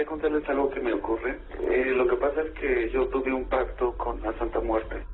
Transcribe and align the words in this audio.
quería 0.00 0.06
contarles 0.06 0.48
algo 0.48 0.70
que 0.70 0.80
me 0.80 0.92
ocurre. 0.94 1.40
Eh, 1.60 1.92
lo 1.94 2.08
que 2.08 2.16
pasa 2.16 2.42
es 2.42 2.52
que 2.58 2.90
yo 2.92 3.08
tuve 3.08 3.32
un 3.32 3.44
pacto 3.48 3.96
con 3.96 4.20
la 4.22 4.36
Santa 4.38 4.60
Muerte. 4.60 5.04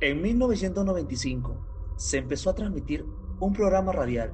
En 0.00 0.20
1995 0.20 1.94
se 1.96 2.18
empezó 2.18 2.50
a 2.50 2.54
transmitir 2.54 3.04
un 3.38 3.52
programa 3.52 3.92
radial 3.92 4.32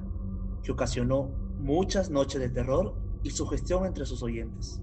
que 0.63 0.71
ocasionó 0.71 1.29
muchas 1.59 2.09
noches 2.09 2.41
de 2.41 2.49
terror 2.49 2.95
y 3.23 3.29
sugestión 3.29 3.85
entre 3.85 4.05
sus 4.05 4.23
oyentes, 4.23 4.81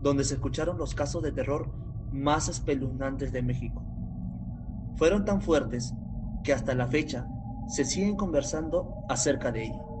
donde 0.00 0.24
se 0.24 0.34
escucharon 0.34 0.78
los 0.78 0.94
casos 0.94 1.22
de 1.22 1.32
terror 1.32 1.68
más 2.12 2.48
espeluznantes 2.48 3.32
de 3.32 3.42
México. 3.42 3.82
Fueron 4.96 5.24
tan 5.24 5.40
fuertes 5.42 5.92
que 6.44 6.52
hasta 6.52 6.74
la 6.74 6.86
fecha 6.86 7.26
se 7.68 7.84
siguen 7.84 8.16
conversando 8.16 8.94
acerca 9.08 9.50
de 9.50 9.64
ella. 9.64 9.91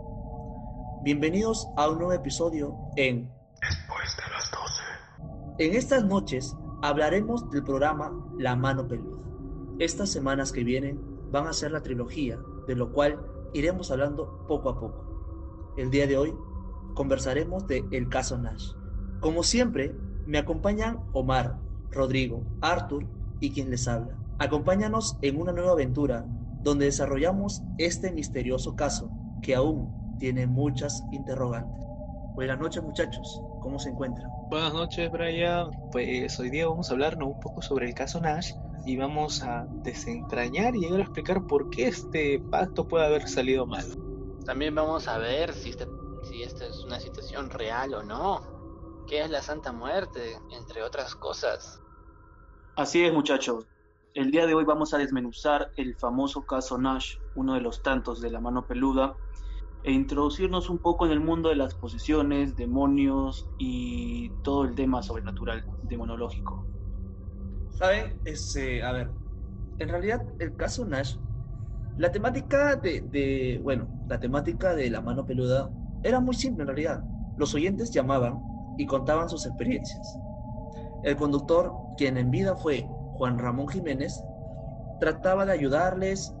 Bienvenidos 1.04 1.68
a 1.76 1.90
un 1.90 1.98
nuevo 1.98 2.12
episodio 2.12 2.76
en 2.94 3.28
Después 3.60 4.16
de 4.16 4.22
las 4.30 4.50
12. 4.52 5.64
En 5.64 5.74
estas 5.74 6.04
noches 6.04 6.56
hablaremos 6.80 7.50
del 7.50 7.64
programa 7.64 8.12
La 8.38 8.54
Mano 8.54 8.86
Peluda. 8.86 9.20
Estas 9.80 10.10
semanas 10.10 10.52
que 10.52 10.62
vienen 10.62 11.00
van 11.32 11.48
a 11.48 11.52
ser 11.54 11.72
la 11.72 11.82
trilogía, 11.82 12.38
de 12.68 12.76
lo 12.76 12.92
cual 12.92 13.18
iremos 13.52 13.90
hablando 13.90 14.46
poco 14.46 14.68
a 14.68 14.78
poco. 14.78 15.74
El 15.76 15.90
día 15.90 16.06
de 16.06 16.16
hoy 16.16 16.36
conversaremos 16.94 17.66
de 17.66 17.84
El 17.90 18.08
caso 18.08 18.38
Nash. 18.38 18.70
Como 19.18 19.42
siempre, 19.42 19.96
me 20.24 20.38
acompañan 20.38 21.00
Omar, 21.14 21.58
Rodrigo, 21.90 22.44
Arthur 22.60 23.08
y 23.40 23.50
quien 23.50 23.70
les 23.70 23.88
habla. 23.88 24.16
Acompáñanos 24.38 25.18
en 25.20 25.40
una 25.40 25.50
nueva 25.50 25.72
aventura 25.72 26.26
donde 26.62 26.84
desarrollamos 26.84 27.60
este 27.78 28.12
misterioso 28.12 28.76
caso 28.76 29.10
que 29.42 29.56
aún 29.56 30.01
tiene 30.22 30.46
muchas 30.46 31.02
interrogantes. 31.10 31.84
Buenas 32.36 32.56
noches 32.60 32.80
muchachos, 32.80 33.42
¿cómo 33.60 33.80
se 33.80 33.88
encuentran? 33.88 34.30
Buenas 34.50 34.72
noches 34.72 35.10
Brian, 35.10 35.68
pues 35.90 36.38
hoy 36.38 36.48
día 36.48 36.68
vamos 36.68 36.88
a 36.88 36.92
hablarnos 36.92 37.26
un 37.26 37.40
poco 37.40 37.60
sobre 37.60 37.88
el 37.88 37.94
caso 37.94 38.20
Nash 38.20 38.52
y 38.86 38.96
vamos 38.96 39.42
a 39.42 39.66
desentrañar 39.82 40.76
y 40.76 40.82
llegar 40.82 41.00
a 41.00 41.02
explicar 41.02 41.44
por 41.48 41.70
qué 41.70 41.88
este 41.88 42.38
pacto 42.38 42.86
puede 42.86 43.04
haber 43.04 43.26
salido 43.26 43.66
mal. 43.66 43.84
También 44.46 44.76
vamos 44.76 45.08
a 45.08 45.18
ver 45.18 45.52
si, 45.54 45.70
este, 45.70 45.88
si 46.22 46.44
esta 46.44 46.66
es 46.66 46.84
una 46.84 47.00
situación 47.00 47.50
real 47.50 47.92
o 47.92 48.04
no, 48.04 49.04
qué 49.08 49.22
es 49.22 49.28
la 49.28 49.42
Santa 49.42 49.72
Muerte, 49.72 50.38
entre 50.56 50.84
otras 50.84 51.16
cosas. 51.16 51.82
Así 52.76 53.04
es 53.04 53.12
muchachos, 53.12 53.66
el 54.14 54.30
día 54.30 54.46
de 54.46 54.54
hoy 54.54 54.64
vamos 54.64 54.94
a 54.94 54.98
desmenuzar 54.98 55.72
el 55.76 55.96
famoso 55.96 56.46
caso 56.46 56.78
Nash, 56.78 57.16
uno 57.34 57.54
de 57.54 57.60
los 57.60 57.82
tantos 57.82 58.20
de 58.20 58.30
la 58.30 58.40
mano 58.40 58.68
peluda, 58.68 59.16
e 59.84 59.92
introducirnos 59.92 60.70
un 60.70 60.78
poco 60.78 61.06
en 61.06 61.12
el 61.12 61.20
mundo 61.20 61.48
de 61.48 61.56
las 61.56 61.74
posesiones, 61.74 62.56
demonios 62.56 63.48
y 63.58 64.30
todo 64.42 64.64
el 64.64 64.74
tema 64.74 65.02
sobrenatural, 65.02 65.64
demonológico. 65.82 66.66
¿Saben? 67.70 68.20
Este, 68.24 68.82
a 68.82 68.92
ver, 68.92 69.10
en 69.78 69.88
realidad 69.88 70.22
el 70.38 70.54
caso 70.56 70.84
Nash, 70.84 71.16
la 71.98 72.12
temática 72.12 72.76
de, 72.76 73.00
de, 73.02 73.60
bueno, 73.62 73.88
la 74.08 74.20
temática 74.20 74.74
de 74.74 74.88
la 74.88 75.00
mano 75.00 75.26
peluda 75.26 75.70
era 76.02 76.20
muy 76.20 76.34
simple 76.34 76.62
en 76.62 76.68
realidad. 76.68 77.02
Los 77.36 77.54
oyentes 77.54 77.90
llamaban 77.90 78.38
y 78.78 78.86
contaban 78.86 79.28
sus 79.28 79.46
experiencias. 79.46 80.18
El 81.02 81.16
conductor, 81.16 81.72
quien 81.96 82.16
en 82.16 82.30
vida 82.30 82.56
fue 82.56 82.86
Juan 83.14 83.38
Ramón 83.38 83.68
Jiménez, 83.68 84.22
trataba 85.00 85.44
de 85.44 85.52
ayudarles, 85.52 86.32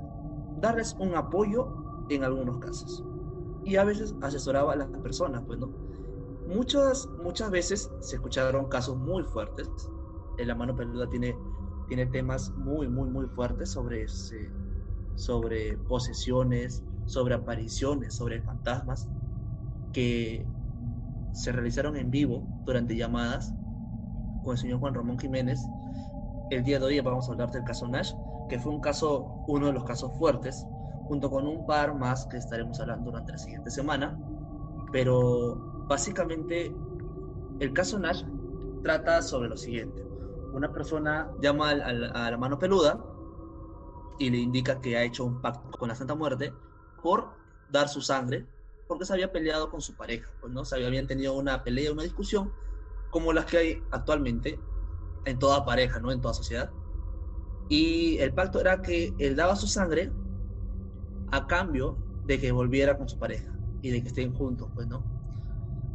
darles 0.60 0.94
un 1.00 1.16
apoyo 1.16 2.06
en 2.08 2.24
algunos 2.24 2.58
casos. 2.58 3.04
Y 3.64 3.76
a 3.76 3.84
veces 3.84 4.14
asesoraba 4.20 4.72
a 4.72 4.76
las 4.76 4.88
personas, 4.98 5.42
pues 5.46 5.58
no. 5.58 5.68
Muchas, 6.46 7.08
muchas 7.22 7.50
veces 7.50 7.90
se 8.00 8.16
escucharon 8.16 8.68
casos 8.68 8.96
muy 8.96 9.22
fuertes. 9.24 9.68
La 10.38 10.54
mano 10.54 10.74
peluda 10.74 11.08
tiene, 11.08 11.36
tiene 11.88 12.06
temas 12.06 12.50
muy, 12.50 12.88
muy, 12.88 13.08
muy 13.08 13.26
fuertes 13.26 13.70
sobre, 13.70 14.06
sobre 15.14 15.76
posesiones, 15.88 16.82
sobre 17.06 17.34
apariciones, 17.34 18.14
sobre 18.14 18.40
fantasmas, 18.42 19.08
que 19.92 20.46
se 21.32 21.52
realizaron 21.52 21.96
en 21.96 22.10
vivo 22.10 22.44
durante 22.64 22.96
llamadas 22.96 23.54
con 24.42 24.52
el 24.52 24.58
señor 24.58 24.80
Juan 24.80 24.94
Ramón 24.94 25.18
Jiménez. 25.18 25.60
El 26.50 26.64
día 26.64 26.78
de 26.78 26.86
hoy 26.86 27.00
vamos 27.00 27.28
a 27.28 27.32
hablar 27.32 27.50
del 27.50 27.64
caso 27.64 27.86
Nash, 27.88 28.12
que 28.48 28.58
fue 28.58 28.72
un 28.72 28.80
caso, 28.80 29.44
uno 29.46 29.66
de 29.66 29.72
los 29.72 29.84
casos 29.84 30.12
fuertes, 30.18 30.66
junto 31.04 31.30
con 31.30 31.46
un 31.46 31.66
par 31.66 31.94
más 31.94 32.26
que 32.26 32.36
estaremos 32.36 32.78
hablando 32.80 33.10
durante 33.10 33.32
la 33.32 33.38
siguiente 33.38 33.70
semana. 33.70 34.18
Pero 34.92 35.56
básicamente 35.88 36.74
el 37.60 37.72
caso 37.72 37.98
Nash 37.98 38.24
trata 38.82 39.22
sobre 39.22 39.48
lo 39.48 39.56
siguiente. 39.56 40.02
Una 40.52 40.72
persona 40.72 41.30
llama 41.40 41.70
a, 41.70 42.26
a, 42.26 42.30
la 42.30 42.36
mano 42.36 42.58
peluda 42.58 43.02
y 44.18 44.30
le 44.30 44.38
indica 44.38 44.80
que 44.80 44.96
ha 44.96 45.02
hecho 45.02 45.24
un 45.24 45.40
pacto 45.40 45.78
con 45.78 45.88
la 45.88 45.94
Santa 45.94 46.14
Muerte 46.14 46.52
por 47.02 47.30
dar 47.70 47.88
su 47.88 48.00
sangre, 48.00 48.46
porque 48.86 49.04
se 49.04 49.14
había 49.14 49.32
peleado 49.32 49.70
con 49.70 49.80
su 49.80 49.94
pareja, 49.94 50.30
pues 50.40 50.52
no 50.52 50.64
se 50.64 50.74
habían 50.74 51.06
tenido 51.06 51.34
una 51.34 51.64
pelea, 51.64 51.92
una 51.92 52.02
discusión, 52.02 52.52
como 53.10 53.32
las 53.32 53.46
que 53.46 53.58
hay 53.58 53.82
actualmente 53.90 54.60
en 55.24 55.38
toda 55.38 55.64
pareja, 55.64 56.00
¿no? 56.00 56.12
En 56.12 56.20
toda 56.20 56.34
sociedad. 56.34 56.70
Y 57.68 58.18
el 58.18 58.34
pacto 58.34 58.60
era 58.60 58.82
que 58.82 59.14
él 59.18 59.36
daba 59.36 59.56
su 59.56 59.66
sangre 59.66 60.12
a 61.32 61.46
cambio 61.46 61.98
de 62.26 62.38
que 62.38 62.52
volviera 62.52 62.96
con 62.96 63.08
su 63.08 63.18
pareja 63.18 63.50
y 63.80 63.90
de 63.90 64.02
que 64.02 64.08
estén 64.08 64.32
juntos, 64.32 64.70
pues, 64.74 64.86
¿no? 64.86 65.04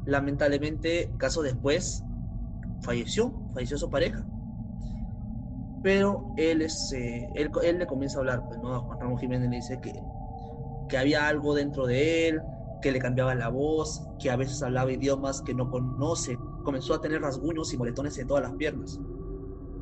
Lamentablemente, 0.06 1.14
caso 1.18 1.42
después, 1.42 2.04
falleció, 2.82 3.34
falleció 3.54 3.78
su 3.78 3.90
pareja. 3.90 4.26
Pero 5.84 6.34
él, 6.38 6.64
es, 6.64 6.92
eh, 6.92 7.30
él, 7.36 7.52
él, 7.64 7.78
le 7.78 7.86
comienza 7.86 8.18
a 8.18 8.22
hablar, 8.22 8.44
pues, 8.48 8.60
¿no? 8.60 8.74
A 8.74 8.80
Juan 8.80 9.00
Ramón 9.00 9.20
Jiménez 9.20 9.50
le 9.50 9.56
dice 9.58 9.80
que, 9.80 9.94
que 10.90 10.98
había 10.98 11.28
algo 11.28 11.54
dentro 11.54 11.86
de 11.86 12.30
él, 12.30 12.42
que 12.82 12.92
le 12.92 13.00
cambiaba 13.00 13.36
la 13.36 13.50
voz, 13.50 14.08
que 14.20 14.32
a 14.32 14.36
veces 14.36 14.62
hablaba 14.64 14.92
idiomas 14.92 15.44
que 15.44 15.54
no 15.54 15.70
conoce. 15.70 16.38
Comenzó 16.64 16.96
a 16.96 17.02
tener 17.02 17.22
rasguños 17.22 17.72
y 17.74 17.78
moretones 17.78 18.18
en 18.18 18.28
todas 18.28 18.44
las 18.44 18.54
piernas. 18.54 19.00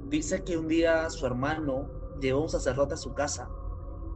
Dice 0.10 0.44
que 0.44 0.58
un 0.58 0.68
día 0.68 1.10
su 1.10 1.26
hermano 1.26 1.90
llevó 2.20 2.44
un 2.44 2.50
sacerdote 2.50 2.96
a 2.96 2.98
su 2.98 3.14
casa 3.14 3.50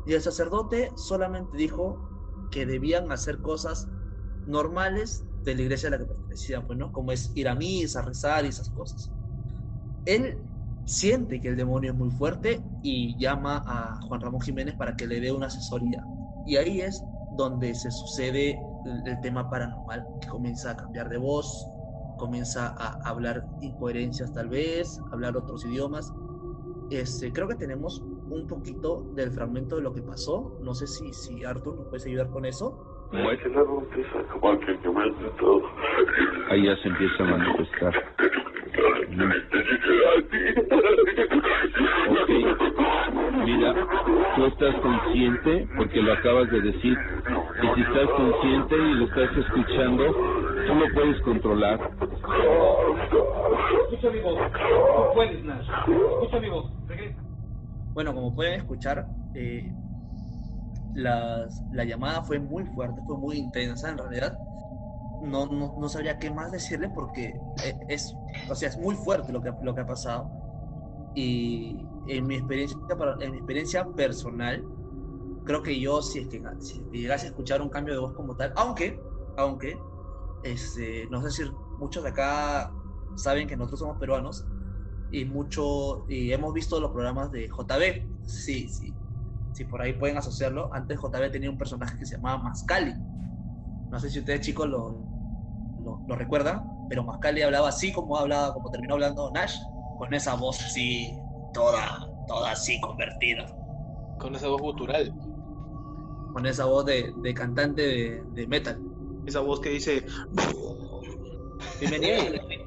y 0.09 0.13
el 0.15 0.23
sacerdote 0.23 0.91
solamente 0.95 1.55
dijo 1.55 2.49
que 2.49 2.65
debían 2.65 3.11
hacer 3.11 3.37
cosas 3.41 3.87
normales 4.47 5.23
de 5.43 5.53
la 5.53 5.61
iglesia 5.61 5.89
a 5.89 5.91
la 5.91 5.99
que 5.99 6.05
pertenecían, 6.05 6.65
pues, 6.65 6.79
¿no? 6.79 6.91
Como 6.91 7.11
es 7.11 7.31
ir 7.35 7.47
a 7.47 7.53
misa, 7.53 8.01
rezar 8.01 8.43
y 8.43 8.47
esas 8.47 8.71
cosas. 8.71 9.11
Él 10.05 10.39
siente 10.85 11.39
que 11.39 11.49
el 11.49 11.55
demonio 11.55 11.91
es 11.91 11.97
muy 11.97 12.09
fuerte 12.09 12.59
y 12.81 13.19
llama 13.19 13.61
a 13.67 14.01
Juan 14.07 14.19
Ramón 14.19 14.41
Jiménez 14.41 14.75
para 14.75 14.95
que 14.95 15.05
le 15.05 15.19
dé 15.19 15.31
una 15.31 15.45
asesoría. 15.45 16.03
Y 16.47 16.55
ahí 16.55 16.81
es 16.81 17.03
donde 17.37 17.75
se 17.75 17.91
sucede 17.91 18.59
el, 18.85 19.07
el 19.07 19.21
tema 19.21 19.47
paranormal, 19.47 20.03
que 20.21 20.27
comienza 20.27 20.71
a 20.71 20.75
cambiar 20.75 21.07
de 21.09 21.19
voz, 21.19 21.67
comienza 22.17 22.73
a 22.79 22.99
hablar 23.07 23.45
incoherencias 23.61 24.33
tal 24.33 24.49
vez, 24.49 24.99
hablar 25.11 25.37
otros 25.37 25.63
idiomas. 25.65 26.11
Este, 26.89 27.31
creo 27.31 27.47
que 27.47 27.55
tenemos 27.55 28.03
un 28.29 28.47
poquito 28.47 29.03
del 29.15 29.31
fragmento 29.31 29.75
de 29.77 29.81
lo 29.81 29.93
que 29.93 30.01
pasó. 30.01 30.57
No 30.61 30.73
sé 30.73 30.87
si, 30.87 31.13
si 31.13 31.43
Arthur 31.43 31.75
nos 31.75 31.87
puedes 31.87 32.05
ayudar 32.05 32.29
con 32.29 32.45
eso. 32.45 32.77
Ahí 36.49 36.65
ya 36.65 36.75
se 36.77 36.87
empieza 36.89 37.23
a 37.23 37.27
manifestar. 37.27 37.93
Ok, 42.09 42.29
mira, 43.45 43.73
tú 44.35 44.45
estás 44.45 44.75
consciente 44.81 45.67
porque 45.75 46.01
lo 46.01 46.13
acabas 46.13 46.51
de 46.51 46.61
decir. 46.61 46.97
Y 47.61 47.67
si 47.75 47.81
estás 47.81 48.09
consciente 48.11 48.77
y 48.77 48.93
lo 48.95 49.05
estás 49.05 49.37
escuchando, 49.37 50.05
tú 50.67 50.75
lo 50.75 50.93
puedes 50.93 51.21
controlar. 51.21 51.91
Escucha 53.91 54.09
mi 54.11 54.19
voz. 54.21 54.39
Tú 54.51 55.13
puedes, 55.13 55.43
Nash. 55.43 55.67
Escucha 55.87 56.39
mi 56.39 56.49
voz. 56.49 56.78
Bueno, 57.93 58.13
como 58.13 58.33
pueden 58.35 58.53
escuchar, 58.53 59.07
eh, 59.33 59.75
la 60.93 61.83
llamada 61.85 62.23
fue 62.23 62.39
muy 62.39 62.65
fuerte, 62.65 63.01
fue 63.01 63.17
muy 63.17 63.37
intensa 63.37 63.89
en 63.89 63.97
realidad. 63.97 64.37
No, 65.19 65.47
no, 65.47 65.73
no 65.77 65.89
sabría 65.89 66.17
qué 66.17 66.31
más 66.31 66.51
decirle 66.51 66.89
porque 66.89 67.33
es, 67.87 68.15
o 68.49 68.55
sea, 68.55 68.69
es 68.69 68.77
muy 68.77 68.95
fuerte 68.95 69.33
lo 69.33 69.41
que, 69.41 69.53
lo 69.61 69.75
que 69.75 69.81
ha 69.81 69.85
pasado. 69.85 70.31
Y 71.13 71.85
en 72.05 72.27
mi 72.27 72.35
experiencia, 72.35 72.77
en 73.19 73.31
mi 73.31 73.37
experiencia 73.37 73.87
personal, 73.95 74.65
creo 75.43 75.63
que 75.63 75.79
yo, 75.79 76.01
si 76.01 76.19
es 76.19 76.29
que 76.29 76.41
si 76.59 76.85
llegase 76.91 77.27
a 77.27 77.29
escuchar 77.29 77.61
un 77.61 77.69
cambio 77.69 77.93
de 77.93 77.99
voz 77.99 78.13
como 78.13 78.35
tal, 78.35 78.53
aunque, 78.55 78.99
aunque, 79.35 79.77
este, 80.43 81.07
no 81.09 81.21
sé 81.21 81.31
si 81.31 81.51
muchos 81.77 82.03
de 82.03 82.09
acá 82.09 82.71
saben 83.15 83.47
que 83.47 83.57
nosotros 83.57 83.79
somos 83.79 83.97
peruanos 83.97 84.45
y 85.11 85.25
mucho, 85.25 86.05
y 86.07 86.31
hemos 86.33 86.53
visto 86.53 86.79
los 86.79 86.91
programas 86.91 87.31
de 87.31 87.47
JB, 87.47 88.09
sí, 88.21 88.69
sí, 88.69 88.97
si 89.51 89.65
por 89.65 89.81
ahí 89.81 89.93
pueden 89.93 90.17
asociarlo, 90.17 90.69
antes 90.73 90.99
JB 90.99 91.31
tenía 91.31 91.49
un 91.49 91.57
personaje 91.57 91.97
que 91.97 92.05
se 92.05 92.15
llamaba 92.15 92.43
Mascali. 92.43 92.93
No 93.91 93.99
sé 93.99 94.09
si 94.09 94.19
ustedes 94.19 94.41
chicos 94.41 94.67
lo, 94.67 95.07
lo, 95.77 96.03
lo 96.07 96.15
recuerda, 96.15 96.63
pero 96.89 97.03
Mascali 97.03 97.41
hablaba 97.41 97.69
así 97.69 97.91
como 97.91 98.17
hablaba, 98.17 98.53
como 98.53 98.69
terminó 98.71 98.95
hablando 98.95 99.31
Nash, 99.31 99.55
con 99.97 100.13
esa 100.13 100.35
voz 100.35 100.59
así, 100.65 101.11
toda, 101.53 102.07
toda 102.27 102.51
así 102.51 102.79
convertida, 102.81 103.45
Con 104.17 104.35
esa 104.35 104.47
voz 104.49 104.61
gutural. 104.61 105.11
con 106.31 106.45
esa 106.45 106.65
voz 106.65 106.85
de, 106.85 107.13
de 107.15 107.33
cantante 107.33 107.81
de, 107.81 108.23
de 108.27 108.47
metal. 108.47 108.81
Esa 109.25 109.41
voz 109.41 109.59
que 109.59 109.69
dice, 109.69 110.05
Bienvenido. 111.79 112.39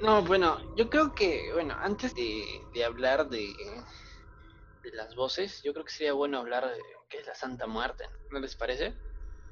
No, 0.00 0.22
bueno, 0.22 0.58
yo 0.76 0.88
creo 0.88 1.12
que, 1.14 1.52
bueno, 1.52 1.76
antes 1.78 2.14
de, 2.14 2.68
de 2.72 2.84
hablar 2.84 3.28
de, 3.28 3.54
de 4.82 4.92
las 4.92 5.14
voces, 5.14 5.62
yo 5.62 5.72
creo 5.72 5.84
que 5.84 5.92
sería 5.92 6.14
bueno 6.14 6.38
hablar 6.38 6.66
de 6.68 6.80
qué 7.08 7.18
es 7.18 7.26
la 7.26 7.34
Santa 7.34 7.66
Muerte, 7.66 8.04
¿no 8.30 8.40
les 8.40 8.56
parece? 8.56 8.98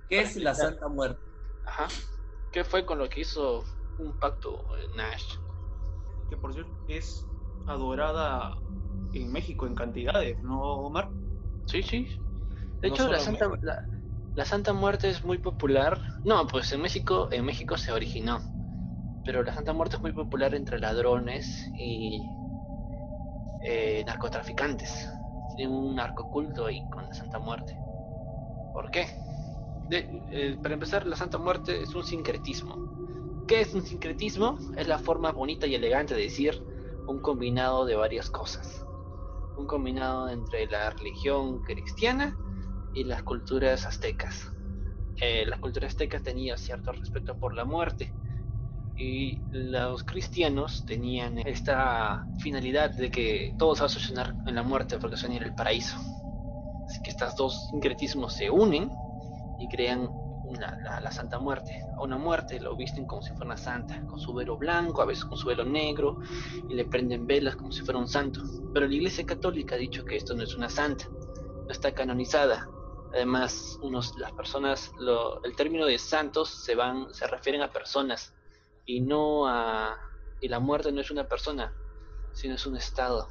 ¿Qué 0.08 0.20
es 0.20 0.36
la 0.36 0.54
Santa 0.54 0.88
Muerte? 0.88 1.20
Ajá. 1.64 1.88
¿Qué 2.50 2.64
fue 2.64 2.86
con 2.86 2.98
lo 2.98 3.08
que 3.08 3.20
hizo 3.20 3.64
un 3.98 4.18
pacto 4.18 4.66
Nash? 4.94 5.34
que 6.30 6.36
por 6.36 6.52
cierto 6.52 6.72
es 6.86 7.26
adorada 7.66 8.54
en 9.12 9.32
México 9.32 9.66
en 9.66 9.74
cantidades, 9.74 10.42
¿no, 10.42 10.60
Omar? 10.60 11.10
Sí, 11.66 11.82
sí. 11.82 12.08
De 12.80 12.88
No 12.88 12.94
hecho, 12.94 13.08
la 13.08 13.18
Santa, 13.18 13.50
la, 13.62 13.78
la 14.34 14.44
Santa 14.44 14.72
Muerte 14.72 15.08
es 15.08 15.24
muy 15.24 15.38
popular. 15.38 16.02
No, 16.24 16.46
pues 16.46 16.70
en 16.72 16.82
México, 16.82 17.28
en 17.32 17.44
México 17.44 17.76
se 17.76 17.92
originó. 17.92 18.42
Pero 19.28 19.42
la 19.42 19.52
Santa 19.52 19.74
Muerte 19.74 19.96
es 19.96 20.00
muy 20.00 20.12
popular 20.14 20.54
entre 20.54 20.78
ladrones 20.78 21.70
y 21.78 22.30
eh, 23.62 24.02
narcotraficantes. 24.06 25.06
Tienen 25.54 25.76
un 25.76 25.96
narcoculto 25.96 26.64
ahí 26.64 26.80
con 26.88 27.06
la 27.06 27.12
Santa 27.12 27.38
Muerte. 27.38 27.76
¿Por 28.72 28.90
qué? 28.90 29.06
Eh, 29.90 30.56
para 30.62 30.72
empezar, 30.72 31.06
la 31.06 31.14
Santa 31.14 31.36
Muerte 31.36 31.82
es 31.82 31.94
un 31.94 32.04
sincretismo. 32.04 32.74
¿Qué 33.46 33.60
es 33.60 33.74
un 33.74 33.82
sincretismo? 33.82 34.58
Es 34.78 34.88
la 34.88 34.98
forma 34.98 35.30
bonita 35.32 35.66
y 35.66 35.74
elegante 35.74 36.14
de 36.14 36.22
decir 36.22 36.58
un 37.06 37.20
combinado 37.20 37.84
de 37.84 37.96
varias 37.96 38.30
cosas. 38.30 38.82
Un 39.58 39.66
combinado 39.66 40.30
entre 40.30 40.66
la 40.68 40.88
religión 40.88 41.60
cristiana 41.60 42.34
y 42.94 43.04
las 43.04 43.22
culturas 43.24 43.84
aztecas. 43.84 44.50
Eh, 45.20 45.44
las 45.44 45.58
culturas 45.60 45.90
aztecas 45.90 46.22
tenían 46.22 46.56
cierto 46.56 46.92
respeto 46.92 47.38
por 47.38 47.54
la 47.54 47.66
muerte 47.66 48.10
y 48.98 49.40
los 49.52 50.02
cristianos 50.02 50.84
tenían 50.84 51.38
esta 51.38 52.26
finalidad 52.38 52.90
de 52.90 53.10
que 53.10 53.54
todo 53.56 53.76
se 53.76 53.82
va 53.82 53.86
a 53.86 53.90
solucionar 53.90 54.34
en 54.44 54.54
la 54.56 54.64
muerte 54.64 54.98
porque 54.98 55.16
se 55.16 55.28
va 55.28 55.34
a 55.34 55.36
ir 55.36 55.42
el 55.44 55.54
paraíso. 55.54 55.96
Así 56.88 57.00
que 57.02 57.10
estos 57.10 57.36
dos 57.36 57.68
sincretismos 57.70 58.32
se 58.32 58.50
unen 58.50 58.90
y 59.60 59.68
crean 59.68 60.08
la, 61.00 61.12
Santa 61.12 61.38
Muerte. 61.38 61.80
A 61.96 62.02
una 62.02 62.18
muerte 62.18 62.58
lo 62.58 62.74
visten 62.76 63.06
como 63.06 63.22
si 63.22 63.30
fuera 63.30 63.46
una 63.46 63.56
santa, 63.56 64.04
con 64.06 64.18
su 64.18 64.34
velo 64.34 64.56
blanco, 64.56 65.02
a 65.02 65.06
veces 65.06 65.24
con 65.24 65.38
su 65.38 65.46
velo 65.46 65.64
negro, 65.64 66.18
y 66.68 66.74
le 66.74 66.84
prenden 66.84 67.26
velas 67.26 67.54
como 67.54 67.70
si 67.70 67.82
fuera 67.82 68.00
un 68.00 68.08
santo. 68.08 68.40
Pero 68.72 68.86
la 68.86 68.94
Iglesia 68.94 69.24
Católica 69.24 69.76
ha 69.76 69.78
dicho 69.78 70.04
que 70.04 70.16
esto 70.16 70.34
no 70.34 70.42
es 70.42 70.56
una 70.56 70.68
santa, 70.68 71.08
no 71.08 71.70
está 71.70 71.92
canonizada. 71.92 72.68
Además, 73.12 73.78
las 74.18 74.32
personas, 74.32 74.90
el 75.44 75.56
término 75.56 75.86
de 75.86 75.98
santos 75.98 76.48
se 76.48 76.74
van, 76.74 77.12
se 77.12 77.26
refieren 77.26 77.62
a 77.62 77.70
personas 77.70 78.34
y 78.88 79.02
no 79.02 79.46
a 79.46 80.00
y 80.40 80.48
la 80.48 80.60
muerte 80.60 80.90
no 80.92 81.00
es 81.02 81.10
una 81.10 81.28
persona, 81.28 81.76
sino 82.32 82.54
es 82.54 82.64
un 82.64 82.76
estado. 82.76 83.28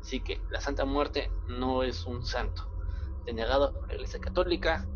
Así 0.00 0.22
que 0.24 0.42
la 0.50 0.60
Santa 0.60 0.84
Muerte 0.84 1.32
no 1.46 1.82
es 1.84 2.04
un 2.06 2.24
santo, 2.24 2.62
denegado 3.24 3.72
por 3.72 3.88
la 3.88 3.94
Iglesia 3.94 4.18
Católica 4.18 4.90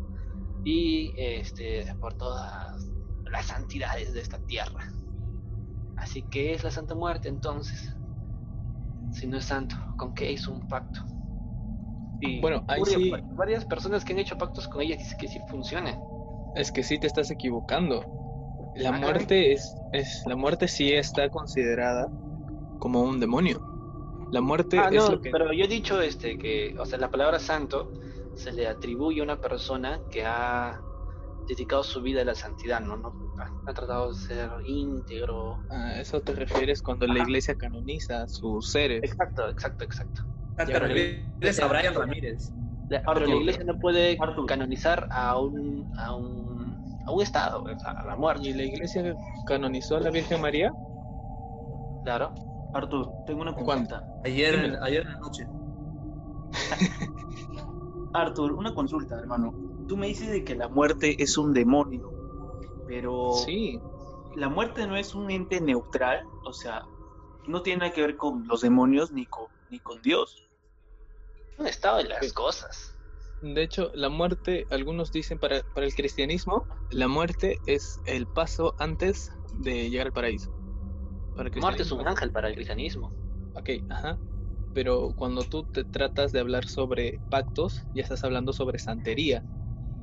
y 0.63 1.13
este 1.17 1.85
por 2.01 2.15
todas 2.15 2.91
las 3.31 3.45
santidades 3.45 4.13
de 4.13 4.19
esta 4.19 4.39
tierra. 4.39 4.83
Así 5.95 6.23
que 6.23 6.53
es 6.53 6.63
la 6.63 6.71
Santa 6.71 6.93
Muerte 6.95 7.29
entonces. 7.29 7.95
Si 9.11 9.27
no 9.27 9.37
es 9.37 9.45
santo, 9.45 9.75
¿con 9.97 10.13
qué 10.13 10.29
hizo 10.31 10.51
un 10.51 10.67
pacto? 10.67 10.99
Y 12.19 12.41
Bueno, 12.41 12.65
varias- 12.67 12.87
sí- 12.89 13.11
varias 13.29 13.65
personas 13.65 14.03
que 14.03 14.11
han 14.11 14.19
hecho 14.19 14.37
pactos 14.37 14.67
con 14.67 14.81
ella 14.81 14.97
dicen 14.97 15.17
que 15.17 15.27
sí 15.29 15.39
funciona. 15.39 15.97
Es 16.53 16.71
que 16.71 16.83
sí 16.83 16.99
te 16.99 17.07
estás 17.07 17.31
equivocando. 17.31 18.18
La 18.79 18.91
Ah, 18.91 18.97
muerte 18.97 19.53
es, 19.53 19.75
es, 19.91 20.21
la 20.25 20.35
muerte 20.35 20.67
sí 20.67 20.93
está 20.93 21.29
considerada 21.29 22.11
como 22.77 23.03
un 23.03 23.19
demonio. 23.19 23.61
La 24.31 24.41
muerte 24.41 24.77
Ah, 24.77 24.89
es 24.91 24.93
no, 24.93 25.11
lo 25.11 25.21
que 25.21 25.31
pero 25.31 25.51
yo 25.53 25.65
he 25.65 25.67
dicho 25.67 26.01
este 26.01 26.37
que, 26.37 26.73
o 26.79 26.85
sea, 26.85 26.99
la 26.99 27.11
palabra 27.11 27.39
santo 27.39 27.91
se 28.33 28.51
le 28.53 28.67
atribuye 28.67 29.19
a 29.19 29.23
una 29.23 29.39
persona 29.41 30.01
que 30.09 30.23
ha 30.25 30.81
dedicado 31.47 31.83
su 31.83 32.01
vida 32.01 32.21
a 32.21 32.25
la 32.25 32.35
santidad, 32.35 32.79
¿no? 32.79 32.95
no 32.95 33.13
ha, 33.65 33.73
tratado 33.73 34.09
de 34.09 34.15
ser 34.15 34.51
íntegro. 34.65 35.57
a 35.69 35.99
eso 35.99 36.21
te 36.21 36.33
refieres 36.33 36.81
cuando 36.81 37.07
la 37.07 37.19
iglesia 37.19 37.55
canoniza 37.55 38.27
sus 38.27 38.69
seres. 38.69 39.03
Exacto, 39.03 39.49
exacto, 39.49 39.83
exacto. 39.83 40.21
Te 40.55 40.65
Ya, 40.65 40.79
refieres 40.79 41.59
a 41.59 41.67
Brian 41.67 41.93
Ramírez. 41.95 42.53
La- 42.87 43.03
pero 43.03 43.25
la 43.27 43.35
iglesia 43.35 43.63
no 43.65 43.77
puede 43.77 44.17
canonizar 44.47 45.07
a 45.11 45.37
un, 45.39 45.87
a 45.97 46.15
un, 46.15 46.48
un 47.11 47.21
estado, 47.21 47.61
o 47.63 47.79
sea, 47.79 47.91
a 47.91 48.05
la 48.05 48.15
muerte, 48.15 48.49
¿Y 48.49 48.53
la 48.53 48.63
iglesia 48.63 49.15
canonizó 49.45 49.97
a 49.97 50.01
la 50.01 50.11
Virgen 50.11 50.41
María? 50.41 50.71
claro. 52.03 52.33
Artur, 52.73 53.13
tengo 53.25 53.41
una 53.41 53.53
consulta. 53.53 54.03
Ayer, 54.23 54.77
ayer 54.83 55.01
en 55.03 55.07
la 55.13 55.19
noche. 55.19 55.45
Artur, 58.13 58.53
una 58.53 58.73
consulta, 58.73 59.17
hermano. 59.19 59.53
Tú 59.87 59.97
me 59.97 60.07
dices 60.07 60.29
de 60.29 60.43
que 60.43 60.55
la 60.55 60.67
muerte 60.69 61.21
es 61.21 61.37
un 61.37 61.53
demonio, 61.53 62.11
pero 62.85 63.33
Sí, 63.45 63.79
la 64.35 64.49
muerte 64.49 64.85
no 64.87 64.95
es 64.97 65.15
un 65.15 65.31
ente 65.31 65.61
neutral, 65.61 66.19
o 66.45 66.53
sea, 66.53 66.83
no 67.47 67.61
tiene 67.63 67.79
nada 67.79 67.93
que 67.93 68.01
ver 68.01 68.17
con 68.17 68.47
los 68.47 68.61
demonios 68.61 69.11
ni 69.11 69.25
con, 69.25 69.47
ni 69.69 69.79
con 69.79 70.01
Dios. 70.01 70.47
Un 71.57 71.67
estado 71.67 71.97
de 71.97 72.05
las 72.05 72.25
Sí. 72.25 72.33
cosas. 72.33 72.98
De 73.41 73.63
hecho, 73.63 73.91
la 73.93 74.09
muerte, 74.09 74.65
algunos 74.69 75.11
dicen 75.11 75.39
para, 75.39 75.61
para 75.73 75.85
el 75.85 75.93
cristianismo, 75.93 76.67
la 76.91 77.07
muerte 77.07 77.57
es 77.65 77.99
el 78.05 78.27
paso 78.27 78.75
antes 78.79 79.31
de 79.59 79.89
llegar 79.89 80.07
al 80.07 80.13
paraíso. 80.13 80.51
Para 81.35 81.49
La 81.49 81.61
muerte 81.61 81.83
es 81.83 81.91
un 81.91 82.05
ángel 82.07 82.31
para 82.31 82.49
el 82.49 82.55
cristianismo. 82.55 83.13
Ok, 83.55 83.69
ajá. 83.89 84.19
Pero 84.73 85.13
cuando 85.15 85.43
tú 85.43 85.63
te 85.71 85.83
tratas 85.83 86.31
de 86.31 86.39
hablar 86.39 86.65
sobre 86.65 87.19
pactos, 87.29 87.81
ya 87.93 88.03
estás 88.03 88.23
hablando 88.23 88.53
sobre 88.53 88.77
santería. 88.77 89.43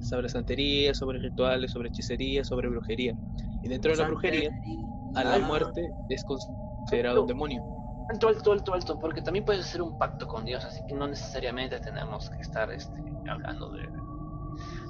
Sobre 0.01 0.29
santería, 0.29 0.95
sobre 0.95 1.19
rituales, 1.19 1.73
sobre 1.73 1.89
hechicería, 1.89 2.45
sobre 2.45 2.69
brujería. 2.69 3.15
Y 3.63 3.69
dentro 3.69 3.93
de 3.93 3.99
la 3.99 4.09
brujería, 4.09 4.51
a 5.15 5.25
la 5.25 5.39
muerte 5.39 5.89
es 6.09 6.25
considerado 6.25 7.23
un 7.23 7.27
demonio. 7.27 7.63
Alto, 8.09 8.29
alto, 8.29 8.53
alto, 8.53 8.75
alto, 8.75 8.99
porque 8.99 9.21
también 9.21 9.45
puedes 9.45 9.67
hacer 9.67 9.83
un 9.83 9.99
pacto 9.99 10.29
con 10.29 10.45
Dios, 10.45 10.65
así 10.65 10.81
que 10.87 10.95
no 10.95 11.09
necesariamente 11.09 11.81
tenemos 11.81 12.31
que 12.31 12.41
estar 12.41 12.71
este, 12.71 13.03
hablando 13.29 13.71
de, 13.73 13.89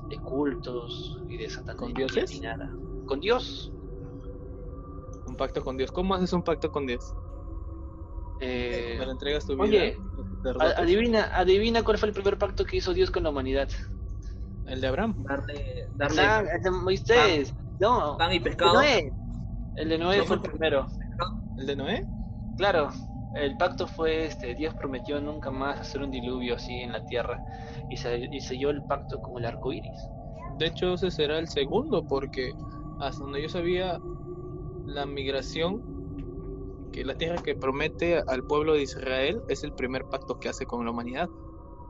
de 0.08 0.18
cultos 0.20 1.16
y 1.28 1.36
de 1.36 1.48
satanismo. 1.48 1.86
¿Con 1.86 1.94
dioses? 1.94 2.40
Nada. 2.40 2.74
Con 3.06 3.20
Dios. 3.20 3.72
Un 5.26 5.36
pacto 5.36 5.62
con 5.62 5.76
Dios. 5.76 5.90
¿Cómo 5.90 6.14
haces 6.14 6.32
un 6.32 6.42
pacto 6.42 6.70
con 6.70 6.86
Dios? 6.86 7.12
eh, 8.40 8.96
¿Me 8.98 9.06
le 9.06 9.12
entregas 9.12 9.46
tu 9.46 9.54
vida? 9.54 9.64
oye, 9.64 9.98
adivina, 10.76 11.30
adivina 11.34 11.82
cuál 11.82 11.98
fue 11.98 12.08
el 12.08 12.14
primer 12.14 12.38
pacto 12.38 12.64
que 12.64 12.76
hizo 12.76 12.92
Dios 12.92 13.10
con 13.10 13.22
la 13.22 13.30
humanidad. 13.30 13.68
El 14.66 14.80
de 14.80 14.86
Abraham. 14.86 15.14
Darle, 15.24 15.64
Ah, 15.88 15.92
darle 15.94 16.50
el 16.52 16.62
de 16.62 16.70
Moisés. 16.70 17.54
No, 17.78 18.16
pan 18.16 18.32
y 18.32 18.36
el 18.36 18.42
de 18.42 18.50
pescado. 18.50 18.74
Noé. 18.74 19.14
El 19.74 19.88
de 19.88 19.98
Noé 19.98 20.18
No 20.18 20.24
fue 20.24 20.36
el 20.36 20.42
primero. 20.42 20.88
¿El 21.56 21.66
de 21.66 21.76
Noé? 21.76 22.06
Claro, 22.56 22.90
el 23.36 23.56
pacto 23.56 23.86
fue 23.86 24.26
este, 24.26 24.54
Dios 24.54 24.74
prometió 24.74 25.20
nunca 25.20 25.50
más 25.50 25.80
hacer 25.80 26.02
un 26.02 26.10
diluvio 26.10 26.56
así 26.56 26.80
en 26.80 26.92
la 26.92 27.04
tierra 27.04 27.40
y, 27.90 27.96
se, 27.96 28.28
y 28.30 28.40
selló 28.40 28.70
el 28.70 28.82
pacto 28.82 29.20
con 29.20 29.38
el 29.38 29.46
arco 29.46 29.72
iris. 29.72 30.08
De 30.58 30.66
hecho, 30.66 30.94
ese 30.94 31.10
será 31.10 31.38
el 31.38 31.48
segundo, 31.48 32.02
porque 32.02 32.52
hasta 32.98 33.22
donde 33.22 33.42
yo 33.42 33.48
sabía, 33.48 34.00
la 34.86 35.04
migración, 35.04 35.82
que 36.92 37.04
la 37.04 37.14
tierra 37.14 37.42
que 37.42 37.54
promete 37.54 38.22
al 38.26 38.42
pueblo 38.44 38.72
de 38.72 38.82
Israel, 38.82 39.42
es 39.48 39.64
el 39.64 39.72
primer 39.72 40.04
pacto 40.04 40.38
que 40.38 40.48
hace 40.48 40.64
con 40.64 40.84
la 40.84 40.92
humanidad. 40.92 41.28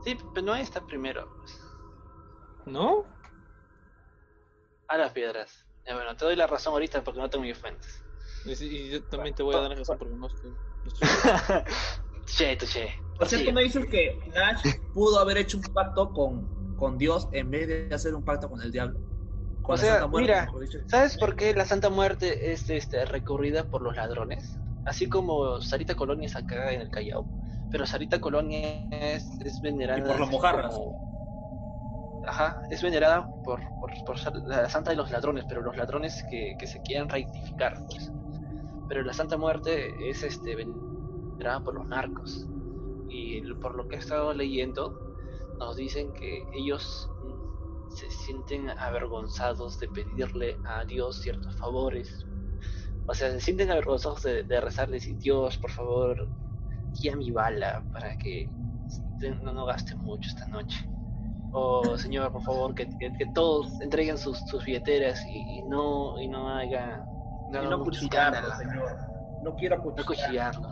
Sí, 0.03 0.17
pero 0.33 0.45
Noé 0.45 0.61
está 0.61 0.85
primero. 0.85 1.29
¿No? 2.65 3.05
A 4.89 4.97
las 4.97 5.11
piedras. 5.13 5.65
Ya, 5.85 5.95
bueno, 5.95 6.15
te 6.17 6.25
doy 6.25 6.35
la 6.35 6.47
razón 6.47 6.73
ahorita 6.73 7.03
porque 7.03 7.19
no 7.19 7.29
tengo 7.29 7.45
mis 7.45 7.57
fuentes. 7.57 8.03
Y 8.45 8.89
yo 8.89 9.03
también 9.05 9.35
te 9.35 9.43
voy 9.43 9.55
a 9.55 9.59
dar 9.59 9.69
la 9.69 9.75
razón 9.75 9.97
porque 9.97 10.15
no 10.15 10.27
estoy. 10.27 10.53
che, 12.25 12.57
che. 12.57 12.93
O 13.19 13.25
sea, 13.25 13.43
tú 13.43 13.51
me 13.51 13.63
dices 13.63 13.85
que 13.87 14.19
Nash 14.35 14.61
pudo 14.93 15.19
haber 15.19 15.37
hecho 15.37 15.57
un 15.57 15.63
pacto 15.63 16.11
con, 16.11 16.75
con 16.75 16.97
Dios 16.97 17.27
en 17.31 17.49
vez 17.49 17.67
de 17.67 17.89
hacer 17.93 18.13
un 18.13 18.23
pacto 18.23 18.49
con 18.49 18.61
el 18.61 18.71
diablo. 18.71 18.99
Con 19.61 19.75
O 19.75 19.77
sea, 19.77 19.93
Santa 19.93 20.07
Muerte, 20.07 20.31
mira. 20.31 20.51
¿Sabes 20.87 21.17
por 21.17 21.35
qué 21.35 21.53
la 21.53 21.65
Santa 21.65 21.89
Muerte 21.89 22.51
es 22.51 22.69
este, 22.69 23.05
recurrida 23.05 23.63
por 23.67 23.81
los 23.81 23.95
ladrones? 23.95 24.57
Así 24.85 25.09
como 25.09 25.59
Sarita 25.61 25.95
Colonia 25.95 26.27
es 26.27 26.35
acá 26.35 26.71
en 26.71 26.81
el 26.81 26.89
Callao. 26.89 27.27
Pero 27.69 27.85
Sarita 27.85 28.21
Colonia 28.21 28.87
es, 28.91 29.41
es 29.41 29.59
venerada. 29.59 29.99
Y 29.99 30.01
por 30.03 30.11
las 30.19 30.21
así 30.21 30.31
mojarras. 30.31 30.73
como- 30.73 30.95
ajá, 32.25 32.61
es 32.69 32.81
venerada 32.81 33.29
por, 33.43 33.61
por, 33.79 33.91
por 34.05 34.17
ser 34.17 34.33
la 34.45 34.69
santa 34.69 34.91
de 34.91 34.97
los 34.97 35.11
ladrones, 35.11 35.45
pero 35.47 35.61
los 35.61 35.75
ladrones 35.75 36.23
que, 36.29 36.55
que 36.57 36.67
se 36.67 36.81
quieran 36.81 37.09
rectificar. 37.09 37.73
pues. 37.87 38.11
Pero 38.87 39.03
la 39.03 39.13
Santa 39.13 39.37
Muerte 39.37 40.09
es 40.09 40.23
este 40.23 40.55
venerada 40.55 41.63
por 41.63 41.75
los 41.75 41.87
narcos. 41.89 42.49
Y 43.07 43.41
por 43.55 43.75
lo 43.75 43.87
que 43.87 43.97
he 43.97 43.99
estado 43.99 44.33
leyendo, 44.33 44.99
nos 45.59 45.75
dicen 45.77 46.13
que 46.13 46.47
ellos 46.53 47.11
mm, 47.21 47.35
se 47.87 48.09
sienten 48.11 48.69
avergonzados 48.71 49.79
de 49.79 49.89
pedirle 49.89 50.59
a 50.63 50.85
Dios 50.85 51.19
ciertos 51.21 51.55
favores. 51.55 52.27
O 53.05 53.13
sea, 53.13 53.31
se 53.31 53.41
sienten 53.41 53.71
avergonzados 53.71 54.23
de, 54.23 54.43
de 54.43 54.61
rezar, 54.61 54.87
de 54.89 54.95
decir, 54.95 55.17
Dios, 55.17 55.57
por 55.57 55.71
favor, 55.71 56.31
guía 57.01 57.15
mi 57.15 57.31
bala 57.31 57.85
para 57.91 58.17
que 58.17 58.53
no, 59.41 59.53
no 59.53 59.65
gaste 59.65 59.95
mucho 59.95 60.29
esta 60.29 60.47
noche. 60.47 60.77
O 61.51 61.97
Señor, 61.97 62.31
por 62.31 62.41
favor, 62.43 62.75
que, 62.75 62.89
que- 62.89 63.13
que 63.13 63.25
todos 63.27 63.79
entreguen 63.81 64.17
sus, 64.17 64.39
sus 64.45 64.65
billeteras 64.65 65.25
y, 65.25 65.59
y 65.59 65.63
no, 65.63 66.19
y 66.19 66.27
no 66.27 66.49
haga, 66.49 67.07
no 67.47 67.63
Y 67.63 67.67
no 67.67 67.77
mucho 67.79 67.99
cuchillarlo, 67.99 68.53
señor. 68.55 68.97
No 69.39 69.55
quiero 69.55 69.77
No 69.77 69.81
cuchillar. 69.83 70.05
cuchillarlo. 70.05 70.69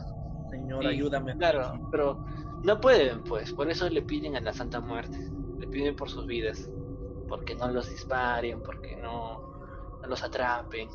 Señor, 0.50 0.82
Sí, 0.84 0.88
ayúdame. 0.88 1.36
Claro, 1.38 1.82
pero 1.90 2.24
no 2.64 2.80
pueden, 2.80 3.24
pues. 3.24 3.54
Por 3.54 3.70
eso 3.70 3.90
le 3.90 4.02
piden 4.02 4.36
a 4.36 4.42
la 4.42 4.54
Santa 4.54 4.80
Muerte. 4.80 5.18
Le 5.58 5.68
piden 5.68 5.96
por 5.96 6.10
sus 6.10 6.26
vidas. 6.28 6.70
Porque 7.28 7.56
no 7.56 7.68
los 7.70 7.90
disparen, 7.90 8.62
porque 8.62 8.96
no, 8.98 9.42
no 10.02 10.08
los 10.08 10.24
atrapen. 10.24 10.90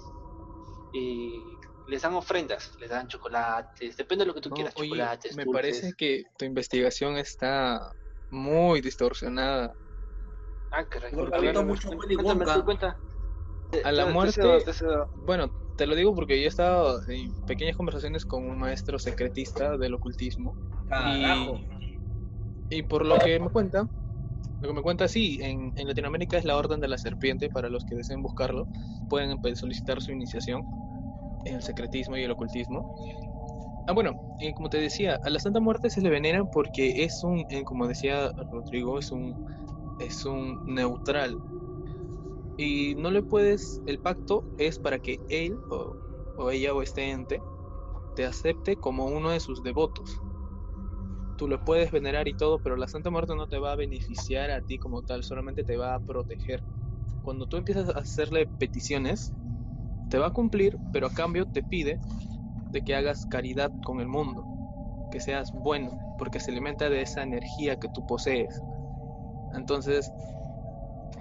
Y 0.92 1.58
les 1.86 2.02
dan 2.02 2.14
ofrendas, 2.14 2.72
les 2.78 2.90
dan 2.90 3.08
chocolates, 3.08 3.96
depende 3.96 4.22
de 4.24 4.28
lo 4.28 4.34
que 4.34 4.40
tú 4.40 4.48
No, 4.50 4.54
quieras, 4.54 4.74
oye, 4.76 4.88
chocolates, 4.88 5.36
me 5.36 5.44
dulces. 5.44 5.62
parece 5.62 5.94
que 5.94 6.24
tu 6.38 6.44
investigación 6.44 7.16
está 7.16 7.94
muy 8.28 8.80
distorsionada. 8.80 9.76
Ah, 10.70 10.84
caray. 10.84 11.12
Repito 11.12 11.64
mucho, 11.64 11.90
cuéntame 11.90 12.44
A 13.84 13.92
la 13.92 14.04
te- 14.04 14.08
te 14.08 14.12
muerte-. 14.12 14.66
Bueno, 15.14 15.52
te 15.80 15.86
lo 15.86 15.94
digo 15.94 16.14
porque 16.14 16.38
yo 16.38 16.44
he 16.44 16.48
estado 16.48 17.00
en 17.08 17.32
pequeñas 17.46 17.74
conversaciones 17.74 18.26
con 18.26 18.44
un 18.44 18.58
maestro 18.58 18.98
secretista 18.98 19.78
del 19.78 19.94
ocultismo 19.94 20.54
Carajo. 20.86 21.58
y 22.68 22.82
por 22.82 23.06
lo 23.06 23.18
que 23.18 23.40
me 23.40 23.48
cuenta, 23.48 23.88
lo 24.60 24.68
que 24.68 24.74
me 24.74 24.82
cuenta 24.82 25.08
sí, 25.08 25.38
en, 25.40 25.72
en 25.76 25.88
Latinoamérica 25.88 26.36
es 26.36 26.44
la 26.44 26.58
Orden 26.58 26.80
de 26.80 26.88
la 26.88 26.98
Serpiente 26.98 27.48
para 27.48 27.70
los 27.70 27.86
que 27.86 27.94
deseen 27.94 28.20
buscarlo, 28.20 28.68
pueden 29.08 29.38
pues, 29.38 29.58
solicitar 29.58 30.02
su 30.02 30.12
iniciación 30.12 30.66
en 31.46 31.54
el 31.54 31.62
secretismo 31.62 32.14
y 32.18 32.24
el 32.24 32.30
ocultismo. 32.30 32.84
Ah, 33.86 33.92
bueno, 33.94 34.12
y 34.38 34.52
como 34.52 34.68
te 34.68 34.76
decía, 34.76 35.18
a 35.24 35.30
la 35.30 35.38
Santa 35.38 35.60
Muerte 35.60 35.88
se 35.88 36.02
le 36.02 36.10
venera 36.10 36.44
porque 36.44 37.04
es 37.04 37.24
un, 37.24 37.46
eh, 37.48 37.64
como 37.64 37.88
decía 37.88 38.30
Rodrigo, 38.50 38.98
es 38.98 39.10
un, 39.12 39.34
es 39.98 40.26
un 40.26 40.58
neutral. 40.66 41.40
Y 42.62 42.94
no 42.96 43.10
le 43.10 43.22
puedes, 43.22 43.80
el 43.86 44.00
pacto 44.00 44.44
es 44.58 44.78
para 44.78 44.98
que 44.98 45.18
él 45.30 45.58
o, 45.70 46.50
ella 46.50 46.74
o 46.74 46.82
este 46.82 47.10
ente 47.10 47.40
te 48.14 48.26
acepte 48.26 48.76
como 48.76 49.06
uno 49.06 49.30
de 49.30 49.40
sus 49.40 49.62
devotos. 49.62 50.20
Tú 51.38 51.48
lo 51.48 51.64
puedes 51.64 51.90
venerar 51.90 52.28
y 52.28 52.34
todo, 52.34 52.58
pero 52.58 52.76
la 52.76 52.86
Santa 52.86 53.08
Muerte 53.08 53.34
no 53.34 53.46
te 53.46 53.58
va 53.58 53.72
a 53.72 53.76
beneficiar 53.76 54.50
a 54.50 54.60
ti 54.60 54.76
como 54.76 55.00
tal, 55.00 55.24
solamente 55.24 55.64
te 55.64 55.78
va 55.78 55.94
a 55.94 56.00
proteger. 56.00 56.62
Cuando 57.22 57.46
tú 57.46 57.56
empiezas 57.56 57.88
a 57.88 57.98
hacerle 57.98 58.46
peticiones, 58.58 59.32
te 60.10 60.18
va 60.18 60.26
a 60.26 60.32
cumplir, 60.34 60.76
pero 60.92 61.06
a 61.06 61.14
cambio 61.14 61.46
te 61.46 61.62
pide 61.62 61.98
de 62.72 62.82
que 62.82 62.94
hagas 62.94 63.24
caridad 63.24 63.72
con 63.86 64.00
el 64.00 64.06
mundo, 64.06 64.44
que 65.10 65.20
seas 65.20 65.50
bueno, 65.54 65.96
porque 66.18 66.40
se 66.40 66.50
alimenta 66.50 66.90
de 66.90 67.00
esa 67.00 67.22
energía 67.22 67.76
que 67.76 67.88
tú 67.88 68.04
posees. 68.06 68.60
Entonces, 69.54 70.12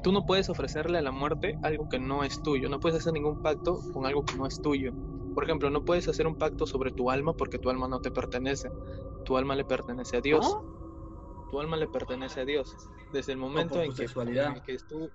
tú 0.02 0.12
no 0.12 0.26
puedes 0.26 0.50
ofrecerle 0.50 0.98
a 0.98 1.02
la 1.02 1.12
muerte 1.12 1.58
algo 1.62 1.88
que 1.88 2.00
no 2.00 2.24
es 2.24 2.42
tuyo, 2.42 2.70
no 2.70 2.80
puedes 2.80 3.00
hacer 3.00 3.14
ningún 3.14 3.38
pacto 3.38 3.82
con 3.92 4.06
algo 4.06 4.24
que 4.24 4.36
no 4.36 4.46
es 4.46 4.62
tuyo. 4.62 4.94
Por 5.34 5.44
ejemplo, 5.44 5.70
no 5.70 5.84
puedes 5.84 6.08
hacer 6.08 6.28
un 6.28 6.36
pacto 6.36 6.66
sobre 6.66 6.92
tu 6.92 7.10
alma 7.12 7.34
porque 7.34 7.60
tu 7.60 7.70
alma 7.70 7.88
no 7.88 8.00
te 8.00 8.12
pertenece. 8.12 8.72
Tu 9.24 9.38
alma 9.38 9.56
le 9.56 9.66
pertenece 9.66 10.18
a 10.18 10.22
Dios. 10.22 10.58
Tu 11.50 11.60
alma 11.60 11.78
le 11.78 11.88
pertenece 11.88 12.42
a 12.42 12.46
Dios. 12.46 12.76
Desde 13.12 13.32
el 13.32 13.38
momento 13.38 13.82
en 13.82 13.94
que, 13.94 14.04
en 14.04 14.38
el 14.56 14.62
que 14.62 14.78
tú, 14.80 15.12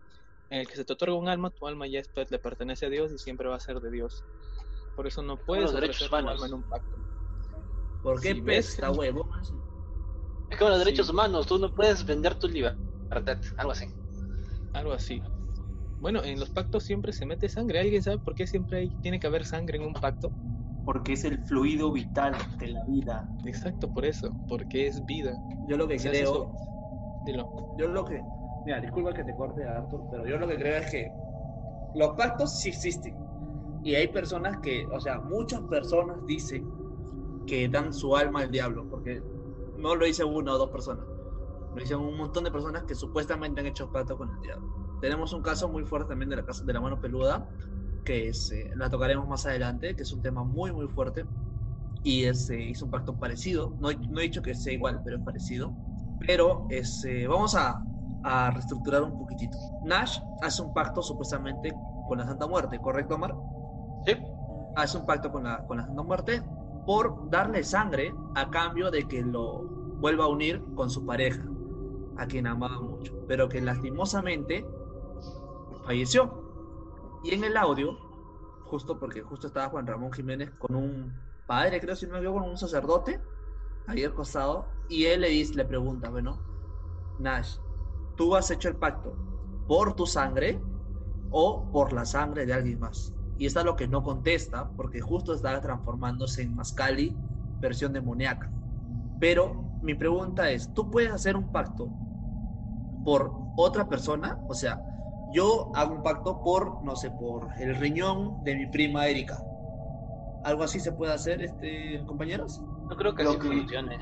en 0.50 0.60
el 0.60 0.68
que 0.68 0.76
se 0.76 0.84
te 0.84 0.92
otorga 0.92 1.14
un 1.14 1.28
alma, 1.28 1.50
tu 1.50 1.66
alma 1.66 1.86
ya 1.86 2.00
es- 2.00 2.10
le 2.28 2.38
pertenece 2.38 2.86
a 2.86 2.90
Dios 2.90 3.12
y 3.12 3.18
siempre 3.18 3.48
va 3.48 3.56
a 3.56 3.60
ser 3.60 3.80
de 3.80 3.90
Dios. 3.90 4.24
Por 4.94 5.06
eso 5.06 5.22
no 5.22 5.36
puedes 5.36 5.72
ofrecer 5.72 6.08
tu 6.08 6.16
alma 6.16 6.46
en 6.46 6.54
un 6.54 6.64
pacto. 6.64 6.96
¿Por 8.02 8.20
qué 8.20 8.34
Si 8.34 8.40
huevo? 8.82 9.30
Es 10.48 10.58
como 10.58 10.70
los 10.70 10.78
derechos 10.78 11.06
Sí. 11.06 11.12
humanos, 11.12 11.46
tú 11.46 11.58
no 11.58 11.72
puedes 11.72 12.04
vender 12.04 12.34
tu 12.36 12.48
libertad, 12.48 12.78
algo 13.56 13.72
así. 13.72 13.86
Algo 14.74 14.92
así. 14.92 15.22
Bueno, 16.00 16.22
en 16.22 16.38
los 16.38 16.50
pactos 16.50 16.84
siempre 16.84 17.12
se 17.12 17.24
mete 17.24 17.48
sangre. 17.48 17.78
¿Alguien 17.78 18.02
sabe 18.02 18.18
por 18.18 18.34
qué 18.34 18.46
siempre 18.46 18.78
hay, 18.78 18.90
tiene 19.00 19.18
que 19.18 19.26
haber 19.26 19.44
sangre 19.44 19.78
en 19.78 19.84
un 19.84 19.94
pacto? 19.94 20.34
Porque 20.84 21.14
es 21.14 21.24
el 21.24 21.38
fluido 21.38 21.90
vital 21.92 22.36
de 22.58 22.68
la 22.68 22.84
vida. 22.84 23.30
Exacto, 23.44 23.90
por 23.90 24.04
eso, 24.04 24.36
porque 24.48 24.86
es 24.86 25.04
vida. 25.06 25.32
Yo 25.66 25.76
lo 25.76 25.88
que 25.88 25.96
creo, 25.96 26.12
eso. 26.12 26.56
Dilo. 27.24 27.48
yo 27.78 27.88
lo 27.88 28.04
que, 28.04 28.20
mira, 28.66 28.80
disculpa 28.80 29.14
que 29.14 29.24
te 29.24 29.34
corte, 29.34 29.64
Arthur, 29.64 30.06
pero 30.10 30.26
yo 30.26 30.36
lo 30.36 30.46
que 30.46 30.56
creo 30.56 30.76
es 30.76 30.90
que 30.90 31.10
los 31.94 32.10
pactos 32.16 32.58
sí 32.58 32.68
existen. 32.68 33.16
Y 33.82 33.94
hay 33.94 34.08
personas 34.08 34.58
que, 34.60 34.86
o 34.92 35.00
sea, 35.00 35.20
muchas 35.20 35.62
personas 35.62 36.18
dicen 36.26 36.66
que 37.46 37.68
dan 37.68 37.94
su 37.94 38.14
alma 38.16 38.40
al 38.40 38.50
diablo, 38.50 38.86
porque 38.90 39.22
no 39.78 39.94
lo 39.94 40.04
dicen 40.04 40.26
una 40.26 40.54
o 40.54 40.58
dos 40.58 40.70
personas. 40.70 41.06
Lo 41.74 41.80
dicen 41.82 41.98
un 41.98 42.16
montón 42.16 42.44
de 42.44 42.50
personas 42.52 42.84
que 42.84 42.94
supuestamente 42.94 43.60
han 43.60 43.66
hecho 43.66 43.90
pacto 43.90 44.16
con 44.16 44.30
el 44.32 44.40
diablo. 44.40 44.66
Tenemos 45.00 45.32
un 45.32 45.42
caso 45.42 45.68
muy 45.68 45.84
fuerte 45.84 46.08
también 46.10 46.30
de 46.30 46.36
la 46.36 46.44
casa 46.44 46.64
de 46.64 46.72
la 46.72 46.80
mano 46.80 47.00
peluda, 47.00 47.48
que 48.04 48.28
es, 48.28 48.50
eh, 48.52 48.70
la 48.76 48.90
tocaremos 48.90 49.28
más 49.28 49.46
adelante, 49.46 49.96
que 49.96 50.02
es 50.04 50.12
un 50.12 50.22
tema 50.22 50.44
muy, 50.44 50.72
muy 50.72 50.88
fuerte. 50.88 51.26
Y 52.02 52.24
es, 52.26 52.50
eh, 52.50 52.60
hizo 52.62 52.84
un 52.86 52.90
pacto 52.90 53.18
parecido. 53.18 53.76
No, 53.78 53.90
he- 53.90 53.98
no 54.08 54.20
he 54.20 54.24
dicho 54.24 54.42
que 54.42 54.54
sea 54.54 54.72
igual, 54.72 55.00
pero 55.04 55.16
es 55.16 55.22
parecido. 55.22 55.76
Pero 56.18 56.66
es, 56.70 57.04
eh, 57.04 57.26
vamos 57.26 57.54
a, 57.54 57.84
a 58.22 58.50
reestructurar 58.50 59.02
un 59.02 59.16
poquitito. 59.18 59.58
Nash 59.82 60.18
hace 60.40 60.62
un 60.62 60.72
pacto 60.72 61.02
supuestamente 61.02 61.80
con 62.04 62.18
la 62.18 62.26
Santa 62.26 62.46
Muerte, 62.46 62.80
¿correcto, 62.80 63.14
Omar? 63.16 63.36
Sí. 64.04 64.14
Hace 64.74 64.98
un 64.98 65.06
pacto 65.06 65.30
con 65.32 65.44
la, 65.44 65.64
con 65.66 65.78
la 65.78 65.84
Santa 65.86 66.02
Muerte 66.02 66.42
por 66.84 67.18
darle 67.30 67.64
sangre 67.64 68.18
a 68.34 68.50
cambio 68.50 68.90
de 68.90 69.06
que 69.08 69.22
lo 69.22 69.68
vuelva 69.96 70.24
a 70.24 70.28
unir 70.28 70.66
con 70.74 70.90
su 70.90 71.04
pareja, 71.04 71.53
a 72.16 72.26
quien 72.26 72.46
amaba 72.46 72.80
mucho, 72.80 73.12
pero 73.26 73.48
que 73.48 73.60
lastimosamente 73.60 74.66
falleció. 75.84 76.42
Y 77.24 77.34
en 77.34 77.44
el 77.44 77.56
audio, 77.56 77.96
justo 78.64 78.98
porque 78.98 79.22
justo 79.22 79.46
estaba 79.46 79.68
Juan 79.70 79.86
Ramón 79.86 80.12
Jiménez 80.12 80.50
con 80.58 80.74
un 80.74 81.12
padre, 81.46 81.80
creo 81.80 81.96
si 81.96 82.06
no 82.06 82.12
me 82.12 82.18
equivoco, 82.18 82.40
con 82.40 82.50
un 82.50 82.58
sacerdote, 82.58 83.20
ahí 83.86 84.04
al 84.04 84.14
costado, 84.14 84.66
y 84.88 85.06
él 85.06 85.22
le 85.22 85.28
dice, 85.28 85.54
le 85.54 85.64
pregunta, 85.64 86.10
bueno, 86.10 86.38
Nash, 87.18 87.56
¿tú 88.16 88.34
has 88.34 88.50
hecho 88.50 88.68
el 88.68 88.76
pacto 88.76 89.16
por 89.66 89.94
tu 89.94 90.06
sangre 90.06 90.60
o 91.30 91.70
por 91.70 91.92
la 91.92 92.04
sangre 92.04 92.46
de 92.46 92.52
alguien 92.52 92.80
más? 92.80 93.14
Y 93.38 93.46
está 93.46 93.64
lo 93.64 93.76
que 93.76 93.88
no 93.88 94.02
contesta, 94.02 94.70
porque 94.76 95.00
justo 95.00 95.34
estaba 95.34 95.60
transformándose 95.60 96.42
en 96.42 96.54
Mascali, 96.54 97.16
versión 97.60 97.92
demoníaca. 97.92 98.50
Pero 99.18 99.63
mi 99.84 99.94
pregunta 99.94 100.50
es, 100.50 100.72
¿tú 100.72 100.90
puedes 100.90 101.12
hacer 101.12 101.36
un 101.36 101.50
pacto 101.50 101.92
por 103.02 103.50
otra 103.54 103.86
persona? 103.86 104.42
O 104.46 104.54
sea, 104.54 104.82
yo 105.26 105.70
hago 105.74 105.94
un 105.94 106.02
pacto 106.02 106.40
por, 106.42 106.82
no 106.82 106.96
sé, 106.96 107.10
por 107.10 107.50
el 107.58 107.76
riñón 107.76 108.42
de 108.42 108.56
mi 108.56 108.66
prima 108.66 109.06
Erika. 109.08 109.44
¿Algo 110.42 110.62
así 110.62 110.80
se 110.80 110.92
puede 110.92 111.12
hacer, 111.12 111.42
este, 111.42 112.04
compañeros? 112.06 112.62
No 112.88 112.96
creo 112.96 113.14
que 113.14 113.24
Lo 113.24 113.30
así 113.30 113.38
que- 113.40 113.48
funcione. 113.48 113.98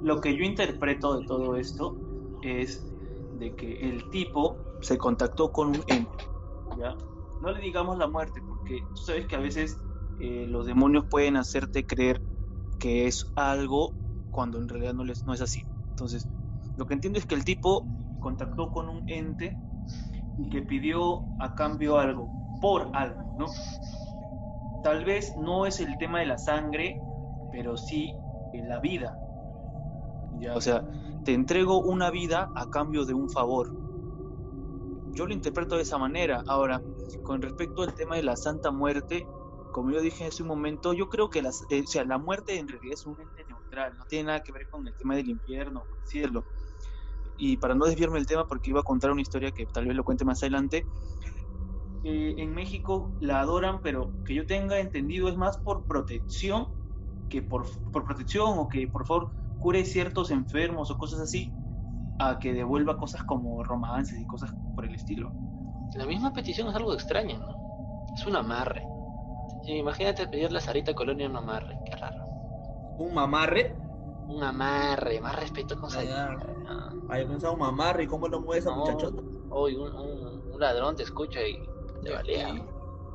Lo 0.00 0.20
que 0.20 0.36
yo 0.36 0.44
interpreto 0.44 1.18
de 1.18 1.26
todo 1.26 1.56
esto 1.56 1.96
es 2.42 2.94
de 3.32 3.54
que 3.54 3.80
el 3.88 4.10
tipo 4.10 4.60
se 4.80 4.98
contactó 4.98 5.50
con 5.52 5.68
un 5.68 5.82
ente. 5.86 6.18
¿ya? 6.76 6.96
No 7.40 7.50
le 7.52 7.60
digamos 7.60 7.96
la 7.96 8.08
muerte, 8.08 8.42
porque 8.42 8.86
tú 8.94 9.00
sabes 9.00 9.26
que 9.26 9.36
a 9.36 9.40
veces 9.40 9.80
eh, 10.18 10.46
los 10.48 10.66
demonios 10.66 11.06
pueden 11.08 11.36
hacerte 11.36 11.86
creer 11.86 12.22
que 12.78 13.06
es 13.06 13.32
algo 13.36 13.96
cuando 14.34 14.58
en 14.58 14.68
realidad 14.68 14.94
no, 14.94 15.04
les, 15.04 15.24
no 15.26 15.32
es 15.32 15.40
así. 15.40 15.62
Entonces, 15.90 16.28
lo 16.74 16.86
que 16.86 16.94
entiendo 16.94 17.20
es 17.20 17.24
que 17.24 17.36
el 17.36 17.44
tipo 17.44 17.86
contactó 18.18 18.72
con 18.72 18.88
un 18.88 19.04
ente 19.06 19.56
y 20.36 20.50
que 20.50 20.62
pidió 20.62 21.22
a 21.38 21.54
cambio 21.54 21.98
algo, 21.98 22.32
por 22.60 22.90
algo, 22.94 23.22
¿no? 23.38 23.46
Tal 24.82 25.04
vez 25.04 25.36
no 25.36 25.66
es 25.66 25.78
el 25.78 25.96
tema 25.98 26.18
de 26.18 26.26
la 26.26 26.36
sangre, 26.36 26.98
pero 27.52 27.76
sí 27.76 28.12
en 28.52 28.68
la 28.68 28.80
vida. 28.80 29.16
Ya, 30.40 30.56
o 30.56 30.60
sea, 30.60 30.84
te 31.22 31.32
entrego 31.32 31.80
una 31.80 32.10
vida 32.10 32.50
a 32.56 32.66
cambio 32.66 33.04
de 33.04 33.14
un 33.14 33.30
favor. 33.30 33.70
Yo 35.12 35.26
lo 35.26 35.32
interpreto 35.32 35.76
de 35.76 35.82
esa 35.82 35.96
manera. 35.96 36.42
Ahora, 36.48 36.82
con 37.22 37.40
respecto 37.40 37.82
al 37.82 37.94
tema 37.94 38.16
de 38.16 38.24
la 38.24 38.36
Santa 38.36 38.72
Muerte, 38.72 39.24
como 39.70 39.92
yo 39.92 40.00
dije 40.00 40.26
hace 40.26 40.42
un 40.42 40.48
momento, 40.48 40.92
yo 40.92 41.08
creo 41.08 41.30
que 41.30 41.40
las, 41.40 41.62
eh, 41.70 41.82
o 41.82 41.86
sea, 41.86 42.04
la 42.04 42.18
muerte 42.18 42.58
en 42.58 42.66
realidad 42.68 42.94
es 42.94 43.06
un 43.06 43.20
ente 43.20 43.44
neutral, 43.74 43.96
no 43.96 44.04
tiene 44.06 44.24
nada 44.28 44.40
que 44.40 44.52
ver 44.52 44.66
con 44.68 44.86
el 44.86 44.94
tema 44.94 45.16
del 45.16 45.28
infierno, 45.28 45.86
por 45.88 45.98
decirlo. 46.00 46.46
y 47.36 47.56
para 47.56 47.74
no 47.74 47.86
desviarme 47.86 48.18
del 48.18 48.26
tema, 48.26 48.46
porque 48.46 48.70
iba 48.70 48.80
a 48.80 48.84
contar 48.84 49.10
una 49.10 49.22
historia 49.22 49.50
que 49.50 49.66
tal 49.66 49.86
vez 49.86 49.96
lo 49.96 50.04
cuente 50.04 50.24
más 50.24 50.42
adelante, 50.42 50.86
eh, 52.04 52.34
en 52.38 52.54
México 52.54 53.12
la 53.20 53.40
adoran, 53.40 53.80
pero 53.82 54.12
que 54.24 54.34
yo 54.34 54.46
tenga 54.46 54.78
entendido 54.78 55.28
es 55.28 55.36
más 55.36 55.58
por 55.58 55.86
protección, 55.86 56.68
que 57.28 57.42
por, 57.42 57.66
por 57.92 58.04
protección 58.04 58.58
o 58.58 58.68
que 58.68 58.86
por 58.88 59.06
favor 59.06 59.32
cure 59.58 59.84
ciertos 59.84 60.30
enfermos 60.30 60.90
o 60.90 60.98
cosas 60.98 61.20
así, 61.20 61.52
a 62.20 62.38
que 62.38 62.52
devuelva 62.52 62.96
cosas 62.96 63.24
como 63.24 63.64
romances 63.64 64.20
y 64.20 64.26
cosas 64.26 64.52
por 64.76 64.84
el 64.84 64.94
estilo. 64.94 65.32
La 65.94 66.06
misma 66.06 66.32
petición 66.32 66.68
es 66.68 66.74
algo 66.76 66.94
extraño, 66.94 67.38
¿no? 67.38 67.56
Es 68.16 68.26
un 68.26 68.36
amarre. 68.36 68.82
Sí, 69.64 69.72
imagínate 69.72 70.28
pedirle 70.28 70.58
a 70.58 70.60
Sarita 70.60 70.94
Colonia 70.94 71.28
un 71.28 71.36
amarre, 71.36 71.76
qué 71.86 71.96
raro. 71.96 72.23
¿Un 72.96 73.14
mamarre? 73.14 73.64
Un 74.26 74.42
amarre, 74.42 75.18
más 75.20 75.34
respeto 75.34 75.76
con 75.78 75.90
Ah. 75.94 76.36
Ah, 76.66 76.94
Había 77.08 77.28
pensado 77.28 77.52
un 77.54 77.60
mamarre 77.60 78.04
y 78.04 78.06
cómo 78.06 78.28
lo 78.28 78.40
mueve 78.40 78.58
esa 78.60 78.70
No. 78.70 78.76
muchachota. 78.76 79.22
Hoy 79.48 79.76
un, 79.76 79.92
un- 79.94 80.44
un 80.50 80.60
ladrón 80.60 80.96
te 80.96 81.02
escucha 81.04 81.40
y 81.46 81.62
te 82.02 82.10
balea. 82.10 82.54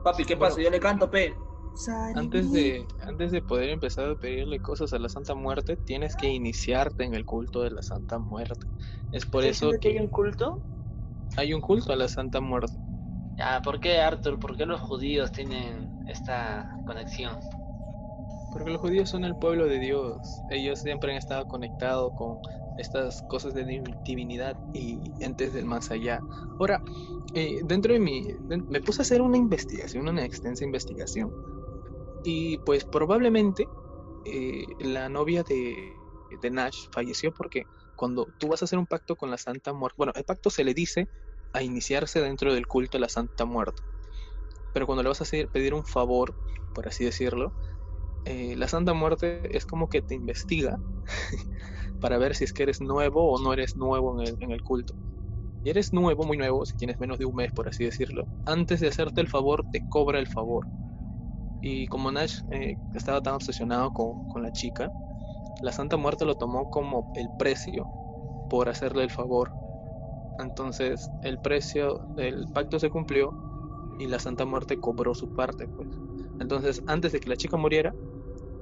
Papi, 0.01 0.25
¿qué 0.25 0.37
pasa? 0.37 0.61
Yo 0.61 0.69
le 0.69 0.79
canto, 0.79 1.09
pe. 1.09 1.37
Antes 2.13 2.51
de, 2.51 2.87
antes 2.99 3.31
de 3.31 3.41
poder 3.43 3.69
empezar 3.69 4.09
a 4.09 4.15
pedirle 4.15 4.61
cosas 4.61 4.93
a 4.93 4.99
la 4.99 5.09
Santa 5.09 5.35
Muerte, 5.35 5.77
tienes 5.77 6.15
que 6.15 6.27
iniciarte 6.27 7.03
en 7.05 7.15
el 7.15 7.25
culto 7.25 7.61
de 7.63 7.71
la 7.71 7.81
Santa 7.83 8.19
Muerte. 8.19 8.67
Es 9.11 9.25
por 9.25 9.43
¿Estás 9.43 9.45
eso 9.45 9.79
que 9.79 9.89
hay 9.89 9.97
un 9.99 10.07
culto? 10.09 10.65
hay 11.37 11.55
un 11.55 11.61
culto 11.61 11.91
a 11.91 11.95
la 11.95 12.07
Santa 12.07 12.39
Muerte. 12.39 12.77
Ya, 13.37 13.59
¿por 13.63 13.79
qué 13.79 13.99
Arthur? 14.01 14.39
¿Por 14.39 14.55
qué 14.55 14.65
los 14.67 14.81
judíos 14.81 15.31
tienen 15.31 15.95
esta 16.05 16.79
conexión? 16.85 17.39
Porque 18.49 18.71
los 18.71 18.81
judíos 18.81 19.09
son 19.09 19.25
el 19.25 19.35
pueblo 19.35 19.67
de 19.67 19.79
Dios. 19.79 20.43
Ellos 20.47 20.79
siempre 20.79 21.11
han 21.11 21.17
estado 21.17 21.45
conectados 21.45 22.13
con 22.13 22.39
estas 22.75 23.21
cosas 23.21 23.53
de 23.53 23.65
div- 23.65 23.97
divinidad 24.03 24.57
y 24.71 25.13
entes 25.23 25.53
del 25.53 25.65
más 25.65 25.91
allá. 25.91 26.25
Ahora, 26.57 26.83
eh, 27.33 27.61
dentro 27.63 27.93
de 27.93 27.99
de- 28.47 28.63
me 28.67 28.81
puse 28.81 29.01
a 29.01 29.03
hacer 29.03 29.21
una 29.21 29.37
investigación, 29.37 30.07
una 30.07 30.25
extensa 30.25 30.63
investigación. 30.65 31.33
Y 32.23 32.59
pues 32.59 32.85
probablemente 32.85 33.71
eh, 34.25 34.75
la 34.79 35.09
novia 35.09 35.43
de, 35.43 36.03
de 36.29 36.51
Nash 36.51 36.87
falleció 36.91 37.33
porque 37.33 37.69
cuando 37.95 38.33
tú 38.37 38.47
vas 38.49 38.61
a 38.61 38.65
hacer 38.65 38.79
un 38.79 38.87
pacto 38.87 39.15
con 39.17 39.31
la 39.31 39.37
Santa 39.37 39.73
Muerte, 39.73 39.95
bueno, 39.97 40.13
el 40.15 40.25
pacto 40.25 40.49
se 40.51 40.63
le 40.63 40.73
dice 40.73 41.09
a 41.53 41.63
iniciarse 41.63 42.21
dentro 42.21 42.53
del 42.53 42.67
culto 42.67 42.97
a 42.97 43.01
la 43.01 43.09
Santa 43.09 43.45
Muerte. 43.45 43.83
Pero 44.73 44.85
cuando 44.85 45.03
le 45.03 45.09
vas 45.09 45.21
a 45.21 45.23
hacer, 45.23 45.49
pedir 45.49 45.73
un 45.73 45.85
favor, 45.85 46.35
por 46.73 46.87
así 46.87 47.03
decirlo, 47.05 47.55
eh, 48.25 48.55
la 48.55 48.67
Santa 48.67 48.93
Muerte 48.93 49.55
es 49.55 49.65
como 49.65 49.87
que 49.87 50.01
te 50.01 50.15
investiga 50.15 50.77
para 51.99 52.17
ver 52.17 52.35
si 52.35 52.43
es 52.45 52.53
que 52.53 52.63
eres 52.63 52.81
nuevo 52.81 53.31
o 53.31 53.41
no 53.41 53.53
eres 53.53 53.75
nuevo 53.75 54.21
en 54.21 54.51
el, 54.51 54.61
culto. 54.63 54.95
Y 55.63 55.69
eres 55.69 55.93
nuevo, 55.93 56.23
muy 56.25 56.37
nuevo, 56.37 56.65
si 56.65 56.75
tienes 56.77 56.99
menos 56.99 57.17
de 57.19 57.25
un 57.25 57.35
mes, 57.35 57.51
por 57.53 57.67
así 57.67 57.83
decirlo. 57.85 58.27
Antes 58.45 58.79
de 58.79 58.87
hacerte 58.87 59.21
el 59.21 59.27
favor, 59.27 59.65
te 59.71 59.81
cobra 59.89 60.19
el 60.19 60.27
favor. 60.27 60.67
Y 61.61 61.87
como 61.87 62.11
Nash 62.11 62.35
eh, 62.51 62.77
estaba 62.93 63.21
tan 63.21 63.35
obsesionado 63.35 63.91
con, 63.91 64.23
con 64.27 64.43
la 64.43 64.51
chica, 64.51 64.89
la 65.61 65.71
Santa 65.71 65.97
Muerte 65.97 66.25
lo 66.25 66.35
tomó 66.35 66.65
como 66.69 67.11
el 67.15 67.29
precio 67.37 67.89
por 68.49 68.69
hacerle 68.69 69.03
el 69.03 69.11
favor. 69.11 69.51
Entonces, 70.37 71.09
el 71.21 71.39
precio 71.39 71.99
del 72.15 72.47
pacto 72.53 72.79
se 72.79 72.89
cumplió 72.89 73.35
y 73.97 74.07
la 74.07 74.19
Santa 74.19 74.45
Muerte 74.45 74.77
cobró 74.77 75.13
su 75.13 75.27
parte, 75.27 75.67
pues. 75.75 75.89
Entonces, 76.39 76.81
antes 76.85 77.11
de 77.11 77.19
que 77.19 77.29
la 77.29 77.35
chica 77.35 77.57
muriera, 77.57 77.93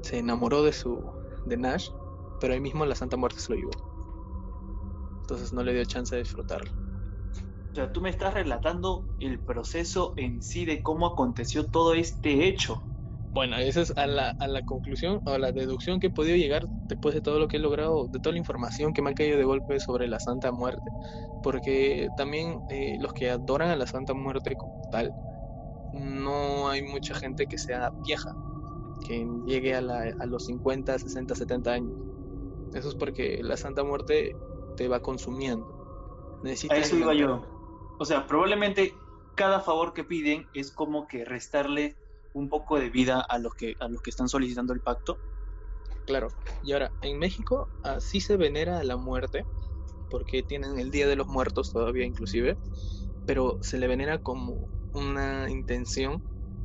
se 0.02 0.20
enamoró 0.20 0.64
de 0.64 0.74
su 0.74 1.04
de 1.46 1.58
Nash, 1.58 1.88
pero 2.40 2.54
ahí 2.54 2.60
mismo 2.60 2.86
la 2.86 2.96
Santa 2.96 3.18
Muerte 3.18 3.40
se 3.40 3.54
lo 3.54 3.60
llevó. 3.60 3.72
Entonces 5.22 5.54
no 5.54 5.64
le 5.64 5.74
dio 5.74 5.86
chance 5.86 6.16
de 6.16 6.24
disfrutarlo. 6.24 6.72
O 7.72 7.76
sea, 7.76 7.92
tú 7.92 8.02
me 8.02 8.10
estás 8.10 8.34
relatando 8.34 9.06
el 9.20 9.40
proceso 9.44 10.14
en 10.18 10.42
sí 10.42 10.66
de 10.66 10.82
cómo 10.82 11.06
aconteció 11.06 11.68
todo 11.68 11.94
este 11.94 12.48
hecho. 12.48 12.82
Bueno, 13.30 13.58
esa 13.58 13.82
es 13.82 13.94
a 13.98 14.08
la, 14.08 14.30
a 14.40 14.48
la 14.48 14.64
conclusión 14.64 15.22
o 15.26 15.32
a 15.32 15.38
la 15.38 15.52
deducción 15.52 16.00
que 16.00 16.08
he 16.08 16.12
podido 16.12 16.38
llegar 16.38 16.66
después 16.88 17.14
de 17.14 17.22
todo 17.22 17.40
lo 17.40 17.48
que 17.48 17.58
he 17.58 17.60
logrado, 17.60 18.08
de 18.08 18.20
toda 18.20 18.34
la 18.34 18.40
información 18.40 18.94
que 18.94 19.02
me 19.02 19.12
ha 19.12 19.14
caído 19.14 19.38
de 19.38 19.44
golpe 19.44 19.80
sobre 19.80 20.08
la 20.08 20.20
Santa 20.20 20.52
Muerte. 20.52 20.90
Porque 21.44 22.08
también 22.18 22.60
eh, 22.70 22.98
los 23.00 23.14
que 23.14 23.30
adoran 23.30 23.70
a 23.70 23.76
la 23.76 23.86
Santa 23.86 24.14
Muerte 24.14 24.56
como 24.56 24.82
tal, 24.92 25.14
no 25.94 26.70
hay 26.70 26.82
mucha 26.84 27.16
gente 27.16 27.48
que 27.48 27.58
sea 27.58 27.92
vieja, 28.06 28.32
que 29.06 29.26
llegue 29.46 29.76
a, 29.76 29.82
la- 29.82 30.14
a 30.20 30.26
los 30.26 30.46
50, 30.46 30.98
60, 30.98 31.36
70 31.36 31.74
años. 31.74 31.94
Eso 32.74 32.90
es 32.90 32.96
porque 32.96 33.40
la 33.42 33.58
Santa 33.58 33.84
Muerte 33.84 34.36
te 34.76 34.88
va 34.88 35.00
consumiendo. 35.00 35.66
A 35.66 36.44
Necesitas 36.44 36.80
eso 36.80 36.98
iba 36.98 37.14
yo. 37.14 37.42
O 37.98 38.06
sea, 38.06 38.28
probablemente 38.28 38.94
cada 39.36 39.62
favor 39.62 39.94
que 39.94 40.04
piden 40.04 40.48
es 40.54 40.72
como 40.72 41.08
que 41.08 41.26
restarle 41.26 41.96
un 42.34 42.50
poco 42.50 42.80
de 42.80 42.90
vida 42.90 43.22
a 43.22 43.40
los 43.40 43.54
que 43.56 43.76
a 43.80 43.88
los 43.88 44.02
que 44.02 44.10
están 44.12 44.30
solicitando 44.30 44.74
el 44.74 44.82
pacto. 44.82 45.18
Claro. 46.06 46.28
Y 46.64 46.74
ahora, 46.74 46.92
en 47.02 47.18
México 47.18 47.70
así 47.84 48.22
se 48.22 48.38
venera 48.38 48.80
a 48.80 48.84
la 48.84 48.98
muerte, 48.98 49.46
porque 50.10 50.44
tienen 50.44 50.80
el 50.80 50.92
Día 50.92 51.08
de 51.08 51.16
los 51.16 51.28
Muertos 51.28 51.72
todavía 51.72 52.06
inclusive, 52.06 52.58
pero 53.26 53.58
se 53.62 53.78
le 53.78 53.88
venera 53.88 54.20
como 54.20 54.70
una 54.94 55.50
intención 55.50 56.22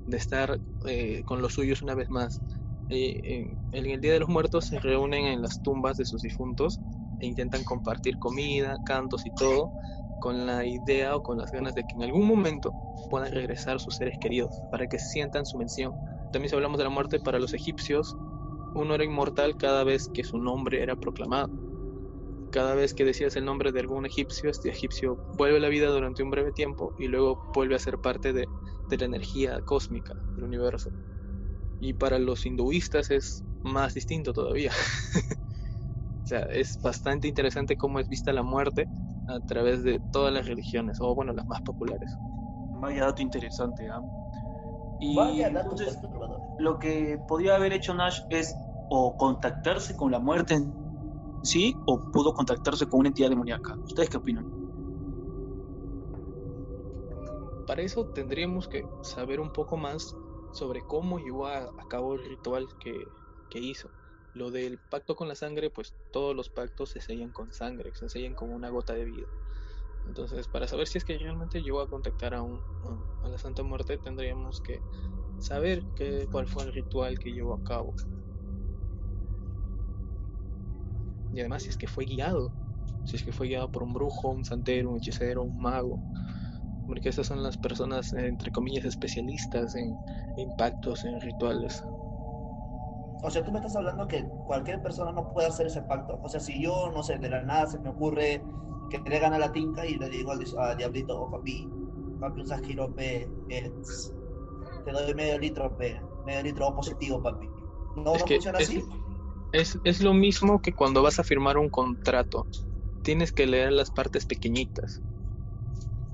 de 0.07 0.17
estar 0.17 0.61
eh, 0.85 1.23
con 1.25 1.43
los 1.43 1.55
suyos 1.55 1.83
una 1.83 1.95
vez 1.95 2.11
más. 2.11 2.43
Eh, 2.89 3.57
en, 3.73 3.87
el 3.87 4.01
Día 4.01 4.13
de 4.13 4.21
los 4.21 4.29
Muertos 4.29 4.67
se 4.67 4.81
reúnen 4.81 5.27
en 5.27 5.43
las 5.43 5.63
tumbas 5.63 5.97
de 5.97 6.05
sus 6.05 6.23
difuntos 6.23 6.81
e 7.21 7.27
intentan 7.27 7.65
compartir 7.65 8.19
comida, 8.19 8.77
cantos 8.85 9.27
y 9.27 9.31
todo, 9.31 9.73
con 10.21 10.47
la 10.47 10.65
idea 10.67 11.17
o 11.17 11.23
con 11.23 11.39
las 11.39 11.51
ganas 11.51 11.75
de 11.75 11.83
que 11.83 11.97
en 11.97 12.03
algún 12.03 12.27
momento 12.27 12.75
puedan 13.09 13.33
regresar 13.33 13.81
sus 13.81 13.97
seres 13.97 14.17
queridos, 14.21 14.51
para 14.71 14.87
que 14.87 14.99
sientan 14.99 15.47
su 15.47 15.59
mención. 15.59 15.93
También 16.33 16.51
si 16.51 16.57
hablamos 16.57 16.79
de 16.79 16.85
la 16.85 16.91
muerte 16.91 17.19
para 17.21 17.39
los 17.39 17.55
egipcios, 17.55 18.15
uno 18.75 18.95
era 18.95 19.05
inmortal 19.05 19.57
cada 19.57 19.85
vez 19.85 20.09
que 20.13 20.25
su 20.25 20.39
nombre 20.39 20.83
era 20.83 20.97
proclamado. 20.97 21.51
Cada 22.53 22.75
vez 22.77 22.95
que 22.95 23.05
decías 23.05 23.37
el 23.37 23.47
nombre 23.47 23.73
de 23.73 23.81
algún 23.81 24.07
egipcio, 24.07 24.51
este 24.51 24.71
egipcio 24.71 25.19
vuelve 25.39 25.59
a 25.59 25.61
la 25.61 25.69
vida 25.71 25.89
durante 25.89 26.23
un 26.23 26.31
breve 26.31 26.53
tiempo 26.53 26.95
y 26.99 27.09
luego 27.09 27.41
vuelve 27.55 27.77
a 27.77 27.81
ser 27.81 27.99
parte 27.99 28.33
de, 28.33 28.47
de 28.87 28.99
la 28.99 29.07
energía 29.07 29.61
cósmica 29.65 30.15
del 30.37 30.45
universo. 30.45 30.93
Y 31.81 31.95
para 31.95 32.19
los 32.19 32.47
hinduistas 32.47 33.11
es 33.11 33.45
más 33.63 33.95
distinto 33.95 34.33
todavía. 34.33 34.73
o 36.25 36.27
sea, 36.27 36.41
es 36.43 36.79
bastante 36.83 37.29
interesante 37.29 37.77
cómo 37.77 38.01
es 38.01 38.09
vista 38.09 38.33
la 38.33 38.43
muerte 38.43 38.89
a 39.27 39.41
través 39.41 39.83
de 39.85 40.01
todas 40.13 40.33
las 40.33 40.47
religiones, 40.47 40.99
o 41.01 41.15
bueno, 41.15 41.33
las 41.33 41.47
más 41.49 41.61
populares. 41.63 42.11
Vaya 42.81 43.05
dato 43.07 43.23
interesante, 43.23 43.89
¿ah? 43.89 44.01
Y 45.01 45.17
Vaya 45.17 45.51
dato 45.51 45.73
entonces, 45.73 45.97
perturbador. 45.97 46.41
lo 46.59 46.79
que 46.79 47.19
podría 47.29 47.57
haber 47.57 47.73
hecho 47.73 47.95
Nash 47.95 48.21
es 48.31 48.55
o 48.91 49.17
contactarse 49.17 49.97
con 49.97 50.11
la 50.11 50.19
muerte 50.19 50.55
en 50.55 50.92
sí 51.43 51.75
o 51.87 52.01
pudo 52.13 52.33
contactarse 52.33 52.87
con 52.87 53.01
una 53.01 53.09
entidad 53.09 53.31
demoníaca. 53.31 53.77
¿Ustedes 53.85 54.09
qué 54.09 54.17
opinan? 54.17 54.47
Para 57.67 57.83
eso 57.83 58.07
tendríamos 58.07 58.69
que 58.69 58.85
saber 59.03 59.41
un 59.41 59.53
poco 59.53 59.77
más 59.77 60.15
sobre 60.53 60.83
cómo 60.83 61.19
llevó 61.19 61.47
a, 61.47 61.71
cabo 61.89 62.15
el 62.15 62.25
ritual 62.25 62.67
que, 62.79 63.07
que 63.51 63.59
hizo. 63.59 63.91
Lo 64.35 64.51
del 64.51 64.79
pacto 64.79 65.15
con 65.15 65.29
la 65.29 65.35
sangre, 65.35 65.71
pues 65.71 65.95
todos 66.13 66.35
los 66.35 66.49
pactos 66.49 66.91
se 66.91 67.01
sellan 67.01 67.31
con 67.31 67.53
sangre, 67.53 67.95
se 67.95 68.09
sellan 68.09 68.35
con 68.35 68.51
una 68.51 68.71
gota 68.71 68.95
de 68.95 69.05
vida. 69.05 69.27
Entonces, 70.07 70.49
para 70.49 70.67
saber 70.67 70.89
si 70.89 70.99
es 70.99 71.05
que 71.05 71.19
realmente 71.19 71.63
llegó 71.63 71.81
a 71.81 71.89
contactar 71.89 72.35
a, 72.35 72.43
un, 72.43 72.61
a 73.23 73.29
la 73.29 73.39
Santa 73.39 73.63
Muerte, 73.63 73.99
tendríamos 73.99 74.61
que 74.61 74.81
saber 75.39 75.83
qué, 75.97 76.27
cuál 76.31 76.47
fue 76.47 76.65
el 76.65 76.73
ritual 76.73 77.19
que 77.19 77.33
llevó 77.33 77.55
a 77.55 77.63
cabo. 77.63 77.95
Y 81.33 81.41
además, 81.41 81.65
si 81.65 81.71
es 81.71 81.79
que 81.79 81.89
fue 81.89 82.05
guiado, 82.07 82.55
si 83.05 83.17
es 83.17 83.25
que 83.25 83.33
fue 83.33 83.49
guiado 83.49 83.71
por 83.71 83.83
un 83.85 83.93
brujo, 83.95 84.31
un 84.31 84.45
santero, 84.45 84.91
un 84.91 84.99
hechicero, 84.99 85.43
un 85.45 85.57
mago, 85.59 86.03
porque 86.87 87.11
esas 87.11 87.27
son 87.29 87.43
las 87.43 87.59
personas, 87.59 88.13
entre 88.15 88.53
comillas, 88.53 88.85
especialistas 88.87 89.75
en, 89.77 90.01
en 90.37 90.53
pactos, 90.53 91.05
en 91.05 91.21
rituales. 91.21 91.83
O 93.23 93.31
sea, 93.31 93.45
tú 93.45 93.53
me 93.53 93.59
estás 93.61 93.77
hablando 93.77 94.09
que 94.09 94.33
cualquier 94.45 94.83
persona 94.83 95.13
no 95.13 95.33
puede 95.33 95.49
hacer 95.49 95.67
ese 95.67 95.83
pacto. 95.83 96.19
O 96.23 96.29
sea, 96.29 96.41
si 96.41 96.61
yo, 96.63 96.91
no 96.93 97.03
sé, 97.03 97.19
de 97.19 97.29
la 97.31 97.43
nada 97.43 97.67
se 97.67 97.79
me 97.79 97.89
ocurre 97.91 98.47
que 98.89 98.99
le 99.05 99.19
gana 99.21 99.39
la 99.39 99.53
tinca 99.53 99.87
y 99.87 99.97
le 99.97 100.09
digo 100.09 100.33
al, 100.33 100.77
diablito, 100.77 101.19
oh, 101.21 101.31
papi, 101.31 101.73
papi, 102.19 102.41
un 102.41 102.47
sajiro, 102.47 102.93
pe, 102.95 103.33
eh, 103.49 103.73
te 104.85 104.93
doy 104.93 105.15
medio 105.15 105.39
litro, 105.39 105.77
pe, 105.77 105.89
medio 106.25 106.43
litro 106.43 106.69
O 106.69 106.75
positivo, 106.75 107.23
papi. 107.23 107.47
No, 107.95 108.19
Es 108.19 108.23
no 108.23 108.29
que 108.29 108.35
funciona 108.35 108.59
es- 108.59 108.59
así. 108.59 108.79
Es, 109.53 109.79
es 109.85 110.01
lo 110.01 110.15
mismo 110.15 110.61
que 110.61 110.73
cuando 110.75 111.03
vas 111.03 111.19
a 111.19 111.25
firmar 111.25 111.59
un 111.59 111.71
contrato. 111.71 112.49
Tienes 113.03 113.33
que 113.33 113.47
leer 113.47 113.73
las 113.73 113.91
partes 113.91 114.25
pequeñitas. 114.27 115.03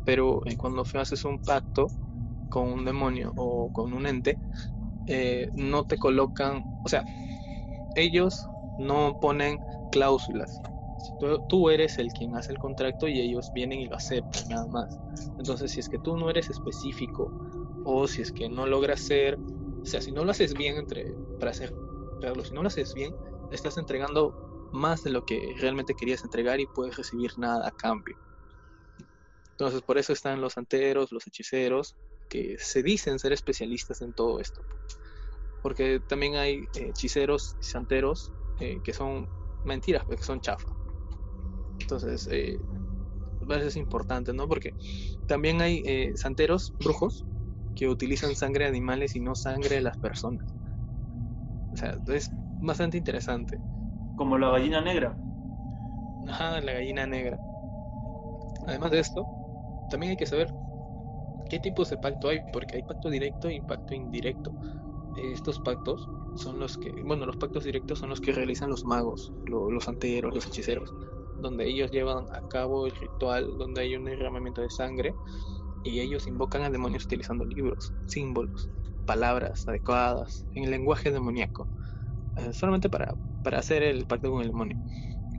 Pero 0.05 0.43
eh, 0.47 0.57
cuando 0.57 0.85
haces 0.95 1.25
un 1.25 1.39
pacto 1.39 1.89
con 2.49 2.69
un 2.69 2.85
demonio 2.85 3.33
o 3.37 3.71
con 3.71 3.93
un 3.93 4.07
ente, 4.07 4.41
eh, 5.07 5.51
no 5.55 5.85
te 5.85 5.99
colocan, 5.99 6.65
o 6.83 6.89
sea, 6.89 7.05
ellos 7.95 8.49
no 8.77 9.17
ponen 9.21 9.61
cláusulas. 9.91 10.61
Tú, 11.19 11.43
tú 11.47 11.71
eres 11.71 11.99
el 11.99 12.13
quien 12.13 12.35
hace 12.37 12.53
el 12.53 12.59
contrato 12.59 13.09
y 13.09 13.21
ellos 13.21 13.53
vienen 13.53 13.81
y 13.81 13.87
lo 13.87 13.97
aceptan, 13.97 14.49
nada 14.49 14.67
más. 14.67 14.99
Entonces, 15.37 15.73
si 15.73 15.81
es 15.81 15.89
que 15.89 15.99
tú 15.99 16.17
no 16.17 16.31
eres 16.31 16.51
específico 16.51 17.35
o 17.83 18.09
si 18.09 18.23
es 18.23 18.33
que 18.33 18.49
no 18.49 18.67
logras 18.67 19.01
ser, 19.01 19.37
o 19.37 19.87
sea, 19.87 20.01
si 20.01 20.13
no 20.13 20.25
lo 20.25 20.31
haces 20.33 20.55
bien 20.55 20.77
entre, 20.77 21.17
para 21.39 21.53
hacerlo, 22.19 22.45
si 22.45 22.55
no 22.55 22.63
lo 22.63 22.69
haces 22.69 22.93
bien, 22.95 23.17
estás 23.51 23.77
entregando 23.77 24.35
más 24.71 25.03
de 25.03 25.11
lo 25.11 25.23
que 25.23 25.55
realmente 25.59 25.95
querías 25.95 26.25
entregar 26.25 26.61
y 26.61 26.67
puedes 26.67 26.97
recibir 26.97 27.33
nada 27.37 27.67
a 27.67 27.73
cambio. 27.73 28.17
Entonces, 29.53 29.83
por 29.83 29.99
eso 29.99 30.13
están 30.13 30.41
los 30.41 30.53
santeros, 30.53 31.11
los 31.11 31.27
hechiceros, 31.27 31.97
que 32.29 32.57
se 32.59 32.83
dicen 32.83 33.19
ser 33.19 33.33
especialistas 33.33 34.03
en 34.03 34.13
todo 34.13 34.41
esto. 34.41 34.63
Porque 35.63 36.01
también 36.07 36.37
hay 36.37 36.69
eh, 36.75 36.91
hechiceros 36.91 37.57
y 37.61 37.65
santeros 37.65 38.33
eh, 38.59 38.81
que 38.83 38.93
son 38.93 39.29
mentiras, 39.65 40.05
que 40.07 40.17
son 40.19 40.41
chafa. 40.41 40.69
Entonces, 41.81 42.29
eh, 42.31 42.61
es 43.49 43.77
importante, 43.77 44.33
¿no? 44.33 44.49
Porque 44.49 44.75
también 45.27 45.61
hay 45.61 45.83
eh, 45.85 46.13
santeros, 46.17 46.75
brujos, 46.79 47.25
que 47.75 47.89
utilizan 47.89 48.35
sangre 48.35 48.65
de 48.65 48.71
animales 48.71 49.15
y 49.15 49.21
no 49.21 49.35
sangre 49.35 49.77
de 49.77 49.83
las 49.83 49.97
personas. 49.99 50.45
O 51.79 51.81
sea, 51.81 52.17
es 52.17 52.35
bastante 52.61 52.99
interesante. 52.99 53.63
Como 54.15 54.37
la 54.37 54.51
gallina 54.51 54.83
negra. 54.83 55.19
Ajá, 56.29 56.61
la 56.61 56.73
gallina 56.75 57.07
negra. 57.09 57.41
Además 58.67 58.91
de 58.93 59.01
esto, 59.01 59.31
también 59.89 60.11
hay 60.13 60.17
que 60.17 60.27
saber 60.27 60.55
qué 61.49 61.61
tipos 61.61 61.91
de 61.91 61.99
pacto 61.99 62.29
hay, 62.29 62.43
porque 62.53 62.77
hay 62.77 62.83
pacto 62.83 63.11
directo 63.11 63.51
y 63.51 63.63
pacto 63.63 63.95
indirecto. 63.95 64.57
Estos 65.15 65.61
pactos 65.61 66.11
son 66.35 66.59
los 66.61 66.79
que, 66.79 67.03
bueno, 67.05 67.27
los 67.27 67.37
pactos 67.39 67.65
directos 67.65 68.01
son 68.01 68.11
los 68.11 68.21
que 68.21 68.33
realizan 68.33 68.71
los 68.71 68.85
magos, 68.87 69.35
lo- 69.45 69.71
los 69.71 69.85
santeros, 69.85 70.35
los 70.35 70.47
hechiceros, 70.47 70.97
donde 71.37 71.67
ellos 71.69 71.91
llevan 71.93 72.27
a 72.33 72.43
cabo 72.43 72.87
el 72.87 72.95
ritual, 72.97 73.57
donde 73.59 73.83
hay 73.83 73.97
un 73.97 74.05
derramamiento 74.07 74.63
de 74.63 74.71
sangre 74.71 75.19
y 75.83 76.01
ellos 76.01 76.27
invocan 76.29 76.63
a 76.63 76.71
demonios 76.71 77.05
utilizando 77.05 77.45
libros, 77.45 77.95
símbolos, 78.07 78.71
palabras 79.09 79.65
adecuadas, 79.69 80.47
en 80.55 80.65
el 80.67 80.73
lenguaje 80.73 81.13
demoníaco, 81.13 81.71
eh, 82.37 82.53
solamente 82.55 82.91
para, 82.91 83.15
para 83.43 83.59
hacer 83.61 83.83
el 83.85 84.07
pacto 84.07 84.31
con 84.33 84.43
el 84.43 84.49
demonio. 84.49 84.79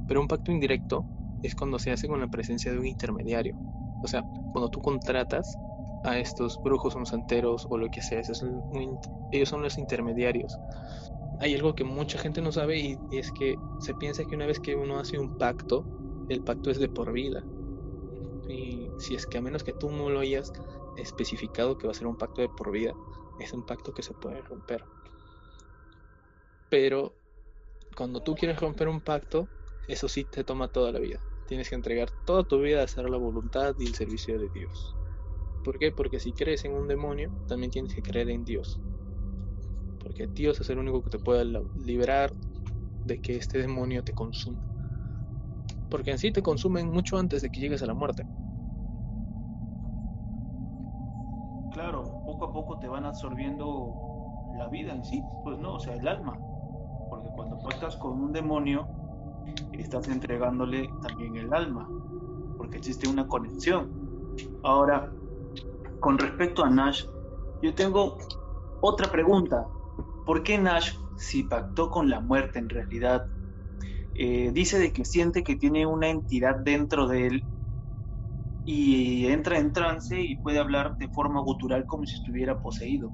Pero 0.06 0.22
un 0.22 0.28
pacto 0.28 0.52
indirecto 0.52 1.08
es 1.42 1.56
cuando 1.56 1.80
se 1.80 1.92
hace 1.92 2.08
con 2.08 2.20
la 2.22 2.28
presencia 2.28 2.72
de 2.72 2.80
un 2.80 2.88
intermediario. 2.88 3.56
O 4.02 4.08
sea, 4.08 4.26
cuando 4.52 4.70
tú 4.70 4.82
contratas 4.82 5.60
a 6.04 6.20
estos 6.20 6.62
brujos 6.62 6.96
o 6.96 7.06
santeros 7.06 7.68
o 7.70 7.78
lo 7.78 7.90
que 7.90 8.02
sea, 8.02 8.20
ese 8.22 8.34
es 8.34 8.42
un 8.44 8.64
int- 8.70 9.08
ellos 9.32 9.50
son 9.50 9.62
los 9.64 9.78
intermediarios. 9.80 10.62
Hay 11.40 11.56
algo 11.56 11.76
que 11.76 11.84
mucha 11.86 12.20
gente 12.20 12.42
no 12.42 12.52
sabe 12.54 12.80
y 12.80 13.02
es 13.10 13.32
que 13.34 13.62
se 13.78 13.96
piensa 13.96 14.26
que 14.26 14.36
una 14.36 14.46
vez 14.48 14.60
que 14.62 14.76
uno 14.76 15.00
hace 15.00 15.20
un 15.20 15.32
pacto, 15.32 15.88
el 16.30 16.42
pacto 16.44 16.72
es 16.72 16.80
de 16.80 16.90
por 16.90 17.12
vida. 17.14 17.48
Y 18.48 18.94
si 18.98 19.16
es 19.16 19.28
que 19.28 19.38
a 19.38 19.42
menos 19.42 19.64
que 19.64 19.74
tú 19.74 19.92
no 19.92 20.10
lo 20.10 20.20
hayas 20.20 20.52
especificado 20.96 21.78
que 21.78 21.88
va 21.88 21.92
a 21.92 21.94
ser 21.96 22.08
un 22.08 22.18
pacto 22.18 22.42
de 22.42 22.50
por 22.50 22.72
vida, 22.72 22.98
es 23.40 23.54
un 23.54 23.66
pacto 23.66 23.94
que 23.94 24.04
se 24.04 24.14
puede 24.14 24.42
romper. 24.42 24.84
Pero 26.70 27.14
cuando 27.96 28.22
tú 28.22 28.36
quieres 28.36 28.60
romper 28.60 28.88
un 28.88 29.02
pacto, 29.02 29.50
eso 29.88 30.08
sí 30.08 30.24
te 30.24 30.44
toma 30.44 30.68
toda 30.68 30.92
la 30.92 31.00
vida. 31.00 31.20
Tienes 31.48 31.70
que 31.70 31.76
entregar 31.76 32.12
toda 32.26 32.44
tu 32.44 32.62
vida 32.62 32.82
a 32.82 32.84
hacer 32.84 33.10
la 33.10 33.18
voluntad 33.18 33.76
y 33.80 33.88
el 33.88 33.96
servicio 33.96 34.38
de 34.38 34.50
Dios. 34.50 34.96
¿Por 35.64 35.80
qué? 35.80 35.92
Porque 35.92 36.20
si 36.20 36.32
crees 36.32 36.64
en 36.66 36.74
un 36.74 36.88
demonio, 36.88 37.32
también 37.48 37.72
tienes 37.72 37.94
que 37.94 38.02
creer 38.02 38.30
en 38.30 38.46
Dios. 38.46 38.80
Porque 40.00 40.28
Dios 40.28 40.62
es 40.62 40.70
el 40.70 40.78
único 40.78 41.04
que 41.04 41.10
te 41.10 41.20
puede 41.20 41.46
liberar 41.86 42.32
de 43.06 43.20
que 43.20 43.36
este 43.36 43.58
demonio 43.60 44.04
te 44.04 44.14
consuma. 44.14 44.62
Porque 45.90 46.12
en 46.12 46.20
sí 46.20 46.32
te 46.32 46.44
consumen 46.44 46.88
mucho 46.88 47.18
antes 47.18 47.42
de 47.42 47.50
que 47.50 47.60
llegues 47.60 47.82
a 47.82 47.88
la 47.88 47.94
muerte. 47.94 48.24
Claro, 51.80 52.04
poco 52.26 52.44
a 52.44 52.52
poco 52.52 52.78
te 52.78 52.90
van 52.90 53.06
absorbiendo 53.06 53.96
la 54.52 54.68
vida 54.68 54.92
en 54.92 55.02
sí, 55.02 55.24
pues 55.46 55.58
no, 55.60 55.76
o 55.76 55.80
sea, 55.80 55.94
el 55.94 56.06
alma. 56.10 56.38
Porque 57.10 57.30
cuando 57.32 57.58
pactas 57.58 57.96
con 57.96 58.22
un 58.22 58.34
demonio, 58.34 58.90
estás 59.72 60.10
entregándole 60.10 60.94
también 61.02 61.38
el 61.38 61.54
alma, 61.54 61.90
porque 62.58 62.80
existe 62.80 63.08
una 63.08 63.28
conexión. 63.28 63.90
Ahora, 64.62 65.10
con 66.02 66.18
respecto 66.18 66.66
a 66.66 66.70
Nash, 66.70 67.06
yo 67.62 67.74
tengo 67.74 68.18
otra 68.82 69.10
pregunta. 69.10 69.66
¿Por 70.26 70.44
qué 70.44 70.58
Nash, 70.58 70.92
si 71.16 71.44
pactó 71.44 71.90
con 71.90 72.10
la 72.10 72.20
muerte 72.20 72.60
en 72.60 72.68
realidad, 72.68 73.26
eh, 74.16 74.52
dice 74.52 74.80
de 74.80 74.92
que 74.92 75.06
siente 75.06 75.44
que 75.44 75.56
tiene 75.56 75.86
una 75.86 76.10
entidad 76.10 76.58
dentro 76.58 77.08
de 77.08 77.28
él 77.28 77.46
y 78.64 79.28
entra 79.28 79.58
en 79.60 79.74
trance 79.74 80.20
y 80.22 80.38
puede 80.38 80.60
hablar 80.60 80.96
de 80.98 81.10
forma 81.10 81.42
gutural 81.42 81.86
como 81.86 82.06
si 82.06 82.16
estuviera 82.16 82.60
poseído. 82.60 83.14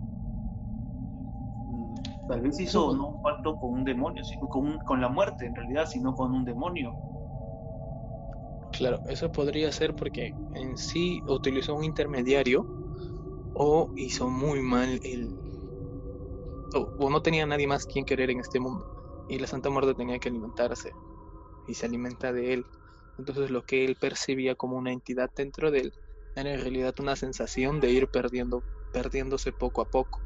Mm, 1.65 1.95
Tal 2.25 2.41
vez 2.41 2.59
hizo 2.59 2.95
no 2.95 3.07
un 3.09 3.19
pacto 3.19 3.57
con 3.57 3.73
un 3.73 3.83
demonio, 3.83 4.23
sino 4.23 4.47
con, 4.47 4.65
un- 4.67 4.79
con 4.79 5.01
la 5.01 5.09
muerte 5.09 5.45
en 5.45 5.53
realidad, 5.55 5.85
sino 5.85 6.15
con 6.15 6.33
un 6.33 6.45
demonio. 6.45 6.97
Claro, 8.71 9.01
eso 9.05 9.31
podría 9.31 9.71
ser 9.71 9.95
porque 9.95 10.35
en 10.51 10.77
sí 10.77 11.23
utilizó 11.25 11.73
un 11.75 11.83
intermediario 11.83 12.67
o 13.53 13.91
hizo 13.95 14.29
muy 14.29 14.61
mal 14.61 14.99
el... 15.03 15.37
O, 16.73 16.91
o 16.95 17.09
no 17.09 17.21
tenía 17.21 17.45
nadie 17.47 17.67
más 17.67 17.85
quien 17.87 18.05
querer 18.05 18.29
en 18.29 18.39
este 18.39 18.59
mundo. 18.59 18.85
Y 19.27 19.39
la 19.39 19.47
Santa 19.47 19.69
Muerte 19.69 19.95
tenía 19.95 20.19
que 20.19 20.29
alimentarse. 20.29 20.93
Y 21.65 21.75
se 21.75 21.85
alimenta 21.87 22.33
de 22.33 22.53
él. 22.53 22.67
Entonces 23.17 23.49
lo 23.49 23.63
que 23.63 23.85
él 23.85 23.95
percibía 23.95 24.55
como 24.55 24.77
una 24.77 24.91
entidad 24.91 25.31
dentro 25.35 25.71
de 25.71 25.79
él 25.79 25.93
era 26.35 26.53
en 26.53 26.61
realidad 26.61 26.93
una 26.99 27.15
sensación 27.15 27.79
de 27.79 27.91
ir 27.91 28.09
perdiendo, 28.09 28.65
perdiéndose 28.91 29.53
poco 29.53 29.81
a 29.81 29.85
poco. 29.85 30.21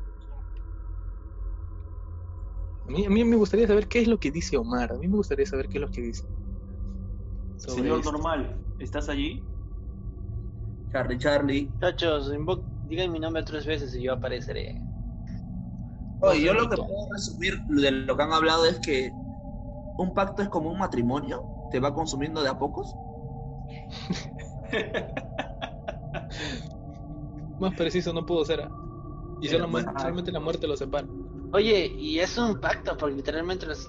A 2.87 2.91
mí, 2.91 3.05
a 3.05 3.09
mí 3.09 3.23
me 3.23 3.35
gustaría 3.35 3.67
saber 3.67 3.87
qué 3.87 3.99
es 3.99 4.07
lo 4.07 4.17
que 4.17 4.31
dice 4.31 4.57
Omar. 4.57 4.91
A 4.91 4.97
mí 4.97 5.07
me 5.07 5.17
gustaría 5.17 5.45
saber 5.45 5.69
qué 5.69 5.77
es 5.77 5.81
lo 5.83 5.89
que 5.89 6.01
dice. 6.01 6.23
Señor 7.57 7.99
esto. 7.99 8.11
normal, 8.11 8.57
¿estás 8.79 9.09
allí? 9.09 9.45
Charlie, 10.91 11.19
Charlie. 11.19 11.71
Invo- 11.79 12.65
digan 12.83 13.11
mi 13.11 13.19
nombre 13.19 13.43
tres 13.43 13.65
veces 13.65 13.93
y 13.93 14.03
yo 14.03 14.13
apareceré. 14.13 14.81
Oye, 16.21 16.41
yo 16.41 16.53
lo 16.53 16.69
que 16.69 16.77
puedo 16.77 17.09
resumir 17.13 17.63
de 17.67 17.91
lo 17.91 18.17
que 18.17 18.23
han 18.23 18.33
hablado 18.33 18.65
es 18.65 18.79
que 18.79 19.13
un 19.97 20.13
pacto 20.13 20.41
es 20.41 20.49
como 20.49 20.71
un 20.71 20.79
matrimonio, 20.79 21.45
te 21.69 21.79
va 21.79 21.93
consumiendo 21.93 22.43
de 22.43 22.49
a 22.49 22.57
pocos. 22.57 22.93
Más 27.59 27.75
preciso 27.75 28.13
no 28.13 28.25
pudo 28.25 28.45
ser. 28.45 28.67
Y 29.41 29.47
solamente, 29.47 29.83
bueno, 29.83 29.99
solamente 29.99 30.31
la 30.31 30.39
muerte 30.39 30.67
lo 30.67 30.77
separa. 30.77 31.07
Oye, 31.53 31.87
y 31.97 32.19
es 32.19 32.37
un 32.37 32.59
pacto, 32.59 32.95
porque 32.97 33.15
literalmente 33.15 33.65
los, 33.65 33.87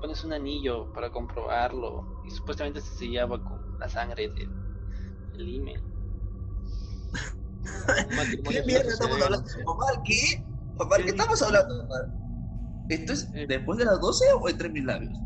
pones 0.00 0.24
un 0.24 0.32
anillo 0.32 0.92
para 0.92 1.10
comprobarlo 1.10 2.22
y 2.24 2.30
supuestamente 2.30 2.80
se 2.80 2.96
sellaba 2.96 3.42
con 3.42 3.78
la 3.78 3.88
sangre 3.88 4.28
del. 4.28 4.48
Un 5.32 5.64
matrimonio 8.16 8.60
¿Qué 8.60 8.66
mierda 8.66 8.90
estamos 8.90 9.22
hablando? 9.22 9.48
Omar, 9.66 10.02
¿qué? 10.04 10.44
Omar, 10.78 11.02
¿qué 11.02 11.10
estamos 11.10 11.42
hablando, 11.42 11.84
Omar? 11.84 12.10
¿Esto 12.88 13.12
es 13.12 13.30
después 13.48 13.78
de 13.78 13.86
las 13.86 14.00
12 14.00 14.24
o 14.40 14.48
entre 14.48 14.68
mis 14.68 14.84
labios? 14.84 15.18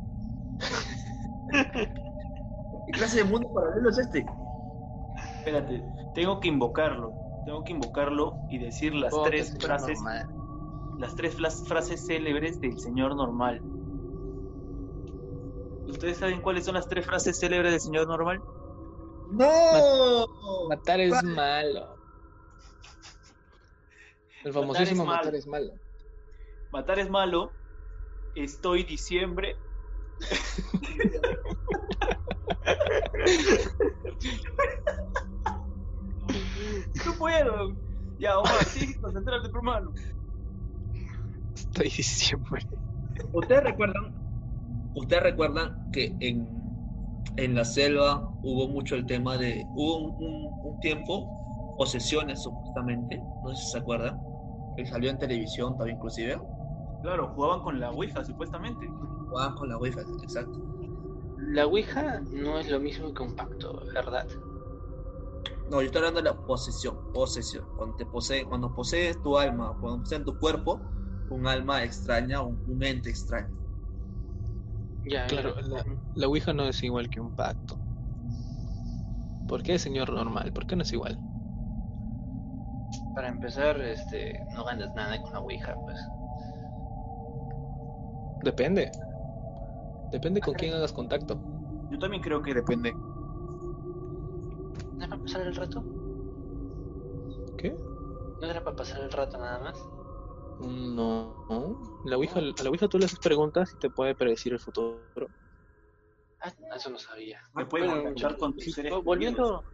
¿Qué 2.86 2.92
clase 2.92 3.18
de 3.18 3.24
mundo 3.24 3.48
paralelo 3.52 3.90
es 3.90 3.98
este? 3.98 4.24
Espérate, 5.38 5.82
tengo 6.14 6.40
que 6.40 6.48
invocarlo. 6.48 7.12
Tengo 7.44 7.62
que 7.62 7.72
invocarlo 7.72 8.38
y 8.48 8.58
decir 8.58 8.94
las 8.94 9.12
Invoca, 9.12 9.30
tres 9.30 9.54
frases, 9.60 10.00
normal. 10.00 10.26
las 10.98 11.14
tres 11.14 11.36
frases 11.36 12.06
célebres 12.06 12.60
del 12.60 12.78
señor 12.78 13.14
normal. 13.14 13.60
¿Ustedes 15.86 16.16
saben 16.16 16.40
cuáles 16.40 16.64
son 16.64 16.74
las 16.74 16.88
tres 16.88 17.04
frases 17.04 17.38
célebres 17.38 17.72
del 17.72 17.80
señor 17.80 18.06
normal? 18.06 18.40
¡No! 19.32 20.26
Matar 20.68 21.00
es 21.00 21.10
¿Cuál? 21.10 21.26
malo. 21.26 21.96
El 24.44 24.52
famosísimo 24.52 25.04
malo. 25.04 25.18
matar 25.18 25.34
es 25.34 25.46
malo. 25.46 25.72
Matar 26.72 26.98
es 26.98 27.10
malo. 27.10 27.52
Estoy 28.34 28.84
diciembre. 28.84 29.56
No 37.06 37.12
puedo. 37.18 37.76
Ya, 38.16 38.38
Omar, 38.38 38.64
sí, 38.66 38.94
concentrarte, 39.00 39.48
por 39.50 39.62
mano. 39.62 39.92
Estoy 41.54 41.88
diciembre. 41.88 42.62
¿Ustedes 43.32 43.64
recuerdan? 43.64 44.12
¿Ustedes 44.92 45.22
recuerdan 45.22 45.72
que 45.90 46.16
en, 46.20 46.48
en 47.36 47.54
la 47.54 47.64
selva 47.64 48.32
hubo 48.42 48.68
mucho 48.68 48.94
el 48.94 49.06
tema 49.06 49.36
de. 49.36 49.68
Hubo 49.74 49.96
un, 49.98 50.14
un- 50.18 50.58
un 50.62 50.80
tiempo, 50.80 51.32
posesiones 51.76 52.42
supuestamente, 52.42 53.24
no 53.42 53.54
sé 53.54 53.62
si 53.62 53.70
se 53.70 53.78
acuerdan, 53.78 54.22
que 54.76 54.86
salió 54.86 55.10
en 55.10 55.18
televisión 55.18 55.76
también, 55.76 55.96
inclusive. 55.96 56.40
Claro, 57.00 57.28
jugaban 57.34 57.60
con 57.60 57.78
la 57.80 57.90
Ouija, 57.90 58.24
supuestamente. 58.24 58.92
Jugaban 59.34 59.54
con 59.54 59.68
la 59.68 59.78
Wi-Fi, 59.78 60.00
exacto. 60.22 60.58
la 61.36 61.66
Ouija 61.66 62.22
no 62.32 62.58
es 62.58 62.68
lo 62.68 62.80
mismo 62.80 63.14
que 63.14 63.22
un 63.22 63.36
pacto, 63.36 63.84
¿verdad? 63.94 64.26
No, 65.66 65.80
yo 65.80 65.86
estoy 65.86 65.98
hablando 66.00 66.20
de 66.22 66.30
la 66.30 66.42
posesión, 66.44 67.00
posesión. 67.12 67.68
Cuando 67.74 67.94
te 67.96 68.06
posee, 68.06 68.46
cuando 68.46 68.72
posees 68.74 69.20
tu 69.22 69.36
alma, 69.38 69.76
cuando 69.78 70.00
posees 70.00 70.24
tu 70.24 70.38
cuerpo, 70.38 70.86
un 71.28 71.46
alma 71.46 71.84
extraña, 71.84 72.42
un, 72.42 72.60
un 72.66 72.82
ente 72.82 73.10
extraño. 73.10 73.50
Ya, 75.04 75.26
Claro, 75.26 75.54
la, 75.60 75.84
la 76.14 76.28
Ouija 76.28 76.52
no 76.54 76.66
es 76.66 76.82
igual 76.82 77.10
que 77.10 77.20
un 77.20 77.34
pacto. 77.34 77.82
¿Por 79.46 79.62
qué, 79.62 79.78
señor 79.78 80.12
normal? 80.12 80.52
¿Por 80.52 80.66
qué 80.66 80.76
no 80.76 80.82
es 80.82 80.92
igual? 80.92 81.22
Para 83.14 83.28
empezar, 83.28 83.80
este, 83.80 84.44
no 84.50 84.62
ganas 84.64 84.92
nada 84.94 85.18
con 85.22 85.32
la 85.32 85.40
Ouija, 85.40 85.74
pues. 85.86 85.98
Depende. 88.48 88.84
Depende 90.14 90.40
con 90.40 90.54
quién 90.54 90.72
hagas 90.72 90.92
contacto. 90.92 91.42
Yo 91.90 91.98
también 91.98 92.22
creo 92.22 92.40
que 92.40 92.54
depende. 92.54 92.96
¿No 94.96 95.02
es 95.02 95.08
para 95.08 95.20
pasar 95.20 95.42
el 95.42 95.52
rato? 95.56 95.84
¿Qué? 97.56 97.76
¿No 98.40 98.48
era 98.48 98.62
para 98.62 98.76
pasar 98.76 99.00
el 99.02 99.10
rato 99.10 99.38
nada 99.38 99.58
más? 99.58 99.76
No. 100.60 101.36
La 102.04 102.16
Ouija, 102.16 102.38
a 102.38 102.42
la 102.62 102.70
Ouija 102.70 102.86
tú 102.86 102.96
le 103.00 103.06
haces 103.06 103.18
preguntas 103.18 103.74
y 103.74 103.76
te 103.78 103.90
puede 103.90 104.14
predecir 104.14 104.52
el 104.52 104.60
futuro. 104.60 105.04
Ah, 106.40 106.54
eso 106.76 106.90
no 106.90 106.98
sabía. 107.00 107.42
Me 107.52 107.66
puedes 107.66 107.88
Pero- 107.88 107.98
enganchar 107.98 108.36
con 108.36 108.54
tus 108.54 108.72
seres 108.72 108.92
Oh, 108.92 109.02
volviendo, 109.02 109.64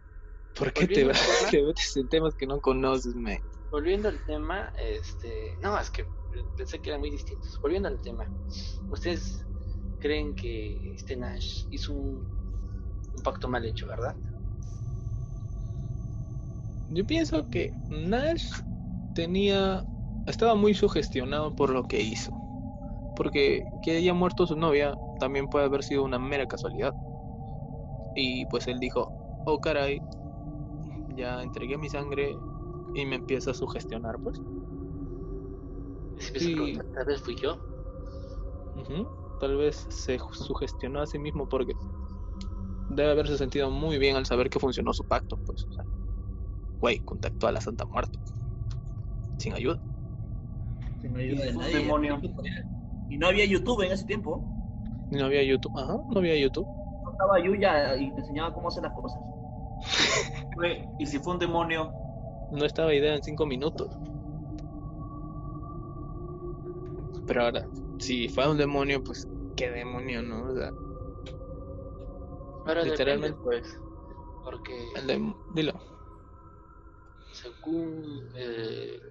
¿Por 0.55 0.73
qué 0.73 0.87
te, 0.87 1.03
Volviendo 1.03 1.13
tema. 1.13 1.13
te 1.51 1.61
metes 1.63 1.95
en 1.97 2.09
temas 2.09 2.33
que 2.35 2.47
no 2.47 2.59
conoces, 2.59 3.13
me? 3.13 3.43
volviendo 3.69 4.09
al 4.09 4.25
tema, 4.25 4.73
este, 4.79 5.55
no, 5.61 5.77
es 5.79 5.91
que 5.91 6.09
pensé 6.55 6.81
que 6.81 6.89
eran 6.89 6.99
muy 6.99 7.11
distintos. 7.11 7.59
Volviendo 7.61 7.89
al 7.89 8.01
tema, 8.01 8.27
¿ustedes 8.89 9.45
creen 10.01 10.35
que 10.35 10.93
este 10.95 11.17
Nash 11.17 11.65
hizo 11.69 11.93
un, 11.93 12.29
un 13.13 13.23
pacto 13.23 13.47
mal 13.49 13.65
hecho, 13.65 13.87
verdad? 13.87 14.17
Yo 16.87 17.05
pienso 17.05 17.47
que 17.49 17.73
Nash 17.89 18.43
tenía. 19.13 19.83
estaba 20.25 20.55
muy 20.55 20.73
sugestionado 20.75 21.55
por 21.55 21.69
lo 21.71 21.83
que 21.85 22.01
hizo. 22.01 22.41
Porque 23.15 23.65
que 23.81 23.97
haya 23.97 24.13
muerto 24.15 24.47
su 24.47 24.55
novia 24.57 24.95
también 25.19 25.49
puede 25.49 25.65
haber 25.65 25.83
sido 25.83 26.03
una 26.03 26.19
mera 26.19 26.47
casualidad. 26.47 26.95
Y 28.13 28.45
pues 28.45 28.67
él 28.69 28.79
dijo: 28.79 29.13
Oh 29.43 29.59
caray, 29.59 30.01
ya 31.07 31.43
entregué 31.43 31.77
mi 31.77 31.89
sangre 31.89 32.41
y 32.93 33.05
me 33.05 33.15
empieza 33.17 33.51
a 33.51 33.53
sugestionar, 33.53 34.19
pues. 34.21 34.41
Preguntar, 36.33 36.85
tal 36.93 37.05
vez 37.05 37.21
fui 37.21 37.35
yo. 37.35 37.61
Ujú, 38.75 39.11
Tal 39.41 39.57
vez 39.57 39.85
se 39.89 40.19
sugestionó 40.31 41.01
a 41.01 41.07
sí 41.07 41.17
mismo 41.19 41.49
porque 41.49 41.73
debe 42.89 43.09
haberse 43.11 43.37
sentido 43.37 43.71
muy 43.71 43.97
bien 43.97 44.15
al 44.15 44.25
saber 44.25 44.49
que 44.49 44.59
funcionó 44.59 44.93
su 44.93 45.03
pacto, 45.03 45.37
pues. 45.45 45.65
O 45.65 45.73
sea, 45.73 45.83
güey, 46.79 46.99
contactó 46.99 47.47
a 47.47 47.51
la 47.51 47.59
Santa 47.59 47.85
Muerte. 47.85 48.19
Sin 49.39 49.53
ayuda. 49.53 49.79
Sin 51.01 51.17
ayuda 51.17 51.43
de 51.45 51.49
Un 51.51 51.57
nadie. 51.57 51.77
demonio. 51.77 52.21
Y 53.09 53.17
no 53.17 53.27
había 53.27 53.45
YouTube 53.45 53.81
en 53.81 53.91
ese 53.91 54.05
tiempo. 54.05 54.43
No 55.09 55.25
había 55.25 55.43
YouTube. 55.43 55.75
Ajá, 55.77 55.97
no 56.09 56.19
había 56.19 56.37
YouTube. 56.39 56.67
No 57.03 57.11
estaba 57.11 57.43
Yuya 57.43 57.97
y 57.97 58.13
te 58.13 58.21
enseñaba 58.21 58.53
cómo 58.53 58.67
hacer 58.67 58.83
las 58.83 58.93
cosas. 58.93 59.19
Y 60.99 61.05
si 61.07 61.17
fue 61.17 61.33
un 61.33 61.39
demonio, 61.39 61.91
No 62.51 62.63
estaba 62.65 62.93
idea 62.93 63.15
en 63.15 63.23
cinco 63.23 63.47
minutos. 63.47 63.89
Pero 67.25 67.43
ahora, 67.45 67.65
si 68.01 68.27
fue 68.27 68.49
un 68.49 68.57
demonio, 68.57 69.03
pues, 69.03 69.27
¿qué 69.55 69.69
demonio, 69.69 70.21
no? 70.21 70.51
O 70.51 70.55
sea, 70.55 70.71
Ahora 72.65 72.83
Literalmente. 72.83 73.37
depende, 73.37 73.43
pues, 73.43 73.79
porque 74.43 74.91
Dilo. 75.53 75.73
según 77.33 78.31
eh, 78.35 79.01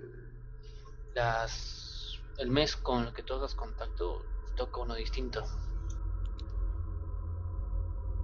las 1.14 2.20
el 2.38 2.50
mes 2.50 2.76
con 2.76 3.06
el 3.06 3.12
que 3.12 3.22
tú 3.22 3.34
hagas 3.34 3.54
contacto, 3.54 4.24
toca 4.56 4.80
uno 4.80 4.94
distinto. 4.94 5.42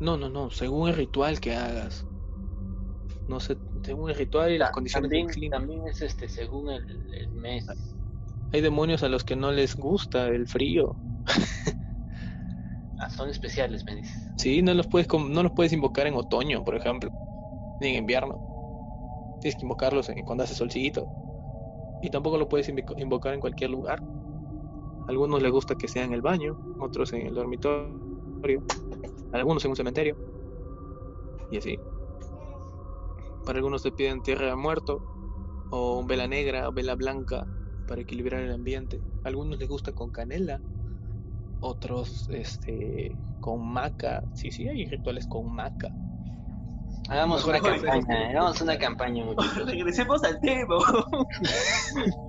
No, 0.00 0.16
no, 0.16 0.28
no. 0.28 0.50
Según 0.50 0.88
el 0.88 0.96
ritual 0.96 1.40
que 1.40 1.54
hagas. 1.54 2.04
No 3.28 3.40
sé, 3.40 3.56
según 3.82 4.10
el 4.10 4.16
ritual 4.16 4.52
y 4.52 4.58
las 4.58 4.70
condiciones 4.70 5.10
del 5.10 5.20
también, 5.20 5.34
clima. 5.34 5.56
también 5.56 5.88
es 5.88 6.02
este 6.02 6.28
según 6.28 6.70
el, 6.70 7.14
el 7.14 7.30
mes. 7.32 7.66
Hay 8.52 8.60
demonios 8.60 9.02
a 9.02 9.08
los 9.08 9.24
que 9.24 9.36
no 9.36 9.52
les 9.52 9.76
gusta 9.76 10.28
el 10.28 10.46
frío. 10.48 10.98
Ah, 12.98 13.08
son 13.10 13.28
especiales, 13.28 13.84
me 13.86 13.94
dices. 13.94 14.32
Sí, 14.36 14.62
no 14.62 14.72
los 14.74 14.86
puedes 14.88 15.06
no 15.12 15.42
los 15.42 15.52
puedes 15.52 15.72
invocar 15.72 16.06
en 16.06 16.14
otoño, 16.14 16.64
por 16.64 16.76
ejemplo, 16.76 17.10
ni 17.80 17.88
en 17.90 17.96
invierno. 17.96 18.42
Tienes 19.38 19.56
que 19.56 19.64
invocarlos 19.64 20.08
en- 20.10 20.24
cuando 20.24 20.44
hace 20.44 20.54
solcito. 20.54 21.10
Y 22.00 22.10
tampoco 22.10 22.38
lo 22.38 22.48
puedes 22.48 22.68
invocar 22.96 23.34
en 23.34 23.40
cualquier 23.40 23.70
lugar. 23.70 24.02
A 25.06 25.10
algunos 25.10 25.42
les 25.42 25.50
gusta 25.50 25.74
que 25.74 25.88
sea 25.88 26.04
en 26.04 26.12
el 26.12 26.22
baño, 26.22 26.60
otros 26.76 27.12
en 27.12 27.26
el 27.26 27.34
dormitorio, 27.34 27.96
algunos 29.32 29.64
en 29.64 29.70
un 29.70 29.76
cementerio. 29.76 30.18
Y 31.50 31.56
así. 31.58 31.80
Para 33.44 33.56
algunos 33.58 33.80
te 33.82 33.92
piden 33.92 34.20
tierra 34.20 34.48
de 34.48 34.56
muerto, 34.56 35.02
o 35.70 36.04
vela 36.06 36.28
negra, 36.28 36.68
o 36.68 36.72
vela 36.72 36.96
blanca, 36.96 37.48
para 37.86 38.00
equilibrar 38.02 38.42
el 38.42 38.52
ambiente. 38.52 39.00
A 39.24 39.28
algunos 39.28 39.58
les 39.58 39.68
gusta 39.68 39.92
con 39.92 40.10
canela, 40.10 40.60
otros 41.60 42.28
este 42.28 43.16
con 43.40 43.66
maca. 43.66 44.22
Sí, 44.34 44.50
sí, 44.50 44.68
hay 44.68 44.86
rituales 44.86 45.26
con 45.26 45.54
maca. 45.54 45.90
Hagamos 47.08 47.44
una 47.44 47.60
campaña, 47.60 48.30
hagamos 48.30 48.60
una 48.60 48.76
campaña, 48.78 49.24
muchachos. 49.24 49.66
regresemos 49.66 50.22
al 50.24 50.40
tema. 50.40 50.76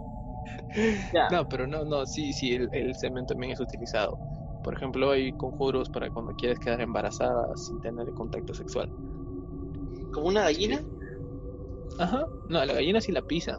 No, 1.31 1.47
pero 1.47 1.65
no, 1.65 1.85
no, 1.85 2.05
sí, 2.05 2.33
sí, 2.33 2.53
el, 2.53 2.69
el 2.71 2.93
semen 2.95 3.25
también 3.25 3.53
es 3.53 3.59
utilizado. 3.59 4.17
Por 4.63 4.75
ejemplo, 4.75 5.11
hay 5.11 5.31
conjuros 5.33 5.89
para 5.89 6.09
cuando 6.09 6.33
quieres 6.33 6.59
quedar 6.59 6.81
embarazada 6.81 7.47
sin 7.55 7.79
tener 7.79 8.13
contacto 8.13 8.53
sexual. 8.53 8.89
¿Como 10.11 10.27
una 10.27 10.43
gallina? 10.43 10.83
Ajá. 11.97 12.25
No, 12.49 12.63
la 12.63 12.73
gallina 12.73 13.01
sí 13.01 13.11
la 13.11 13.21
pisa. 13.21 13.57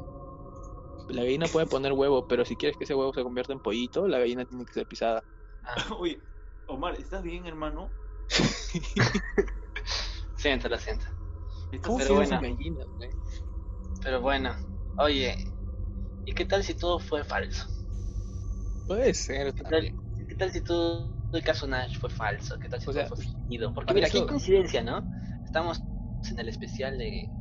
La 1.08 1.24
gallina 1.24 1.46
puede 1.46 1.66
poner 1.66 1.92
huevo, 1.92 2.26
pero 2.26 2.44
si 2.44 2.56
quieres 2.56 2.76
que 2.76 2.84
ese 2.84 2.94
huevo 2.94 3.12
se 3.12 3.22
convierta 3.22 3.52
en 3.52 3.60
pollito, 3.60 4.06
la 4.06 4.18
gallina 4.18 4.44
tiene 4.44 4.64
que 4.64 4.74
ser 4.74 4.86
pisada. 4.86 5.24
Ah, 5.62 5.74
Oye, 5.98 6.22
Omar, 6.66 6.94
¿estás 7.00 7.22
bien, 7.22 7.46
hermano? 7.46 7.92
siéntala, 10.36 10.78
siéntala. 10.78 11.16
¿Estás 11.72 11.88
¿Cómo 11.88 11.98
Pero 11.98 12.14
bueno. 12.14 12.40
gallinas, 12.40 12.86
güey? 12.98 13.10
Pero 14.02 14.20
bueno, 14.20 14.56
oye, 14.96 15.36
¿y 16.24 16.32
qué 16.32 16.44
tal 16.44 16.62
si 16.62 16.74
todo 16.74 16.98
fue 16.98 17.24
falso? 17.24 17.66
Puede 18.86 19.12
ser 19.14 19.54
¿Qué 19.54 19.64
tal, 19.64 19.94
qué 20.28 20.34
tal 20.36 20.52
si 20.52 20.62
todo 20.62 21.18
el 21.32 21.42
caso 21.42 21.66
Nash 21.66 21.98
fue 21.98 22.10
falso? 22.10 22.58
¿Qué 22.58 22.68
tal 22.68 22.80
si 22.80 22.88
O 22.88 22.92
todo 22.92 23.02
sea, 23.02 23.08
fue 23.08 23.24
fingido? 23.24 23.74
Porque 23.74 23.94
mira, 23.94 24.08
qué 24.08 24.18
eso- 24.18 24.26
coincidencia, 24.26 24.82
¿no? 24.82 25.08
Estamos 25.44 25.84
en 26.30 26.38
el 26.38 26.48
especial 26.48 26.96
de, 26.96 27.32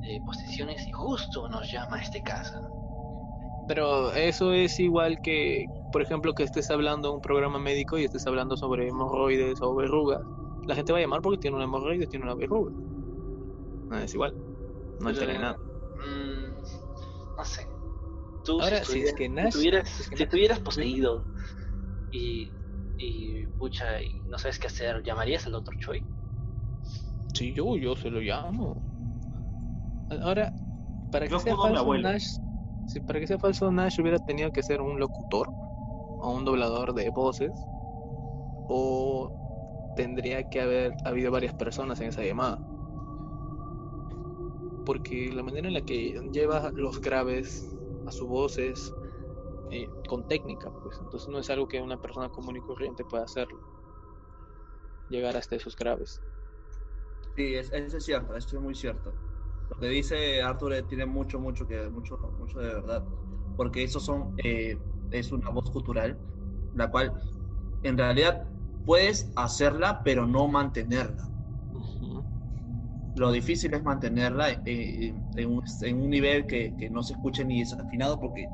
de 0.00 0.22
posesiones 0.24 0.86
y 0.88 0.92
justo 0.92 1.48
nos 1.48 1.70
llama 1.70 2.00
este 2.00 2.22
caso. 2.22 2.54
Pero 3.66 4.12
eso 4.12 4.52
es 4.52 4.78
igual 4.80 5.20
que, 5.20 5.66
por 5.90 6.02
ejemplo, 6.02 6.34
que 6.34 6.42
estés 6.42 6.70
hablando 6.70 7.08
en 7.08 7.14
un 7.16 7.20
programa 7.20 7.58
médico 7.58 7.98
y 7.98 8.04
estés 8.04 8.26
hablando 8.26 8.56
sobre 8.56 8.88
hemorroides 8.88 9.60
o 9.62 9.74
verrugas. 9.74 10.20
La 10.66 10.74
gente 10.74 10.92
va 10.92 10.98
a 10.98 11.02
llamar 11.02 11.20
porque 11.22 11.38
tiene 11.38 11.56
una 11.56 11.64
hemorroide, 11.64 12.06
tiene 12.06 12.24
una 12.24 12.34
verruga. 12.34 12.72
No 13.88 13.98
es 13.98 14.14
igual. 14.14 14.34
No 14.98 15.06
Pero- 15.06 15.20
altera 15.20 15.38
nada. 15.38 15.60
Mm, 15.96 16.56
no 17.36 17.44
sé. 17.44 17.68
Tú, 18.42 18.60
Ahora, 18.60 18.84
si, 18.84 18.92
si 18.94 19.02
es 19.02 19.14
que 19.14 19.24
si 19.24 19.28
Nash- 19.30 19.52
tuvieras, 19.52 19.88
si 19.88 20.02
es 20.02 20.08
que 20.08 20.16
si 20.16 20.26
tuvieras 20.26 20.58
poseído 20.60 21.28
y, 22.10 22.52
y 22.96 23.46
pucha, 23.56 24.02
y 24.02 24.22
no 24.26 24.36
sabes 24.38 24.58
qué 24.58 24.66
hacer, 24.66 25.02
¿llamarías 25.04 25.46
al 25.46 25.52
doctor 25.52 25.76
Choi? 25.78 26.04
Sí, 27.32 27.54
yo, 27.54 27.76
yo 27.76 27.94
se 27.94 28.10
lo 28.10 28.20
llamo. 28.20 28.82
Ahora, 30.08 30.52
para 31.10 31.26
que 31.26 31.32
Yo 31.32 31.38
sea 31.38 31.52
acudo 31.52 31.66
a 31.66 31.70
mi 31.70 31.76
falso. 31.76 31.98
Nash, 32.02 32.36
si 32.92 33.00
para 33.00 33.20
que 33.20 33.26
sea 33.26 33.38
falso 33.38 33.70
Nash 33.72 34.00
hubiera 34.00 34.18
tenido 34.18 34.52
que 34.52 34.62
ser 34.62 34.80
un 34.82 34.98
locutor 35.00 35.52
o 36.18 36.32
un 36.34 36.44
doblador 36.46 36.94
de 36.94 37.10
voces 37.10 37.68
o 38.66 39.32
tendría 39.94 40.44
que 40.44 40.60
haber 40.60 40.96
habido 41.04 41.30
varias 41.32 41.54
personas 41.54 42.00
en 42.00 42.08
esa 42.08 42.24
llamada. 42.24 42.62
Porque 44.84 45.30
la 45.32 45.42
manera 45.42 45.66
en 45.68 45.74
la 45.74 45.82
que 45.82 46.14
lleva 46.30 46.70
los 46.76 47.00
graves 47.00 47.76
a 48.04 48.12
su 48.12 48.26
voz 48.28 48.58
es 48.58 48.94
eh, 49.70 49.90
con 50.08 50.24
técnica, 50.24 50.72
pues 50.82 51.00
entonces 51.00 51.28
no 51.28 51.38
es 51.40 51.50
algo 51.50 51.68
que 51.68 51.80
una 51.82 51.98
persona 51.98 52.30
común 52.30 52.56
y 52.56 52.62
corriente 52.62 53.04
pueda 53.04 53.24
hacerlo. 53.24 53.60
Llegar 55.06 55.36
hasta 55.36 55.54
esos 55.54 55.76
graves. 55.76 56.20
Sí, 57.36 57.54
es- 57.54 57.70
eso 57.72 57.96
es 57.98 58.04
cierto, 58.04 58.34
eso 58.36 58.56
es 58.56 58.62
muy 58.62 58.74
cierto. 58.74 59.18
Lo 59.72 59.80
que 59.80 59.88
dice 59.88 60.42
Arthur 60.42 60.74
eh, 60.74 60.82
tiene 60.82 61.06
mucho, 61.06 61.40
mucho 61.40 61.66
que, 61.66 61.88
mucho, 61.88 62.18
mucho 62.38 62.60
de 62.60 62.74
verdad. 62.74 63.04
Porque 63.56 63.82
eso 63.82 64.00
son, 64.00 64.34
eh, 64.44 64.78
es 65.10 65.32
una 65.32 65.50
voz 65.50 65.70
cultural, 65.70 66.18
la 66.74 66.90
cual 66.90 67.12
en 67.82 67.96
realidad 67.96 68.42
puedes 68.84 69.32
hacerla, 69.36 70.02
pero 70.04 70.26
no 70.26 70.46
mantenerla. 70.48 71.24
Lo 73.14 73.30
difícil 73.30 73.72
es 73.74 73.82
mantenerla 73.82 74.50
eh, 74.64 75.14
en, 75.36 75.50
un, 75.50 75.62
en 75.82 75.96
un 76.00 76.10
nivel 76.10 76.46
que, 76.46 76.74
que 76.76 76.90
no 76.90 77.02
se 77.02 77.14
escuche 77.14 77.44
ni 77.44 77.60
desafinado, 77.60 78.18
porque, 78.18 78.46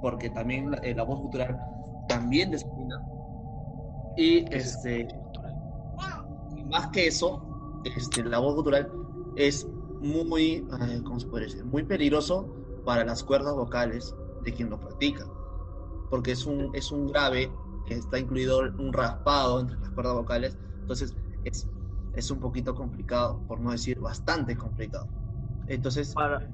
porque 0.00 0.30
también 0.30 0.70
la, 0.70 0.78
eh, 0.78 0.94
la 0.94 1.02
voz 1.04 1.20
gutural 1.20 1.58
también 2.06 2.50
desafina. 2.50 3.00
Y 4.16 4.52
este, 4.54 5.08
y 6.56 6.64
más 6.64 6.88
que 6.88 7.06
eso, 7.06 7.40
este, 7.84 8.24
la 8.24 8.38
voz 8.38 8.54
gutural 8.56 8.90
es 9.36 9.66
muy, 10.00 10.66
eh, 10.80 11.00
¿cómo 11.04 11.20
se 11.20 11.26
puede 11.26 11.46
decir? 11.46 11.64
Muy 11.64 11.84
peligroso 11.84 12.46
para 12.84 13.04
las 13.04 13.22
cuerdas 13.22 13.54
vocales 13.54 14.14
de 14.44 14.52
quien 14.52 14.70
lo 14.70 14.78
practica, 14.80 15.26
porque 16.10 16.32
es 16.32 16.46
un, 16.46 16.70
es 16.74 16.90
un 16.90 17.08
grave 17.08 17.52
que 17.86 17.94
está 17.94 18.18
incluido 18.18 18.60
un 18.78 18.92
raspado 18.92 19.60
entre 19.60 19.78
las 19.78 19.90
cuerdas 19.90 20.14
vocales, 20.14 20.58
entonces 20.80 21.16
es, 21.44 21.68
es 22.14 22.30
un 22.30 22.40
poquito 22.40 22.74
complicado, 22.74 23.42
por 23.46 23.60
no 23.60 23.70
decir 23.70 23.98
bastante 24.00 24.56
complicado. 24.56 25.08
Entonces, 25.66 26.14
Para, 26.14 26.48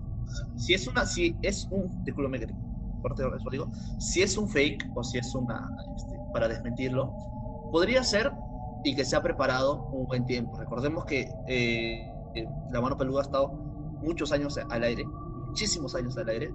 si 0.56 0.74
es 0.74 0.86
una, 0.86 1.04
si 1.06 1.36
es 1.42 1.68
un, 1.70 2.04
discúlpame 2.04 2.40
que 2.40 2.46
eso 2.46 3.50
digo, 3.50 3.70
si 3.98 4.22
es 4.22 4.38
un 4.38 4.48
fake 4.48 4.90
o 4.94 5.04
si 5.04 5.18
es 5.18 5.34
una, 5.34 5.68
este, 5.96 6.16
para 6.32 6.48
desmentirlo, 6.48 7.12
podría 7.70 8.02
ser 8.02 8.32
y 8.82 8.94
que 8.94 9.04
se 9.04 9.16
ha 9.16 9.22
preparado 9.22 9.84
un 9.92 10.06
buen 10.06 10.24
tiempo. 10.24 10.56
Recordemos 10.58 11.04
que 11.04 11.28
eh, 11.48 12.13
la 12.72 12.80
mano 12.80 12.96
peluda 12.96 13.20
ha 13.20 13.24
estado 13.24 13.48
muchos 13.48 14.32
años 14.32 14.58
al 14.58 14.82
aire, 14.82 15.04
muchísimos 15.04 15.94
años 15.94 16.16
al 16.16 16.28
aire, 16.28 16.52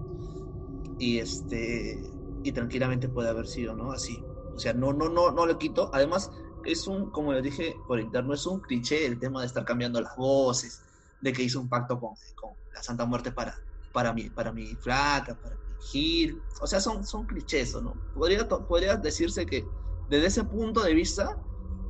y 0.97 1.19
este, 1.19 1.99
y 2.43 2.51
tranquilamente 2.51 3.09
puede 3.09 3.29
haber 3.29 3.47
sido, 3.47 3.75
¿no? 3.75 3.91
Así. 3.91 4.23
O 4.53 4.59
sea, 4.59 4.73
no, 4.73 4.93
no, 4.93 5.09
no, 5.09 5.31
no 5.31 5.45
le 5.45 5.57
quito. 5.57 5.89
Además, 5.93 6.31
es 6.65 6.87
un, 6.87 7.09
como 7.11 7.33
dije 7.41 7.75
por 7.87 7.99
interno, 7.99 8.33
es 8.33 8.45
un 8.45 8.59
cliché 8.59 9.05
el 9.05 9.19
tema 9.19 9.41
de 9.41 9.47
estar 9.47 9.65
cambiando 9.65 10.01
las 10.01 10.15
voces, 10.17 10.83
de 11.21 11.33
que 11.33 11.43
hizo 11.43 11.59
un 11.59 11.69
pacto 11.69 11.99
con, 11.99 12.13
con 12.35 12.51
la 12.73 12.83
Santa 12.83 13.05
Muerte 13.05 13.31
para, 13.31 13.55
para 13.93 14.13
mi, 14.13 14.29
para 14.29 14.51
mi 14.51 14.75
flaca, 14.75 15.35
para 15.35 15.55
mi 15.55 15.61
Gil. 15.81 16.41
O 16.61 16.67
sea, 16.67 16.79
son, 16.79 17.05
son 17.05 17.25
clichés, 17.25 17.73
¿o 17.75 17.81
¿no? 17.81 17.93
Podría, 18.13 18.47
podría 18.47 18.97
decirse 18.97 19.45
que 19.45 19.65
desde 20.09 20.27
ese 20.27 20.43
punto 20.43 20.81
de 20.83 20.93
vista 20.93 21.37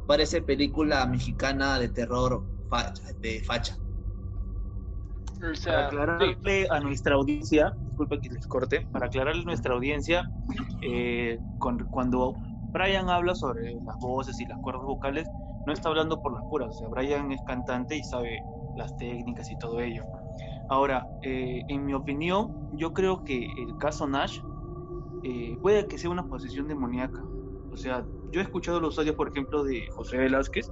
parece 0.08 0.42
película 0.42 1.06
mexicana 1.06 1.80
de 1.80 1.90
terror 1.90 2.44
facha, 2.70 3.04
de 3.22 3.42
facha. 3.42 3.78
O 5.42 5.56
para 5.56 5.56
sea, 5.56 5.88
aclararle 5.88 6.68
a 6.70 6.80
nuestra 6.80 7.16
audiencia, 7.16 7.74
disculpe 7.86 8.20
que 8.22 8.30
les 8.30 8.46
corte, 8.48 8.88
para 8.92 9.08
aclararle 9.08 9.42
a 9.42 9.46
nuestra 9.46 9.74
audiencia, 9.74 10.30
eh, 10.82 11.40
con- 11.58 11.88
cuando 11.90 12.40
Brian 12.68 13.10
habla 13.10 13.36
sobre 13.36 13.74
las 13.82 13.98
voces 14.00 14.40
y 14.42 14.46
las 14.46 14.58
cuerdas 14.60 14.84
vocales, 14.84 15.32
no 15.66 15.74
está 15.74 15.90
hablando 15.90 16.20
por 16.22 16.34
las 16.34 16.44
puras, 16.46 16.70
o 16.70 16.74
sea, 16.74 16.88
Brian 16.90 17.32
es 17.32 17.42
cantante 17.44 17.96
y 17.96 18.04
sabe 18.04 18.46
las 18.76 18.96
técnicas 18.96 19.50
y 19.52 19.56
todo 19.58 19.80
ello. 19.82 20.04
Ahora, 20.68 21.08
eh, 21.22 21.64
en 21.68 21.86
mi 21.86 21.94
opinión, 21.94 22.52
yo 22.72 22.94
creo 22.94 23.24
que 23.24 23.48
el 23.58 23.76
caso 23.78 24.08
Nash 24.08 24.40
eh, 25.24 25.58
puede 25.62 25.88
que 25.88 25.98
sea 25.98 26.10
una 26.10 26.28
posesión 26.28 26.68
demoníaca. 26.68 27.20
O 27.72 27.78
sea, 27.78 28.08
yo 28.32 28.40
he 28.40 28.44
escuchado 28.44 28.80
los 28.80 28.98
audios, 28.98 29.16
por 29.16 29.28
ejemplo, 29.30 29.64
de 29.64 29.88
José 29.92 30.18
Velázquez 30.18 30.72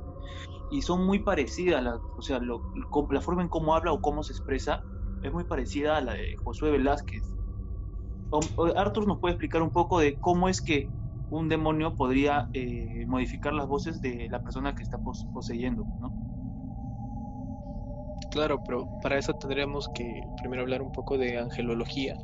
y 0.70 0.82
son 0.84 1.06
muy 1.06 1.20
parecidas, 1.24 1.84
la, 1.84 2.02
o 2.16 2.22
sea, 2.22 2.40
lo- 2.40 2.66
la 3.12 3.22
forma 3.22 3.42
en 3.44 3.50
cómo 3.50 3.76
habla 3.76 3.94
o 3.94 4.02
cómo 4.02 4.24
se 4.24 4.34
expresa 4.34 4.86
es 5.22 5.32
muy 5.34 5.46
parecida 5.46 5.98
a 5.98 6.02
la 6.02 6.14
de 6.14 6.36
Josué 6.44 6.72
Velázquez. 6.72 7.36
O- 8.30 8.40
o- 8.58 8.78
Arthur 8.78 9.08
nos 9.08 9.20
puede 9.20 9.34
explicar 9.34 9.62
un 9.62 9.72
poco 9.72 10.00
de 10.00 10.18
cómo 10.20 10.50
es 10.50 10.62
que 10.62 10.92
un 11.30 11.50
demonio 11.50 11.96
podría 11.96 12.50
eh, 12.54 13.06
modificar 13.08 13.54
las 13.54 13.68
voces 13.68 14.02
de 14.02 14.28
la 14.30 14.42
persona 14.42 14.74
que 14.74 14.84
está 14.84 14.98
pos- 15.00 15.28
poseyendo, 15.32 15.88
¿no? 16.00 16.14
Claro, 18.30 18.62
pero 18.64 18.90
para 19.02 19.18
eso 19.18 19.34
tendríamos 19.34 19.90
que 19.90 20.32
primero 20.36 20.62
hablar 20.64 20.82
un 20.82 20.92
poco 20.92 21.18
de 21.18 21.38
angelología. 21.38 22.18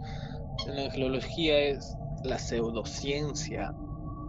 La 0.66 0.84
angelología 0.86 1.60
es 1.60 1.98
la 2.24 2.38
pseudociencia 2.40 3.76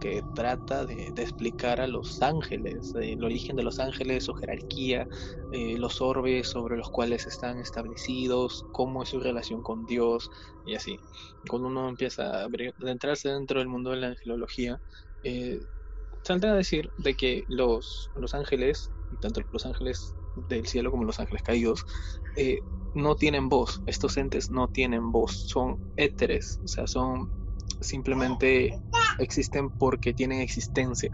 que 0.05 0.23
trata 0.33 0.85
de, 0.85 1.11
de 1.13 1.23
explicar 1.23 1.81
a 1.81 1.87
los 1.87 2.21
ángeles, 2.21 2.91
el 2.95 3.23
origen 3.23 3.55
de 3.55 3.63
los 3.63 3.79
ángeles, 3.79 4.25
su 4.25 4.33
jerarquía, 4.35 5.07
eh, 5.49 5.77
los 5.79 5.99
orbes 6.01 6.47
sobre 6.47 6.77
los 6.77 6.89
cuales 6.89 7.25
están 7.27 7.57
establecidos, 7.59 8.65
cómo 8.71 9.01
es 9.03 9.09
su 9.09 9.19
relación 9.19 9.63
con 9.63 9.85
Dios 9.85 10.29
y 10.63 10.75
así. 10.75 10.99
Cuando 11.49 11.69
uno 11.69 11.89
empieza 11.89 12.41
a 12.41 12.43
abrir- 12.47 12.75
a 12.85 12.91
entrarse 12.91 13.29
dentro 13.29 13.59
del 13.59 13.67
mundo 13.69 13.91
de 13.91 13.97
la 13.97 14.07
angelología, 14.09 14.79
eh, 15.23 15.59
saltan 16.23 16.51
a 16.51 16.55
decir 16.55 16.91
de 16.97 17.15
que 17.15 17.43
los, 17.47 18.11
los 18.15 18.33
ángeles, 18.35 18.91
tanto 19.19 19.41
los 19.51 19.65
ángeles 19.65 20.15
del 20.35 20.67
cielo 20.67 20.91
como 20.91 21.05
los 21.05 21.19
ángeles 21.19 21.41
caídos, 21.43 21.83
eh, 22.35 22.61
no 22.93 23.15
tienen 23.15 23.49
voz. 23.49 23.81
Estos 23.85 24.17
entes 24.17 24.51
no 24.51 24.67
tienen 24.69 25.11
voz, 25.11 25.33
son 25.47 25.77
éteres, 25.95 26.59
o 26.63 26.67
sea, 26.67 26.87
son 26.87 27.31
simplemente 27.79 28.79
existen 29.19 29.69
porque 29.71 30.13
tienen 30.13 30.41
existencia. 30.41 31.09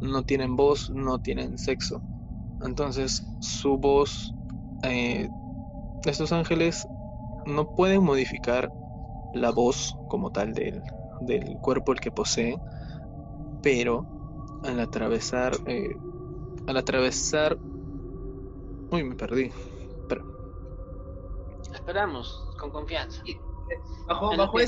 No 0.00 0.22
tienen 0.24 0.56
voz, 0.56 0.90
no 0.90 1.18
tienen 1.18 1.58
sexo. 1.58 2.04
Entonces, 2.60 3.36
su 3.38 3.78
voz, 3.78 4.34
eh, 4.82 5.30
estos 6.04 6.32
ángeles 6.32 6.88
no 7.44 7.66
pueden 7.66 8.02
modificar 8.02 8.72
la 9.32 9.50
voz 9.50 9.96
como 10.06 10.30
tal 10.30 10.54
del, 10.54 10.84
del 11.20 11.58
cuerpo 11.60 11.92
el 11.92 12.00
que 12.00 12.10
poseen, 12.10 12.56
pero 13.60 14.06
al 14.62 14.80
atravesar, 14.80 15.58
eh, 15.66 15.96
al 16.66 16.76
atravesar, 16.76 17.58
uy, 18.90 19.04
me 19.04 19.16
perdí. 19.16 19.52
Pero, 20.06 20.26
esperamos, 21.72 22.48
con 22.58 22.70
confianza. 22.70 23.22
Bajo, 24.06 24.36
bajo 24.36 24.52
que- 24.58 24.66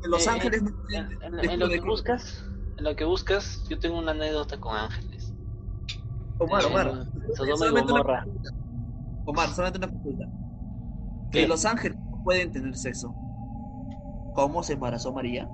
eso, 0.00 0.08
Los 0.10 0.26
Eh, 0.26 0.30
Ángeles. 0.30 0.62
En, 0.88 1.18
en- 1.22 1.50
en 1.50 1.60
lo 1.60 1.68
que 1.68 1.80
buscas, 1.80 2.42
en 2.76 2.84
lo 2.84 2.96
que 2.96 3.04
buscas, 3.04 3.64
yo 3.68 3.78
tengo 3.78 3.98
una 3.98 4.12
anécdota 4.12 4.58
con 4.58 4.76
ángeles. 4.76 5.34
Omar, 6.38 6.62
Eh, 6.62 6.66
Omar. 6.66 7.04
Sodoma 7.36 7.66
y 7.66 7.70
Gomorra. 7.70 8.24
Omar, 9.24 9.48
solamente 9.50 9.78
una 9.78 9.88
consulta. 9.90 10.24
¿Qué? 11.30 11.42
Que 11.42 11.48
los 11.48 11.64
ángeles 11.64 11.98
no 12.10 12.18
pueden 12.22 12.50
tener 12.50 12.76
sexo. 12.76 13.16
¿Cómo 14.32 14.62
se 14.62 14.72
embarazó 14.72 15.12
María? 15.12 15.48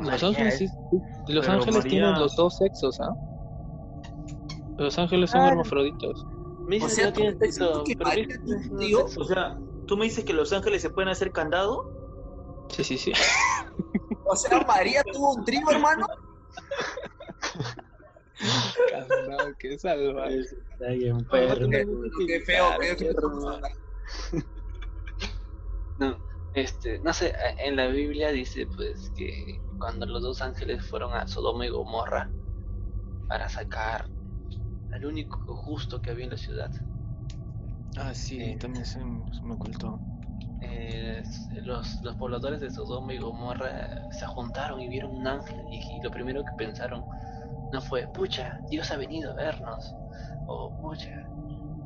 Los 0.00 0.22
ángeles, 0.22 0.60
es- 0.60 0.70
sí, 0.90 1.02
los 1.26 1.46
Pero 1.46 1.52
ángeles 1.58 1.74
María- 1.76 1.90
tienen 1.90 2.18
los 2.18 2.34
dos 2.34 2.56
sexos, 2.56 2.98
¿ah? 3.00 3.14
Los 4.76 4.98
ángeles 4.98 5.30
son 5.30 5.40
Ah, 5.42 5.48
hermafroditos. 5.48 6.26
Me 6.66 6.76
dices 6.76 6.86
O 6.86 6.88
que 6.88 6.94
sea, 6.94 7.06
no 7.06 7.12
tú 7.12 7.16
tiene 7.20 7.30
estás 7.32 7.48
diciendo 7.48 7.74
sexo, 7.74 7.84
que 7.84 7.96
pero 7.96 8.08
María 8.10 8.26
tío, 8.78 8.98
sexo. 9.00 9.20
O 9.20 9.24
sea, 9.24 9.58
tú 9.86 9.96
me 9.96 10.04
dices 10.04 10.24
que 10.24 10.32
los 10.32 10.52
ángeles 10.52 10.82
se 10.82 10.90
pueden 10.90 11.08
hacer 11.08 11.32
candado. 11.32 11.84
Sí, 12.70 12.84
sí, 12.84 12.98
sí. 12.98 13.12
O 14.24 14.36
sea, 14.36 14.60
María 14.60 15.02
tuvo 15.12 15.34
un 15.34 15.44
trío, 15.44 15.62
hermano. 15.70 16.06
Candado, 18.90 19.54
qué 19.58 19.78
salvaje. 19.78 20.40
Está 20.40 20.88
bien, 20.90 21.18
Qué 22.26 22.40
feo, 22.40 22.70
qué 22.78 22.96
feo. 22.96 23.60
No, 25.96 26.16
este, 26.54 27.00
no 27.00 27.12
sé, 27.12 27.34
en 27.58 27.74
la 27.76 27.88
Biblia 27.88 28.30
dice 28.30 28.66
pues 28.76 29.10
que 29.16 29.60
cuando 29.78 30.06
los 30.06 30.22
dos 30.22 30.42
ángeles 30.42 30.84
fueron 30.84 31.12
a 31.14 31.26
Sodoma 31.26 31.66
y 31.66 31.70
Gomorra 31.70 32.30
para 33.26 33.48
sacar 33.48 34.08
al 34.92 35.04
único 35.04 35.38
justo 35.56 36.00
que 36.00 36.10
había 36.10 36.24
en 36.24 36.30
la 36.30 36.36
ciudad, 36.36 36.70
Ah, 37.96 38.14
sí, 38.14 38.40
Eh. 38.40 38.56
también 38.60 38.84
se 38.86 39.00
me 39.04 39.54
ocultó. 39.54 40.00
Eh, 40.60 41.22
los, 41.62 42.00
los 42.02 42.14
pobladores 42.16 42.60
de 42.60 42.70
Sodoma 42.70 43.12
y 43.14 43.18
Gomorra 43.18 44.10
se 44.12 44.26
juntaron 44.26 44.80
y 44.80 44.88
vieron 44.88 45.12
un 45.12 45.26
ángel 45.26 45.60
y, 45.70 45.76
y 45.76 46.02
lo 46.02 46.10
primero 46.10 46.42
que 46.44 46.50
pensaron 46.56 47.04
no 47.72 47.80
fue, 47.82 48.06
pucha, 48.08 48.60
Dios 48.70 48.90
ha 48.90 48.96
venido 48.96 49.30
a 49.32 49.34
vernos, 49.34 49.94
o 50.46 50.74
pucha, 50.80 51.28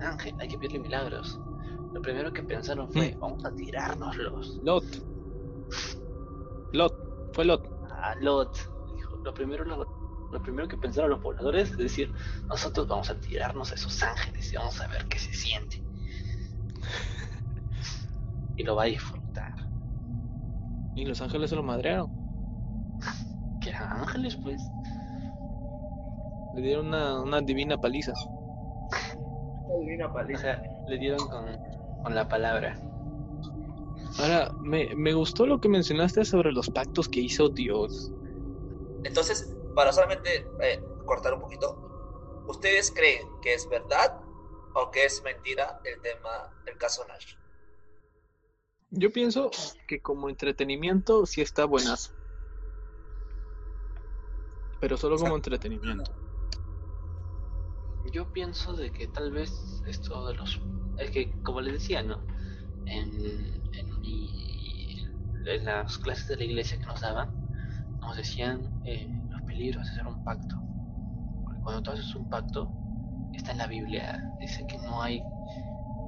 ángel, 0.01 0.35
hay 0.39 0.49
que 0.49 0.57
pedirle 0.59 0.79
milagros. 0.79 1.39
Lo 1.93 2.01
primero 2.01 2.33
que 2.33 2.43
pensaron 2.43 2.89
fue, 2.91 3.15
Mm. 3.15 3.21
vamos 3.21 3.45
a 3.45 3.53
tirárnoslos. 3.55 4.61
Lot. 4.63 4.85
Lot. 6.73 6.95
Fue 7.35 7.45
Lot. 7.45 7.67
a 8.03 8.15
Lot. 8.21 8.57
Dijo, 8.97 9.17
lo 9.25 9.35
primero, 9.35 9.65
lo, 9.65 10.29
lo 10.33 10.43
primero 10.43 10.69
que 10.69 10.77
pensaron 10.77 11.11
los 11.11 11.21
pobladores 11.21 11.71
es 11.73 11.77
decir, 11.77 12.13
nosotros 12.49 12.87
vamos 12.89 13.11
a 13.11 13.19
tirarnos 13.21 13.73
a 13.73 13.75
esos 13.75 14.03
ángeles 14.03 14.53
y 14.53 14.57
vamos 14.57 14.81
a 14.81 14.87
ver 14.89 15.07
qué 15.09 15.19
se 15.19 15.33
siente. 15.35 15.83
Y 18.63 18.65
lo 18.65 18.77
va 18.77 18.85
a 18.85 18.87
disfrutar. 18.87 19.53
Y 20.95 21.05
los 21.05 21.21
ángeles 21.21 21.51
se 21.51 21.57
lo 21.57 21.65
madrearon. 21.65 22.09
Que 23.61 23.71
eran 23.71 24.01
ángeles, 24.01 24.37
pues. 24.37 24.63
Le 26.55 26.63
dieron 26.63 26.87
una, 26.87 27.21
una 27.21 27.41
divina 27.41 27.77
paliza. 27.77 28.13
O 28.13 29.69
sea, 30.39 30.63
le 30.87 30.99
dieron 30.99 31.29
con, 31.29 31.45
con 32.05 32.15
la 32.15 32.29
palabra. 32.29 32.79
Ahora, 34.21 34.53
me, 34.61 34.95
me 34.95 35.13
gustó 35.13 35.45
lo 35.47 35.59
que 35.59 35.69
mencionaste 35.69 36.25
sobre 36.25 36.53
los 36.53 36.71
pactos 36.71 37.09
que 37.09 37.21
hizo 37.21 37.49
Dios. 37.49 38.13
Entonces, 39.03 39.53
para 39.75 39.93
solamente 39.93 40.47
eh, 40.63 40.81
cortar 41.05 41.35
un 41.35 41.41
poquito, 41.41 42.45
¿ustedes 42.47 42.93
creen 42.93 43.27
que 43.43 43.55
es 43.55 43.69
verdad 43.69 44.21
o 44.75 44.89
que 44.93 45.05
es 45.05 45.21
mentira 45.25 45.81
el 45.85 46.01
tema, 46.01 46.31
el 46.67 46.79
caso 46.79 47.05
Nash? 47.09 47.35
Yo 48.95 49.11
pienso 49.11 49.51
que 49.87 50.01
como 50.01 50.29
entretenimiento 50.29 51.25
sí 51.25 51.41
está 51.41 51.65
buenazo. 51.65 52.13
Pero 54.79 54.99
solo 54.99 55.17
como 55.17 55.35
entretenimiento. 55.35 56.15
Yo 58.05 58.31
pienso 58.31 58.75
de 58.75 58.93
que 58.93 59.09
tal 59.09 59.33
vez 59.33 59.83
esto 59.87 60.27
de 60.27 60.35
los... 60.35 60.61
Es 60.99 61.11
que, 61.11 61.41
como 61.43 61.63
les 61.63 61.73
decía, 61.75 62.03
¿no? 62.03 62.23
En, 62.85 63.09
en, 63.15 64.01
mi- 64.03 64.95
en 65.47 65.65
las 65.65 65.97
clases 65.99 66.27
de 66.29 66.37
la 66.37 66.45
iglesia 66.45 66.79
que 66.79 66.85
nos 66.87 67.01
daban, 67.01 67.31
nos 68.03 68.17
decían 68.17 68.69
eh, 68.85 69.23
los 69.31 69.41
peligros 69.43 69.85
de 69.87 69.91
hacer 69.91 70.07
un 70.07 70.23
pacto. 70.23 70.57
Porque 71.45 71.61
cuando 71.63 71.83
tú 71.83 71.93
haces 71.93 72.15
un 72.15 72.27
pacto, 72.27 72.75
está 73.33 73.53
en 73.53 73.59
la 73.59 73.69
Biblia, 73.69 74.21
dice 74.39 74.67
que 74.67 74.77
no 74.79 75.01
hay, 75.01 75.25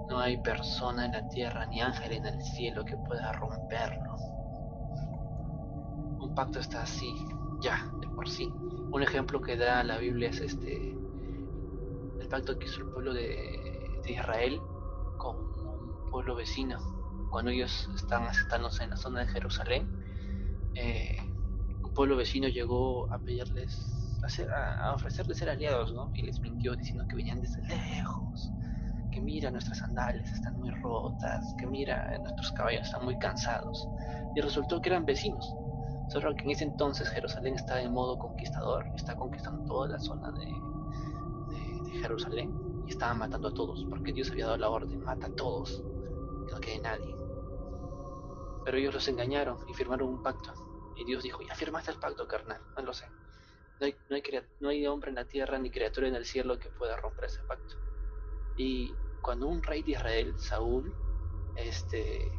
no 0.08 0.18
hay 0.20 0.36
persona 0.38 1.06
en 1.06 1.12
la 1.12 1.28
tierra 1.28 1.66
ni 1.66 1.80
ángel 1.80 2.12
en 2.12 2.26
el 2.26 2.40
cielo 2.42 2.84
que 2.84 2.96
pueda 2.96 3.32
romperlo. 3.32 4.14
Un 6.20 6.34
pacto 6.34 6.60
está 6.60 6.82
así, 6.82 7.14
ya, 7.62 7.78
de 8.00 8.08
por 8.08 8.28
sí. 8.28 8.48
Un 8.92 9.02
ejemplo 9.02 9.40
que 9.40 9.56
da 9.56 9.82
la 9.82 9.98
Biblia 9.98 10.30
es 10.30 10.40
este 10.40 10.94
el 12.20 12.28
pacto 12.28 12.58
que 12.58 12.66
hizo 12.66 12.80
el 12.80 12.90
pueblo 12.90 13.12
de, 13.12 14.00
Israel 14.06 14.60
con 15.18 15.36
un 15.36 16.10
pueblo 16.10 16.34
vecino. 16.34 16.78
Cuando 17.30 17.50
ellos 17.50 17.88
estaban 17.96 18.28
asentándose 18.28 18.84
en 18.84 18.90
la 18.90 18.96
zona 18.96 19.20
de 19.20 19.26
Jerusalén, 19.28 19.88
eh, 20.74 21.16
un 21.82 21.92
pueblo 21.94 22.16
vecino 22.16 22.48
llegó 22.48 23.10
a 23.12 23.18
pedirles, 23.18 24.20
a, 24.22 24.28
ser- 24.28 24.50
a 24.52 24.92
ofrecerles 24.94 25.38
ser 25.38 25.50
aliados, 25.50 25.92
¿no? 25.94 26.10
Y 26.14 26.22
les 26.22 26.40
mintió 26.40 26.76
diciendo 26.76 27.04
que 27.08 27.16
venían 27.16 27.40
desde 27.40 27.62
lejos, 27.66 28.52
que 29.14 29.20
mira 29.20 29.48
nuestras 29.48 29.78
sandalias 29.78 30.28
están 30.32 30.58
muy 30.58 30.70
rotas, 30.82 31.54
que 31.56 31.66
mira 31.68 32.18
nuestros 32.18 32.50
caballos 32.50 32.82
están 32.82 33.04
muy 33.04 33.16
cansados. 33.16 33.88
Y 34.34 34.40
resultó 34.40 34.80
que 34.80 34.88
eran 34.88 35.04
vecinos. 35.06 35.54
Solo 36.08 36.34
que 36.34 36.42
en 36.42 36.50
ese 36.50 36.64
entonces 36.64 37.08
Jerusalén 37.08 37.54
estaba 37.54 37.80
en 37.80 37.92
modo 37.92 38.18
conquistador, 38.18 38.84
está 38.96 39.14
conquistando 39.14 39.64
toda 39.66 39.88
la 39.88 40.00
zona 40.00 40.32
de, 40.32 40.60
Jerusalén 42.02 42.52
y 42.86 42.90
estaban 42.90 43.18
matando 43.18 43.48
a 43.48 43.54
todos, 43.54 43.86
porque 43.88 44.12
Dios 44.12 44.30
había 44.30 44.46
dado 44.46 44.58
la 44.58 44.68
orden, 44.68 45.00
mata 45.04 45.28
a 45.28 45.30
todos, 45.30 45.82
que 46.46 46.52
no 46.52 46.60
quede 46.60 46.80
nadie. 46.80 47.14
Pero 48.64 48.76
ellos 48.76 48.94
los 48.94 49.08
engañaron 49.08 49.58
y 49.68 49.74
firmaron 49.74 50.08
un 50.08 50.22
pacto. 50.22 50.52
Y 50.96 51.04
Dios 51.04 51.22
dijo, 51.22 51.40
ya 51.42 51.54
firmaste 51.54 51.92
el 51.92 51.98
pacto, 51.98 52.26
carnal, 52.26 52.60
no 52.76 52.82
lo 52.82 52.92
sé. 52.92 53.06
No 53.80 53.86
hay, 53.86 53.96
no 54.10 54.16
hay, 54.16 54.22
no 54.60 54.68
hay 54.68 54.86
hombre 54.86 55.10
en 55.10 55.14
la 55.14 55.24
tierra 55.24 55.58
ni 55.58 55.70
criatura 55.70 56.08
en 56.08 56.16
el 56.16 56.26
cielo 56.26 56.58
que 56.58 56.68
pueda 56.70 56.96
romper 56.96 57.26
ese 57.26 57.42
pacto. 57.44 57.76
Y 58.56 58.92
cuando 59.24 59.48
un 59.48 59.62
rey 59.62 59.82
de 59.82 59.92
Israel, 59.92 60.34
Saúl, 60.36 60.94
este, 61.56 62.30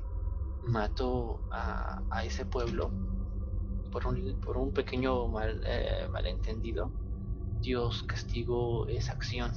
mató 0.68 1.42
a, 1.52 2.24
ese 2.24 2.46
pueblo 2.46 2.92
por 3.92 4.06
un, 4.58 4.72
pequeño 4.72 5.42
eh, 5.42 6.08
malentendido, 6.12 6.92
Dios 7.62 8.04
castigó 8.04 8.88
esa 8.88 9.14
acción 9.14 9.52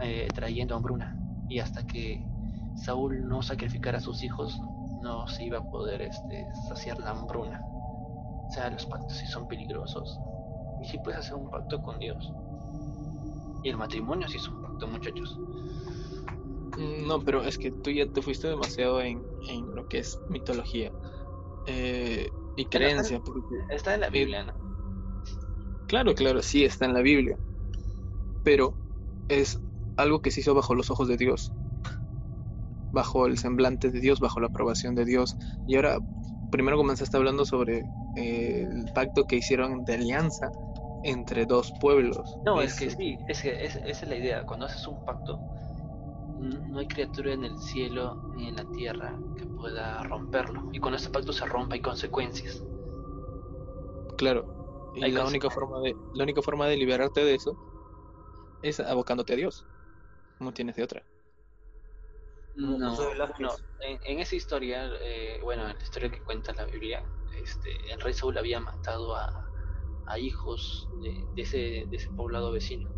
eh, 0.00 0.28
trayendo 0.32 0.76
hambruna. 0.76 1.18
Y 1.48 1.58
hasta 1.58 1.84
que 1.86 2.24
Saúl 2.76 3.26
no 3.26 3.42
sacrificara 3.42 3.98
a 3.98 4.00
sus 4.00 4.22
hijos, 4.22 4.60
no 5.02 5.26
se 5.26 5.44
iba 5.44 5.58
a 5.58 5.70
poder 5.70 6.02
este, 6.02 6.46
saciar 6.68 6.98
la 6.98 7.10
hambruna. 7.10 7.62
O 7.64 8.50
sea, 8.50 8.70
los 8.70 8.86
pactos 8.86 9.16
sí 9.16 9.26
son 9.26 9.48
peligrosos. 9.48 10.20
Y 10.82 10.86
sí 10.86 10.98
puedes 11.02 11.20
hacer 11.20 11.34
un 11.34 11.50
pacto 11.50 11.82
con 11.82 11.98
Dios. 11.98 12.32
Y 13.64 13.70
el 13.70 13.76
matrimonio 13.76 14.28
sí 14.28 14.36
es 14.36 14.46
un 14.46 14.65
muchachos. 14.84 15.40
Mm, 16.76 17.06
No, 17.06 17.20
pero 17.22 17.42
es 17.44 17.56
que 17.58 17.72
tú 17.72 17.90
ya 17.90 18.06
te 18.06 18.22
fuiste 18.22 18.48
demasiado 18.48 19.00
en, 19.00 19.26
en 19.48 19.74
lo 19.74 19.86
que 19.86 19.98
es 19.98 20.20
mitología 20.28 20.92
eh, 21.64 22.32
y 22.54 22.66
creencia. 22.66 23.20
porque- 23.20 23.40
Está 23.70 23.94
en 23.94 24.00
la 24.00 24.10
Biblia, 24.10 24.44
¿no? 24.44 24.54
Claro, 25.86 26.14
claro, 26.14 26.42
sí 26.42 26.64
está 26.64 26.84
en 26.84 26.94
la 26.94 27.00
Biblia, 27.00 27.38
pero 28.42 28.76
es 29.28 29.60
algo 29.96 30.20
que 30.20 30.30
se 30.32 30.40
hizo 30.40 30.52
bajo 30.54 30.74
los 30.74 30.90
ojos 30.90 31.06
de 31.08 31.16
Dios, 31.16 31.52
bajo 32.90 33.26
el 33.26 33.38
semblante 33.38 33.90
de 33.90 34.00
Dios, 34.00 34.18
bajo 34.18 34.40
la 34.40 34.48
aprobación 34.48 34.94
de 34.96 35.04
Dios. 35.04 35.36
Y 35.64 35.76
ahora, 35.76 35.98
primero 36.50 36.76
comenzaste 36.76 37.16
hablando 37.16 37.44
sobre 37.44 37.88
eh, 38.16 38.62
el 38.68 38.90
pacto 38.92 39.24
que 39.26 39.36
hicieron 39.36 39.84
de 39.84 39.94
alianza 39.94 40.50
entre 41.08 41.46
dos 41.46 41.72
pueblos. 41.80 42.38
No, 42.44 42.60
es 42.62 42.72
Es- 42.72 42.78
que 42.78 42.90
sí, 42.90 43.18
es 43.26 43.42
que 43.42 43.50
es- 43.64 43.76
esa 43.76 44.04
es 44.06 44.08
la 44.08 44.16
idea. 44.16 44.44
Cuando 44.44 44.66
haces 44.66 44.86
un 44.86 44.98
pacto, 44.98 45.42
no 46.38 46.78
hay 46.78 46.86
criatura 46.86 47.32
en 47.32 47.44
el 47.44 47.58
cielo 47.58 48.20
ni 48.34 48.48
en 48.48 48.56
la 48.56 48.64
tierra 48.64 49.22
que 49.34 49.46
pueda 49.46 50.02
romperlo. 50.04 50.68
Y 50.72 50.80
cuando 50.80 50.96
ese 50.96 51.10
pacto 51.10 51.32
se 51.32 51.46
rompa 51.46 51.74
hay 51.74 51.80
consecuencias. 51.80 52.64
Claro. 54.16 54.48
Y 54.92 55.04
Hay 55.04 55.12
la 55.12 55.24
única 55.24 55.50
forma 55.50 55.80
de, 55.80 55.96
la 56.12 56.24
única 56.24 56.42
forma 56.42 56.66
de 56.68 56.76
liberarte 56.76 57.24
de 57.24 57.34
eso 57.34 57.56
es 58.62 58.80
abocándote 58.80 59.32
a 59.32 59.36
Dios. 59.36 59.66
No 60.40 60.52
tienes 60.52 60.76
de 60.76 60.84
otra. 60.84 61.06
No, 62.54 62.78
no. 62.78 63.56
En, 63.80 63.98
en 64.02 64.18
esa 64.20 64.34
historia, 64.36 64.90
eh, 65.02 65.40
bueno, 65.42 65.68
en 65.68 65.76
la 65.76 65.82
historia 65.82 66.10
que 66.10 66.22
cuenta 66.22 66.52
la 66.54 66.64
Biblia, 66.64 67.02
este, 67.42 67.92
el 67.92 68.00
rey 68.00 68.14
Saúl 68.14 68.38
había 68.38 68.60
matado 68.60 69.14
a, 69.14 69.45
a 70.06 70.18
hijos 70.18 70.88
de, 71.02 71.26
de 71.34 71.42
ese, 71.42 71.58
de 71.90 71.96
ese 71.96 72.10
poblado 72.16 72.52
vecino. 72.52 72.88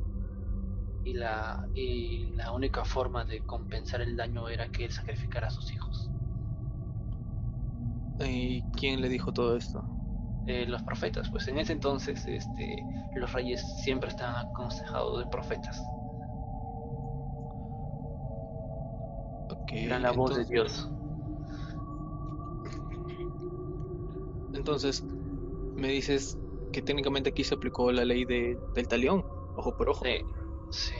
Y 1.05 1.15
la, 1.15 1.59
y 1.75 2.35
la 2.37 2.53
única 2.53 2.85
forma 2.85 3.25
de 3.25 3.43
compensar 3.45 4.01
el 4.03 4.17
daño 4.17 4.49
era 4.49 4.69
que 4.71 4.85
él 4.85 4.91
sacrificara 4.93 5.47
a 5.47 5.51
sus 5.51 5.73
hijos. 5.73 6.11
¿Y 8.21 8.63
quién 8.73 9.01
le 9.01 9.09
dijo 9.09 9.33
todo 9.33 9.57
esto? 9.57 9.85
Eh, 10.47 10.67
los 10.67 10.83
profetas, 10.83 11.29
pues 11.31 11.47
en 11.49 11.59
ese 11.59 11.75
entonces 11.75 12.27
este, 12.27 12.83
los 13.17 13.33
reyes 13.33 13.63
siempre 13.85 14.09
estaban 14.09 14.47
aconsejados 14.47 15.19
de 15.21 15.27
profetas. 15.31 15.79
Ok, 19.51 19.73
Eran 19.73 20.03
la 20.03 20.13
voz 20.13 20.37
de 20.37 20.45
Dios. 20.47 20.89
Entonces, 24.55 25.03
me 25.77 25.89
dices 25.89 26.37
que 26.71 26.83
técnicamente 26.83 27.31
aquí 27.31 27.45
se 27.45 27.55
aplicó 27.55 27.93
la 27.93 28.05
ley 28.05 28.25
de, 28.25 28.59
del 28.75 28.89
talión, 28.89 29.25
ojo 29.55 29.75
por 29.77 29.91
ojo. 29.91 30.05
Sí, 30.05 30.25
sí, 30.71 30.95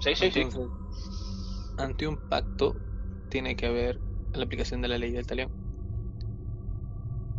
sí, 0.00 0.14
sí. 0.16 0.30
sí. 0.30 0.40
Entonces, 0.40 1.74
ante 1.76 2.06
un 2.06 2.18
pacto 2.18 2.82
tiene 3.28 3.56
que 3.56 3.66
haber 3.66 4.02
la 4.32 4.44
aplicación 4.44 4.82
de 4.82 4.88
la 4.88 4.98
ley 4.98 5.12
del 5.12 5.26
talión. 5.26 5.50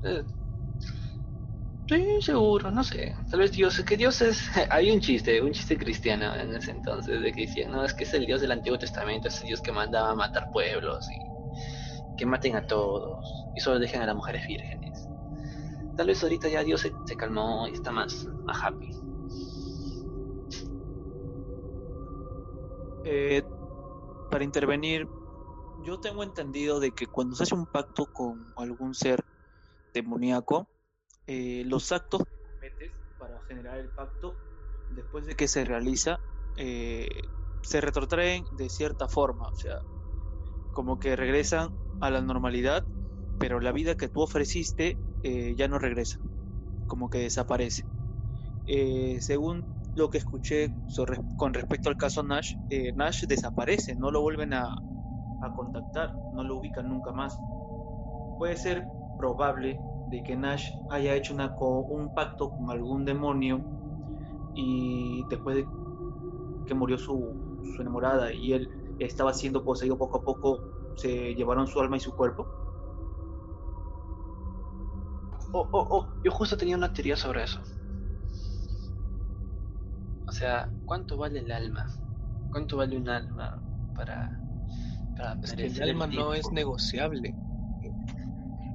Eh, 0.03 0.24
Sí, 1.89 2.20
seguro, 2.22 2.70
no 2.72 2.84
sé. 2.84 3.15
Tal 3.32 3.39
vez 3.39 3.51
Dios, 3.53 3.82
que 3.88 3.95
Dios 3.97 4.22
es. 4.22 4.41
Hay 4.72 4.91
un 4.91 4.99
chiste, 4.99 5.41
un 5.41 5.53
chiste 5.53 5.78
cristiano 5.78 6.36
en 6.36 6.53
ese 6.55 6.72
entonces, 6.72 7.22
de 7.22 7.32
que 7.32 7.41
decían, 7.41 7.72
no, 7.72 7.84
es 7.86 7.93
que 7.93 8.03
es 8.03 8.13
el 8.13 8.26
Dios 8.26 8.41
del 8.41 8.51
Antiguo 8.51 8.78
Testamento, 8.78 9.30
es 9.30 9.41
el 9.41 9.47
Dios 9.47 9.61
que 9.61 9.72
mandaba 9.72 10.11
a 10.11 10.15
matar 10.15 10.49
pueblos 10.51 11.07
y 11.11 11.15
que 12.18 12.26
maten 12.26 12.55
a 12.55 12.65
todos 12.68 13.20
y 13.55 13.61
solo 13.61 13.80
dejen 13.80 14.01
a 14.01 14.05
las 14.07 14.15
mujeres 14.15 14.43
vírgenes. 14.47 14.87
Tal 15.98 16.06
vez 16.06 16.22
ahorita 16.22 16.48
ya 16.48 16.64
Dios 16.64 16.82
se, 16.82 17.16
calmó 17.18 17.68
y 17.68 17.72
está 17.72 17.91
más, 17.91 18.30
más 18.45 18.58
happy. 18.64 18.88
Eh, 23.04 23.43
para 24.30 24.43
intervenir, 24.43 25.10
yo 25.76 26.00
tengo 26.00 26.22
entendido 26.22 26.80
de 26.80 26.91
que 26.91 27.08
cuando 27.08 27.36
se 27.36 27.43
hace 27.43 27.56
un 27.56 27.66
pacto 27.66 28.06
con 28.06 28.45
algún 28.58 28.93
ser 28.93 29.26
demoníaco, 29.91 30.70
eh, 31.26 31.64
los 31.66 31.91
actos 31.91 32.22
que 32.26 32.41
cometes 32.43 32.93
para 33.18 33.41
generar 33.48 33.80
el 33.80 33.89
pacto, 33.89 34.38
después 34.88 35.26
de 35.26 35.36
que 35.36 35.48
se 35.48 35.66
realiza, 35.66 36.20
eh, 36.58 37.08
se 37.64 37.82
retrotraen 37.82 38.45
de 38.52 38.70
cierta 38.70 39.08
forma, 39.08 39.48
o 39.48 39.56
sea, 39.56 39.80
como 40.70 41.00
que 41.00 41.16
regresan 41.16 41.70
a 42.00 42.12
la 42.12 42.22
normalidad, 42.22 42.86
pero 43.39 43.60
la 43.60 43.72
vida 43.72 43.95
que 43.95 44.10
tú 44.10 44.22
ofreciste 44.22 45.00
eh, 45.28 45.56
ya 45.58 45.68
no 45.68 45.80
regresa, 45.80 46.18
como 46.88 47.10
que 47.10 47.20
desaparece. 47.20 47.84
Eh, 48.66 49.20
según 49.22 49.68
lo 49.96 50.10
que 50.10 50.20
escuché 50.20 50.72
con 51.36 51.54
respecto 51.54 51.90
al 51.90 51.98
caso 51.98 52.24
Nash, 52.24 52.54
eh, 52.70 52.94
Nash 52.96 53.24
desaparece, 53.28 53.96
no 53.96 54.12
lo 54.12 54.22
vuelven 54.22 54.54
a, 54.54 54.66
a 55.42 55.54
contactar, 55.54 56.12
no 56.32 56.44
lo 56.44 56.58
ubican 56.58 56.90
nunca 56.90 57.12
más. 57.14 57.38
Puede 58.38 58.56
ser 58.58 58.88
probable 59.18 59.82
de 60.06 60.24
que 60.24 60.36
Nash 60.36 60.70
haya 60.90 61.16
hecho 61.16 61.34
una 61.34 61.54
un 61.60 62.10
pacto 62.14 62.52
con 62.52 62.70
algún 62.72 63.06
demonio 63.06 63.66
y 64.54 65.26
después 65.30 65.56
de 65.58 65.70
que 66.66 66.74
murió 66.76 66.98
su, 66.98 67.42
su 67.76 67.82
enamorada 67.82 68.34
y 68.34 68.54
él 68.54 68.70
estaba 68.98 69.34
siendo 69.34 69.64
poseído 69.64 69.98
poco 69.98 70.20
a 70.20 70.24
poco, 70.24 70.64
se 70.96 71.36
llevaron 71.36 71.68
su 71.68 71.80
alma 71.80 71.98
y 71.98 72.02
su 72.02 72.14
cuerpo. 72.14 72.50
Oh, 75.52 75.70
oh, 75.72 75.88
oh, 75.91 76.14
yo 76.24 76.32
justo 76.32 76.58
tenía 76.58 76.76
una 76.78 76.91
teoría 76.91 77.16
sobre 77.16 77.43
eso. 77.43 77.62
O 80.28 80.32
sea, 80.32 80.70
¿cuánto 80.86 81.18
vale 81.18 81.39
el 81.39 81.52
alma? 81.52 81.88
¿Cuánto 82.52 82.78
vale 82.78 82.98
un 82.98 83.08
alma 83.10 83.58
para, 83.95 84.41
para 85.16 85.36
Es 85.36 85.54
que 85.54 85.64
merecer 85.64 85.84
el 85.84 85.89
alma 85.91 86.08
no 86.08 86.34
es 86.34 86.52
negociable. 86.52 87.36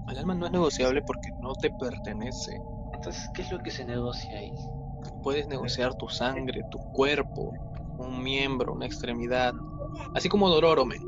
El 0.08 0.18
alma 0.18 0.34
no 0.34 0.46
es 0.46 0.52
negociable 0.52 1.02
porque 1.02 1.30
no 1.38 1.54
te 1.54 1.70
pertenece. 1.70 2.58
Entonces, 2.92 3.28
¿qué 3.34 3.42
es 3.42 3.50
lo 3.50 3.58
que 3.58 3.70
se 3.70 3.84
negocia 3.84 4.38
ahí? 4.38 4.54
Puedes 5.22 5.46
negociar 5.46 5.94
tu 5.94 6.08
sangre, 6.08 6.62
tu 6.70 6.78
cuerpo, 6.90 7.52
un 7.98 8.22
miembro, 8.22 8.72
una 8.72 8.86
extremidad. 8.86 9.54
Así 10.14 10.28
como 10.28 10.48
Dororo, 10.48 10.86
men. 10.86 11.00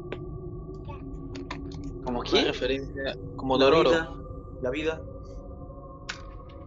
¿Como 2.04 2.22
quién? 2.22 2.46
referencia 2.46 3.16
como 3.36 3.56
La 3.58 3.64
Dororo. 3.64 3.90
vida, 3.90 4.10
la 4.60 4.70
vida. 4.70 5.02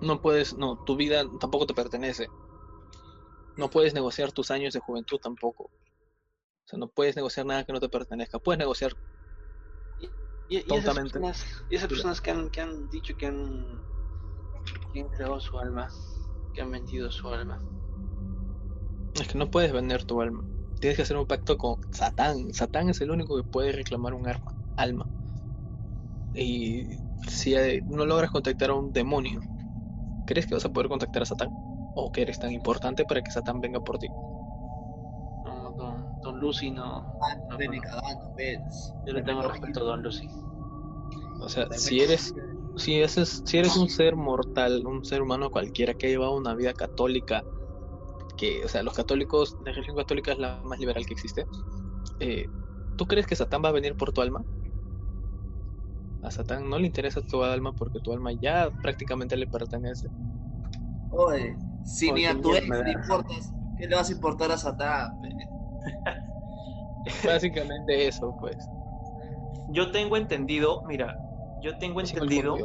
No 0.02 0.22
puedes, 0.22 0.56
no, 0.58 0.78
tu 0.86 0.95
vida 0.95 1.26
tampoco 1.39 1.66
te 1.66 1.74
pertenece. 1.74 2.28
No 3.58 3.70
puedes 3.70 3.93
negociar 3.93 4.32
tus 4.32 4.52
años 4.52 4.74
de 4.74 4.80
juventud 4.80 5.18
tampoco. 5.18 5.64
O 5.64 6.70
sea, 6.70 6.78
no 6.78 6.88
puedes 6.88 7.16
negociar 7.16 7.45
nada 7.45 7.64
que 7.64 7.74
no 7.74 7.80
te 7.80 7.89
pertenezca. 7.89 8.39
Puedes 8.39 8.60
negociar 8.60 8.93
Y, 10.50 10.58
y 10.58 10.76
esas 10.76 10.95
personas, 10.95 11.45
y 11.70 11.76
esas 11.76 11.88
personas 11.88 12.22
que 12.22 12.32
han, 12.32 12.50
que 12.50 12.62
han 12.62 12.89
dicho 12.89 13.16
que 13.18 13.26
han, 13.26 13.82
que 14.93 15.00
han 15.00 15.06
entregado 15.08 15.39
su 15.39 15.58
alma, 15.58 15.88
que 16.54 16.62
han 16.62 16.72
vendido 16.72 17.12
su 17.12 17.28
alma. 17.30 17.60
Es 19.16 19.28
que 19.28 19.38
no 19.38 19.50
puedes 19.50 19.72
vender 19.74 20.06
tu 20.06 20.22
alma. 20.22 20.43
Tienes 20.80 20.95
que 20.95 21.02
hacer 21.04 21.18
un 21.18 21.26
pacto 21.26 21.58
con 21.58 21.78
Satán. 21.91 22.54
Satán 22.54 22.89
es 22.89 23.02
el 23.02 23.10
único 23.10 23.36
que 23.36 23.50
puede 23.50 23.72
reclamar 23.72 24.14
un 24.14 24.28
arma, 24.28 24.54
alma. 24.76 25.08
Y 26.36 26.86
si 27.28 27.56
no 27.88 28.06
logras 28.06 28.30
contactar 28.30 28.70
a 28.70 28.76
un 28.76 28.93
demonio, 28.93 29.41
¿crees 30.28 30.46
que 30.46 30.54
vas 30.54 30.66
a 30.66 30.70
poder 30.70 30.90
contactar 30.90 31.24
a 31.24 31.26
Satán? 31.26 31.50
¿O 31.96 32.12
que 32.12 32.22
eres 32.22 32.38
tan 32.38 32.52
importante 32.52 33.06
para 33.06 33.22
que 33.22 33.32
Satán 33.32 33.60
venga 33.60 33.80
por 33.80 33.98
ti? 33.98 34.08
No, 35.46 35.72
don, 35.72 36.22
don 36.22 36.40
Lucy 36.40 36.70
no. 36.70 37.04
no, 37.50 37.58
no. 37.58 38.36
ves. 38.36 38.94
Yo 39.06 39.14
le 39.14 39.24
tengo 39.24 39.42
respeto 39.42 39.80
a 39.80 39.84
don 39.84 40.04
Lucy. 40.04 40.28
O 41.40 41.50
sea, 41.50 41.68
si 41.72 42.02
eres, 42.02 42.34
si 42.76 42.96
eres, 42.96 43.42
si 43.46 43.58
eres 43.58 43.76
un 43.78 43.90
ser 43.90 44.16
mortal, 44.16 44.86
un 44.86 45.04
ser 45.04 45.22
humano 45.22 45.50
cualquiera 45.50 45.94
que 45.94 46.08
ha 46.08 46.10
llevado 46.10 46.36
una 46.36 46.56
vida 46.56 46.74
católica, 46.74 47.44
que, 48.36 48.66
o 48.66 48.68
sea, 48.68 48.84
los 48.84 48.94
católicos, 48.94 49.56
la 49.64 49.72
religión 49.72 49.96
católica 49.96 50.32
es 50.32 50.40
la 50.40 50.62
más 50.64 50.80
liberal 50.80 51.06
que 51.06 51.14
existe, 51.14 51.46
eh, 52.20 52.48
¿tú 52.96 53.06
crees 53.06 53.28
que 53.28 53.36
Satán 53.36 53.64
va 53.64 53.70
a 53.70 53.74
venir 53.74 53.96
por 53.96 54.12
tu 54.12 54.22
alma? 54.22 54.42
A 56.22 56.30
Satán 56.30 56.70
no 56.70 56.78
le 56.78 56.86
interesa 56.86 57.22
tu 57.24 57.43
alma 57.43 57.74
porque 57.74 57.99
tu 57.99 58.13
alma 58.13 58.32
ya 58.34 58.70
prácticamente 58.84 59.36
le 59.36 59.47
pertenece. 59.47 60.09
Oye, 61.09 61.57
si 61.82 62.11
ni 62.13 62.26
a 62.26 62.39
tu 62.39 62.55
ex 62.55 62.80
le 62.82 62.91
importas, 62.91 63.53
¿qué 63.76 63.88
le 63.88 63.95
vas 63.95 64.09
a 64.09 64.13
importar 64.13 64.51
a 64.51 64.57
Satán? 64.57 65.07
Básicamente 67.22 68.07
eso, 68.07 68.34
pues. 68.39 68.72
Yo 69.68 69.91
tengo 69.91 70.18
entendido, 70.18 70.82
mira, 70.86 71.15
yo 71.57 71.78
tengo 71.78 72.01
Es 72.01 72.09
entendido 72.11 72.57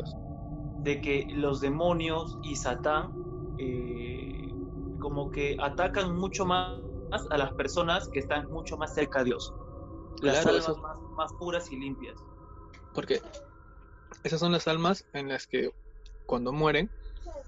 de 0.76 1.00
que 1.00 1.26
los 1.30 1.60
demonios 1.60 2.38
y 2.42 2.56
Satán 2.56 3.14
eh, 3.58 4.54
como 4.98 5.30
que 5.30 5.56
atacan 5.60 6.16
mucho 6.16 6.46
más 6.46 6.82
a 7.30 7.38
las 7.38 7.52
personas 7.54 8.08
que 8.12 8.20
están 8.20 8.48
mucho 8.50 8.76
más 8.78 8.94
cerca 8.94 9.20
de 9.20 9.26
Dios. 9.26 9.54
Las 10.20 10.40
Claro, 10.42 10.52
almas 10.56 10.76
más 11.16 11.32
puras 11.38 11.70
y 11.72 11.76
limpias. 11.78 12.24
Porque 12.92 13.20
esas 14.22 14.40
son 14.40 14.52
las 14.52 14.68
almas 14.68 15.04
en 15.12 15.28
las 15.28 15.46
que 15.46 15.70
cuando 16.26 16.52
mueren 16.52 16.90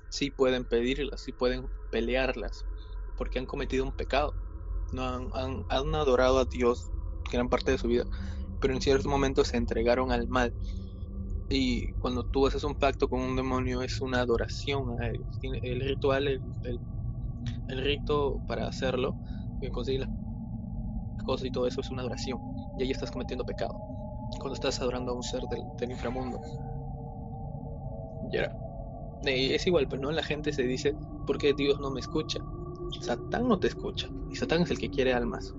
sí 0.09 0.30
pueden 0.30 0.64
pedirlas, 0.64 1.20
sí 1.22 1.32
pueden 1.32 1.68
pelearlas, 1.90 2.66
porque 3.16 3.38
han 3.38 3.47
cometido 3.47 3.84
un 3.84 3.92
pecado. 3.92 4.36
No 4.92 5.30
han, 5.68 5.95
adorado 5.95 6.38
a 6.38 6.45
Dios 6.45 6.90
gran 7.32 7.49
parte 7.49 7.72
de 7.72 7.78
su 7.78 7.88
vida, 7.88 8.05
pero 8.61 8.74
en 8.74 8.80
ciertos 8.80 9.07
momentos 9.07 9.49
se 9.49 9.57
entregaron 9.57 10.12
al 10.12 10.28
mal. 10.28 10.55
Y 11.49 11.92
cuando 11.95 12.24
tú 12.24 12.47
haces 12.47 12.64
un 12.64 12.74
pacto 12.74 13.09
con 13.09 13.20
un 13.20 13.36
demonio 13.36 13.82
es 13.82 14.01
una 14.01 14.20
adoración 14.20 15.01
a. 15.03 15.12
Tiene- 15.40 15.61
El 15.62 15.80
ritual, 15.80 16.28
el, 16.28 16.42
el- 16.62 16.80
rito 17.68 18.40
para 18.47 18.66
hacerlo, 18.68 19.18
conseguir 19.72 20.01
las 20.01 20.11
cosas 21.24 21.47
y 21.47 21.51
todo 21.51 21.66
eso 21.66 21.80
es 21.80 21.90
una 21.90 22.03
adoración. 22.03 22.40
Y 22.76 22.82
ahí 22.82 22.90
estás 22.90 23.11
cometiendo 23.11 23.45
pecado 23.45 23.80
cuando 24.39 24.55
estás 24.55 24.80
adorando 24.80 25.12
a 25.12 25.14
un 25.14 25.22
ser 25.22 25.43
del, 25.43 25.64
del 25.78 25.91
inframundo. 25.91 26.41
Ya. 28.22 28.53
Y 29.22 29.55
es 29.55 29.66
igual, 29.66 29.89
pero 29.89 30.03
no 30.03 30.12
la 30.12 30.22
gente 30.22 30.53
se 30.53 30.62
dice, 30.64 30.97
¿por 31.24 31.39
qué 31.39 31.55
Dios 31.55 31.80
no 31.80 31.91
me 31.91 32.01
escucha? 32.01 32.41
Satán 33.01 33.49
no 33.49 33.59
te 33.59 33.68
escucha, 33.68 34.09
y 34.28 34.37
Satán 34.37 34.62
es 34.62 34.70
el 34.70 34.78
que 34.78 34.91
quiere 34.91 35.12
almas. 35.14 35.55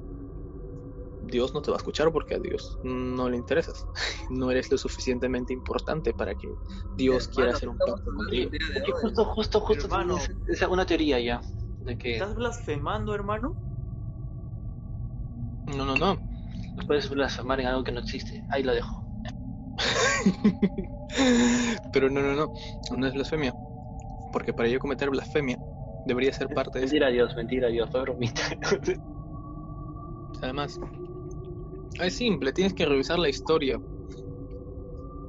Dios 1.21 1.53
no 1.53 1.61
te 1.61 1.71
va 1.71 1.77
a 1.77 1.79
escuchar 1.79 2.11
porque 2.11 2.35
a 2.35 2.39
Dios 2.39 2.77
no 2.83 3.29
le 3.29 3.37
interesas. 3.37 3.85
No 4.29 4.51
eres 4.51 4.71
lo 4.71 4.77
suficientemente 4.77 5.53
importante 5.53 6.13
para 6.13 6.35
que 6.35 6.53
Dios 6.95 7.27
quiera 7.27 7.51
hacer 7.51 7.69
un 7.69 7.77
pacto 7.77 8.11
contigo. 8.15 8.49
Es 8.51 8.93
justo, 9.01 9.25
justo, 9.25 9.59
justo 9.61 9.85
Hermano. 9.87 10.17
esa- 10.47 10.67
una 10.69 10.85
teoría 10.85 11.19
ya. 11.19 11.41
De 11.79 11.97
que 11.97 12.13
¿Estás 12.13 12.35
blasfemando, 12.35 13.13
hermano? 13.13 13.55
No, 15.67 15.85
no, 15.85 15.95
no. 15.95 16.19
No 16.75 16.85
puedes 16.85 17.09
blasfemar 17.09 17.61
en 17.61 17.67
algo 17.67 17.83
que 17.83 17.91
no 17.91 17.99
existe. 17.99 18.43
Ahí 18.49 18.63
lo 18.63 18.73
dejo. 18.73 19.05
Pero 21.91 22.09
no, 22.09 22.21
no, 22.21 22.33
no. 22.33 22.51
No 22.97 23.07
es 23.07 23.13
blasfemia. 23.13 23.53
Porque 24.31 24.53
para 24.53 24.67
yo 24.67 24.79
cometer 24.79 25.09
blasfemia 25.09 25.57
debería 26.05 26.33
ser 26.33 26.49
parte 26.49 26.79
de 26.79 26.85
Mentira 26.85 27.09
Dios, 27.09 27.35
mentira 27.35 27.67
Dios, 27.69 27.89
fue 27.89 28.01
bromita. 28.01 28.41
Además, 30.41 30.79
es 31.99 32.13
simple, 32.13 32.51
tienes 32.51 32.73
que 32.73 32.85
revisar 32.85 33.17
la 33.17 33.29
historia. 33.29 33.79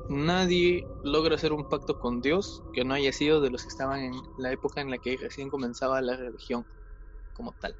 Nadie 0.08 0.84
logra 1.02 1.36
hacer 1.36 1.52
un 1.52 1.68
pacto 1.68 1.98
con 1.98 2.20
Dios 2.20 2.62
que 2.72 2.84
no 2.84 2.94
haya 2.94 3.12
sido 3.12 3.40
de 3.40 3.50
los 3.50 3.62
que 3.62 3.68
estaban 3.68 4.00
en 4.00 4.12
la 4.38 4.52
época 4.52 4.80
en 4.80 4.90
la 4.90 4.98
que 4.98 5.16
recién 5.16 5.48
comenzaba 5.48 6.00
la 6.00 6.16
religión 6.16 6.66
como 7.32 7.52
tal. 7.54 7.76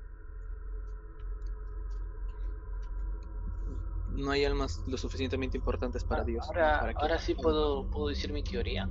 No 4.17 4.31
hay 4.31 4.45
almas 4.45 4.83
lo 4.87 4.97
suficientemente 4.97 5.57
importantes 5.59 6.05
para 6.05 6.25
Dios. 6.25 6.45
Ahora, 6.49 6.81
para 6.81 6.93
ahora 7.01 7.19
sí 7.19 7.35
puedo, 7.35 7.89
puedo 7.91 8.09
decir 8.09 8.33
mi 8.33 8.43
teoría. 8.43 8.89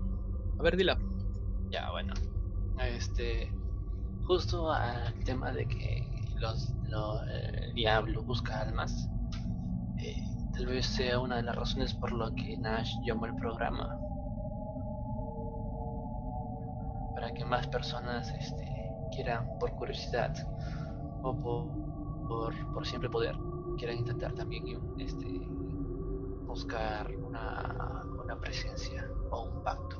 A 0.60 0.64
ver, 0.64 0.78
dila. 0.78 0.98
Ya, 1.72 1.90
bueno. 1.92 2.14
Este. 2.78 3.52
Justo 4.24 4.72
al 4.72 5.24
tema 5.24 5.52
de 5.52 5.68
que 5.68 6.02
los, 6.42 6.74
lo- 6.90 7.22
el 7.24 7.74
diablo 7.76 8.24
busca 8.24 8.62
almas. 8.62 9.10
eh, 9.98 10.24
tal 10.56 10.68
vez 10.68 10.86
sea 10.86 11.20
una 11.20 11.38
de 11.38 11.44
las 11.44 11.56
razones 11.56 11.94
por 11.94 12.12
lo 12.14 12.34
que 12.34 12.58
Nash 12.58 12.90
llamó 13.04 13.26
el 13.26 13.36
programa. 13.36 13.88
Para 17.16 17.32
que 17.34 17.46
más 17.46 17.68
personas 17.68 18.30
este, 18.34 18.66
quieran, 19.16 19.48
por 19.60 19.74
curiosidad 19.76 20.32
o 21.24 21.34
por, 21.42 22.28
por, 22.28 22.54
por 22.74 22.86
siempre 22.86 23.10
poder, 23.10 23.36
quieran 23.76 23.98
intentar 23.98 24.34
también 24.34 24.66
este, 24.98 25.52
buscar 26.46 27.12
una, 27.22 28.08
una 28.18 28.40
presencia 28.40 29.04
o 29.30 29.44
un 29.46 29.62
pacto. 29.62 29.98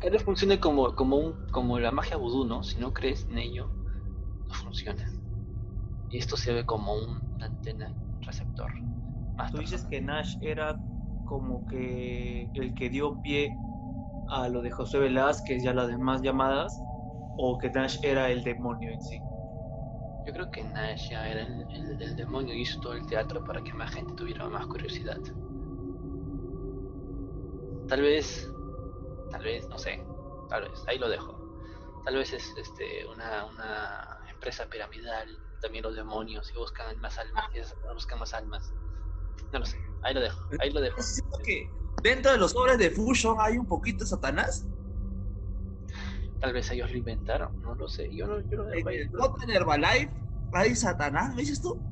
Tal 0.00 0.10
vez 0.10 0.22
funcione 0.24 0.60
como, 0.60 0.94
como, 0.94 1.16
un, 1.18 1.36
como 1.50 1.78
la 1.78 1.90
magia 1.90 2.16
vudú, 2.16 2.44
¿no? 2.44 2.62
Si 2.62 2.78
no 2.78 2.92
crees 2.92 3.28
en 3.28 3.38
ello, 3.38 3.72
no 4.48 4.54
funciona. 4.54 5.04
Y 6.08 6.18
esto 6.18 6.36
se 6.36 6.52
ve 6.52 6.64
como 6.64 6.94
un- 6.94 7.22
una 7.34 7.46
antena, 7.46 7.92
un 8.16 8.22
receptor. 8.22 8.70
Más 9.36 9.50
Tú 9.50 9.58
dices 9.58 9.86
que 9.88 10.00
Nash 10.00 10.36
era 10.40 10.80
como 11.24 11.64
que 11.66 12.50
el 12.54 12.74
que 12.74 12.88
dio 12.90 13.20
pie 13.20 13.58
a 14.26 14.48
lo 14.48 14.62
de 14.62 14.70
José 14.70 14.98
Velázquez 14.98 15.62
y 15.64 15.68
a 15.68 15.74
las 15.74 15.88
demás 15.88 16.22
llamadas, 16.22 16.84
o 17.36 17.58
que 17.58 17.70
Nash 17.70 17.98
era 18.02 18.30
el 18.30 18.44
demonio 18.44 18.92
en 18.92 19.00
sí. 19.02 19.20
Yo 20.26 20.32
creo 20.32 20.50
que 20.50 20.64
Nash 20.64 21.10
ya 21.10 21.28
era 21.28 21.42
el, 21.42 22.16
demonio 22.16 22.54
y 22.54 22.62
hizo 22.62 22.80
todo 22.80 22.94
el 22.94 23.06
teatro 23.06 23.44
para 23.44 23.62
que 23.62 23.74
más 23.74 23.92
gente 23.92 24.14
tuviera 24.14 24.48
más 24.48 24.66
curiosidad. 24.66 25.20
Tal 27.88 28.00
vez, 28.00 28.50
tal 29.30 29.42
vez, 29.42 29.68
no 29.68 29.78
sé, 29.78 30.02
tal 30.48 30.62
vez, 30.62 30.82
ahí 30.86 30.98
lo 30.98 31.08
dejo. 31.08 31.38
Tal 32.04 32.16
vez 32.16 32.32
es 32.32 32.54
este, 32.56 33.06
una, 33.06 33.46
empresa 34.30 34.66
piramidal, 34.66 35.28
también 35.60 35.84
los 35.84 35.94
demonios 35.94 36.50
y 36.50 36.58
buscan 36.58 36.98
más 37.00 37.18
almas, 37.18 37.76
buscan 37.92 38.18
más 38.18 38.32
almas. 38.32 38.72
No 39.52 39.58
lo 39.58 39.66
sé, 39.66 39.78
ahí 40.02 40.14
lo 40.14 40.20
dejo, 40.20 40.48
ahí 40.60 40.70
lo 40.70 40.80
dejo. 40.80 41.00
¿Es 41.00 41.14
cierto 41.14 41.38
que 41.44 41.70
dentro 42.02 42.32
de 42.32 42.38
los 42.38 42.52
sobres 42.52 42.78
de 42.78 42.90
Fusion 42.90 43.36
hay 43.40 43.58
un 43.58 43.66
poquito 43.66 44.04
de 44.04 44.10
Satanás? 44.10 44.66
Tal 46.44 46.52
vez 46.52 46.70
ellos 46.72 46.92
lo 46.92 46.98
inventaron, 46.98 47.48
no 47.62 47.74
lo 47.74 47.88
sé. 47.88 48.14
Yo 48.14 48.26
no, 48.26 48.38
yo 48.42 48.56
lo 48.58 48.70
En 48.74 48.86
el 48.88 49.08
en 49.08 49.50
Herbalife 49.50 50.12
hay 50.52 50.74
Satanás, 50.76 51.34
¿me 51.34 51.40
dices 51.40 51.62
tú? 51.62 51.82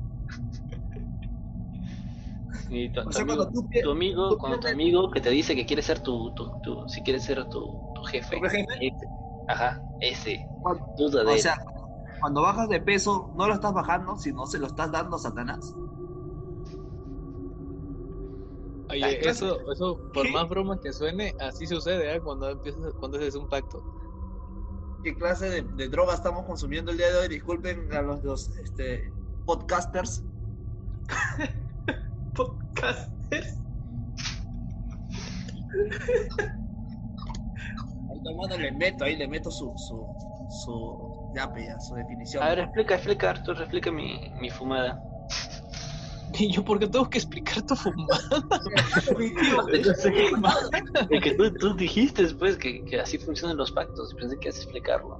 Y 2.69 2.91
tu, 2.91 3.01
O 3.01 3.03
tu 3.05 3.11
sea, 3.11 3.21
amigo, 3.23 3.37
cuando 3.45 3.51
tú 3.51 3.67
tu 3.81 3.91
amigo, 3.91 4.29
tú 4.29 4.37
cuando 4.37 4.59
tu 4.59 4.67
pierdes- 4.67 4.73
amigo 4.75 5.11
que 5.11 5.21
te 5.21 5.29
dice 5.31 5.55
que 5.55 5.65
quiere 5.65 5.81
ser 5.81 6.01
tu, 6.01 6.31
tu, 6.33 6.51
tu 6.61 6.87
si 6.87 7.01
quiere 7.01 7.19
ser 7.19 7.49
tu, 7.49 7.83
tu 7.93 8.03
jefe. 8.03 8.35
¿Tu 8.37 8.41
jefe? 8.43 8.65
ese, 8.79 9.07
ajá, 9.47 9.83
ese. 9.99 10.47
Cuando- 10.61 10.85
Duda 10.95 11.23
de 11.23 11.31
O 11.31 11.35
él. 11.35 11.41
sea, 11.41 11.55
cuando 12.21 12.41
bajas 12.43 12.69
de 12.69 12.79
peso, 12.79 13.31
no 13.35 13.47
lo 13.47 13.55
estás 13.55 13.73
bajando, 13.73 14.17
sino 14.17 14.45
se 14.45 14.59
lo 14.59 14.67
estás 14.67 14.91
dando 14.91 15.15
a 15.15 15.19
Satanás. 15.19 15.75
Oye, 18.89 19.03
Ay, 19.05 19.17
eso, 19.21 19.57
eso, 19.71 20.01
por 20.13 20.25
¿Qué? 20.25 20.31
más 20.33 20.47
broma 20.47 20.77
que 20.79 20.93
suene, 20.93 21.33
así 21.39 21.65
sucede, 21.65 22.15
¿eh? 22.15 22.21
Cuando 22.21 22.49
empiezas, 22.49 22.93
cuando 22.95 23.17
haces 23.17 23.35
un 23.35 23.47
pacto. 23.47 23.83
¿Qué 25.03 25.13
clase 25.15 25.49
de, 25.49 25.61
de 25.63 25.89
droga 25.89 26.13
estamos 26.13 26.45
consumiendo 26.45 26.91
el 26.91 26.97
día 26.97 27.11
de 27.11 27.17
hoy? 27.17 27.27
Disculpen 27.27 27.91
a 27.93 28.01
los, 28.01 28.23
los, 28.23 28.49
este, 28.57 29.11
podcasters. 29.45 30.23
Podcasters. 32.33 33.59
Ahí 38.09 38.23
tomando 38.23 38.57
le 38.57 38.71
meto, 38.71 39.03
ahí 39.03 39.17
le 39.17 39.27
meto 39.27 39.51
su, 39.51 39.73
su, 39.75 40.07
su, 40.63 41.33
ya, 41.35 41.51
ya, 41.57 41.77
su 41.81 41.95
definición. 41.95 42.41
A 42.41 42.49
ver, 42.49 42.59
explica, 42.59 42.95
explica, 42.95 43.29
Arthur, 43.31 43.57
explica 43.57 43.91
mi, 43.91 44.31
mi 44.39 44.49
fumada. 44.49 45.01
Y 46.39 46.51
yo, 46.51 46.63
¿por 46.63 46.79
qué 46.79 46.87
tengo 46.87 47.09
que 47.09 47.19
explicar 47.19 47.65
tu 47.65 47.75
fumada? 47.75 48.19
Es 51.09 51.21
que 51.21 51.33
tú, 51.35 51.53
tú 51.53 51.75
dijiste 51.75 52.23
después 52.23 52.57
que, 52.57 52.83
que 52.85 52.99
así 52.99 53.17
funcionan 53.17 53.57
los 53.57 53.71
pactos 53.71 54.11
y 54.11 54.15
pensé 54.15 54.37
que 54.39 54.49
a 54.49 54.51
explicarlo. 54.51 55.17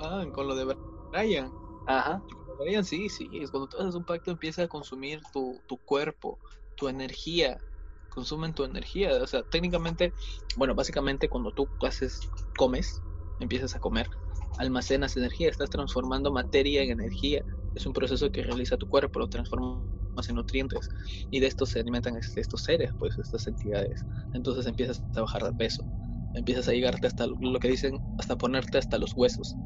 Ah, 0.00 0.24
con 0.32 0.46
lo 0.46 0.54
de 0.54 0.76
Brian. 1.12 1.52
Ajá. 1.86 2.22
Brian, 2.58 2.84
sí, 2.84 3.08
sí. 3.08 3.28
Es 3.32 3.50
cuando 3.50 3.68
tú 3.68 3.78
haces 3.78 3.94
un 3.94 4.04
pacto 4.04 4.30
empieza 4.30 4.62
a 4.62 4.68
consumir 4.68 5.20
tu, 5.32 5.60
tu 5.66 5.78
cuerpo, 5.78 6.38
tu 6.76 6.88
energía. 6.88 7.60
Consumen 8.08 8.54
tu 8.54 8.64
energía. 8.64 9.10
O 9.22 9.26
sea, 9.26 9.42
técnicamente, 9.42 10.14
bueno, 10.56 10.74
básicamente 10.74 11.28
cuando 11.28 11.52
tú 11.52 11.68
haces, 11.80 12.20
comes, 12.56 13.02
empiezas 13.40 13.74
a 13.76 13.80
comer, 13.80 14.08
almacenas 14.58 15.16
energía, 15.16 15.50
estás 15.50 15.70
transformando 15.70 16.32
materia 16.32 16.82
en 16.82 16.90
energía. 16.90 17.42
Es 17.74 17.84
un 17.84 17.92
proceso 17.92 18.30
que 18.30 18.42
realiza 18.42 18.76
tu 18.76 18.88
cuerpo, 18.88 19.18
lo 19.18 19.28
transformas 19.28 19.82
en 20.28 20.36
nutrientes. 20.36 20.88
Y 21.30 21.40
de 21.40 21.46
esto 21.46 21.66
se 21.66 21.80
alimentan 21.80 22.16
es- 22.16 22.36
estos 22.36 22.62
seres, 22.62 22.90
pues, 22.98 23.18
estas 23.18 23.46
entidades. 23.46 24.04
Entonces 24.32 24.66
empiezas 24.66 25.02
a 25.14 25.20
bajar 25.22 25.44
de 25.44 25.52
peso. 25.52 25.86
Empiezas 26.32 26.68
a 26.68 26.72
llegarte 26.72 27.06
hasta 27.06 27.26
lo 27.26 27.58
que 27.60 27.68
dicen, 27.68 27.98
hasta 28.18 28.36
ponerte 28.36 28.78
hasta 28.78 28.98
los 28.98 29.12
huesos. 29.16 29.56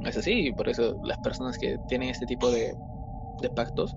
Es 0.00 0.16
así, 0.16 0.32
y 0.48 0.52
por 0.52 0.68
eso 0.68 0.96
las 1.02 1.18
personas 1.18 1.58
que 1.58 1.78
tienen 1.86 2.10
este 2.10 2.26
tipo 2.26 2.50
de, 2.50 2.76
de 3.38 3.50
pactos 3.50 3.96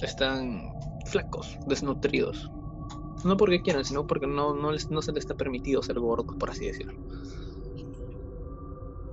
están 0.00 0.70
flacos, 1.04 1.58
desnutridos. 1.64 2.52
No 3.24 3.36
porque 3.36 3.62
quieran, 3.62 3.84
sino 3.84 4.06
porque 4.06 4.26
no, 4.26 4.54
no, 4.54 4.72
les, 4.72 4.90
no 4.90 5.02
se 5.02 5.12
les 5.12 5.22
está 5.22 5.34
permitido 5.34 5.82
ser 5.82 5.98
gordos, 5.98 6.36
por 6.38 6.50
así 6.50 6.66
decirlo. 6.66 6.92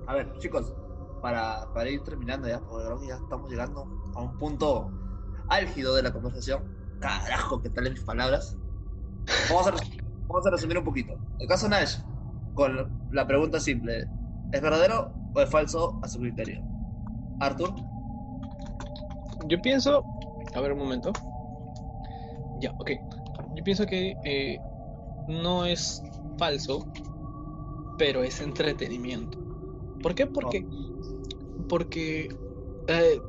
A 0.06 0.14
ver, 0.14 0.32
chicos, 0.38 0.72
para, 1.22 1.72
para 1.72 1.88
ir 1.88 2.02
terminando 2.02 2.48
ya, 2.48 2.60
porque 2.60 2.84
creo 2.84 3.00
que 3.00 3.06
ya 3.06 3.14
estamos 3.14 3.48
llegando 3.48 3.86
a 4.14 4.22
un 4.22 4.36
punto 4.36 4.90
álgido 5.48 5.94
de 5.94 6.02
la 6.02 6.12
conversación. 6.12 6.62
Carajo, 7.00 7.62
¿qué 7.62 7.70
tal 7.70 7.86
en 7.86 7.94
mis 7.94 8.02
palabras? 8.02 8.56
Vamos 9.48 9.68
a, 9.68 9.74
vamos 10.28 10.46
a 10.46 10.50
resumir 10.50 10.78
un 10.78 10.84
poquito. 10.84 11.14
El 11.38 11.46
caso 11.48 11.68
Nash, 11.68 11.98
con 12.54 12.90
la 13.12 13.26
pregunta 13.26 13.60
simple, 13.60 14.08
¿es 14.50 14.60
verdadero 14.60 15.12
o 15.34 15.40
es 15.40 15.48
falso 15.48 15.98
a 16.02 16.08
su 16.08 16.18
criterio? 16.18 16.60
Arthur, 17.40 17.74
Yo 19.46 19.60
pienso, 19.62 20.04
a 20.54 20.60
ver 20.60 20.72
un 20.72 20.78
momento. 20.78 21.12
Ya, 22.60 22.70
ok. 22.78 22.90
Yo 23.56 23.64
pienso 23.64 23.86
que 23.86 24.14
eh, 24.24 24.58
no 25.28 25.64
es 25.66 26.02
falso, 26.38 26.86
pero 27.98 28.22
es 28.22 28.40
entretenimiento. 28.40 29.38
¿Por 30.02 30.14
qué? 30.14 30.26
Porque, 30.26 30.64
porque, 31.68 32.28
eh, 32.86 33.20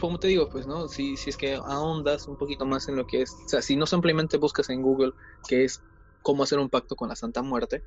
como 0.00 0.18
te 0.18 0.28
digo, 0.28 0.48
pues, 0.50 0.66
¿no? 0.66 0.88
Si, 0.88 1.16
si 1.16 1.30
es 1.30 1.36
que 1.36 1.54
ahondas 1.54 2.28
un 2.28 2.36
poquito 2.36 2.66
más 2.66 2.88
en 2.88 2.96
lo 2.96 3.06
que 3.06 3.22
es, 3.22 3.42
o 3.46 3.48
sea, 3.48 3.62
si 3.62 3.76
no 3.76 3.86
simplemente 3.86 4.38
buscas 4.38 4.70
en 4.70 4.82
Google 4.82 5.12
qué 5.48 5.64
es 5.64 5.84
cómo 6.22 6.42
hacer 6.44 6.58
un 6.58 6.70
pacto 6.70 6.96
con 6.96 7.08
la 7.08 7.16
Santa 7.16 7.42
Muerte, 7.42 7.84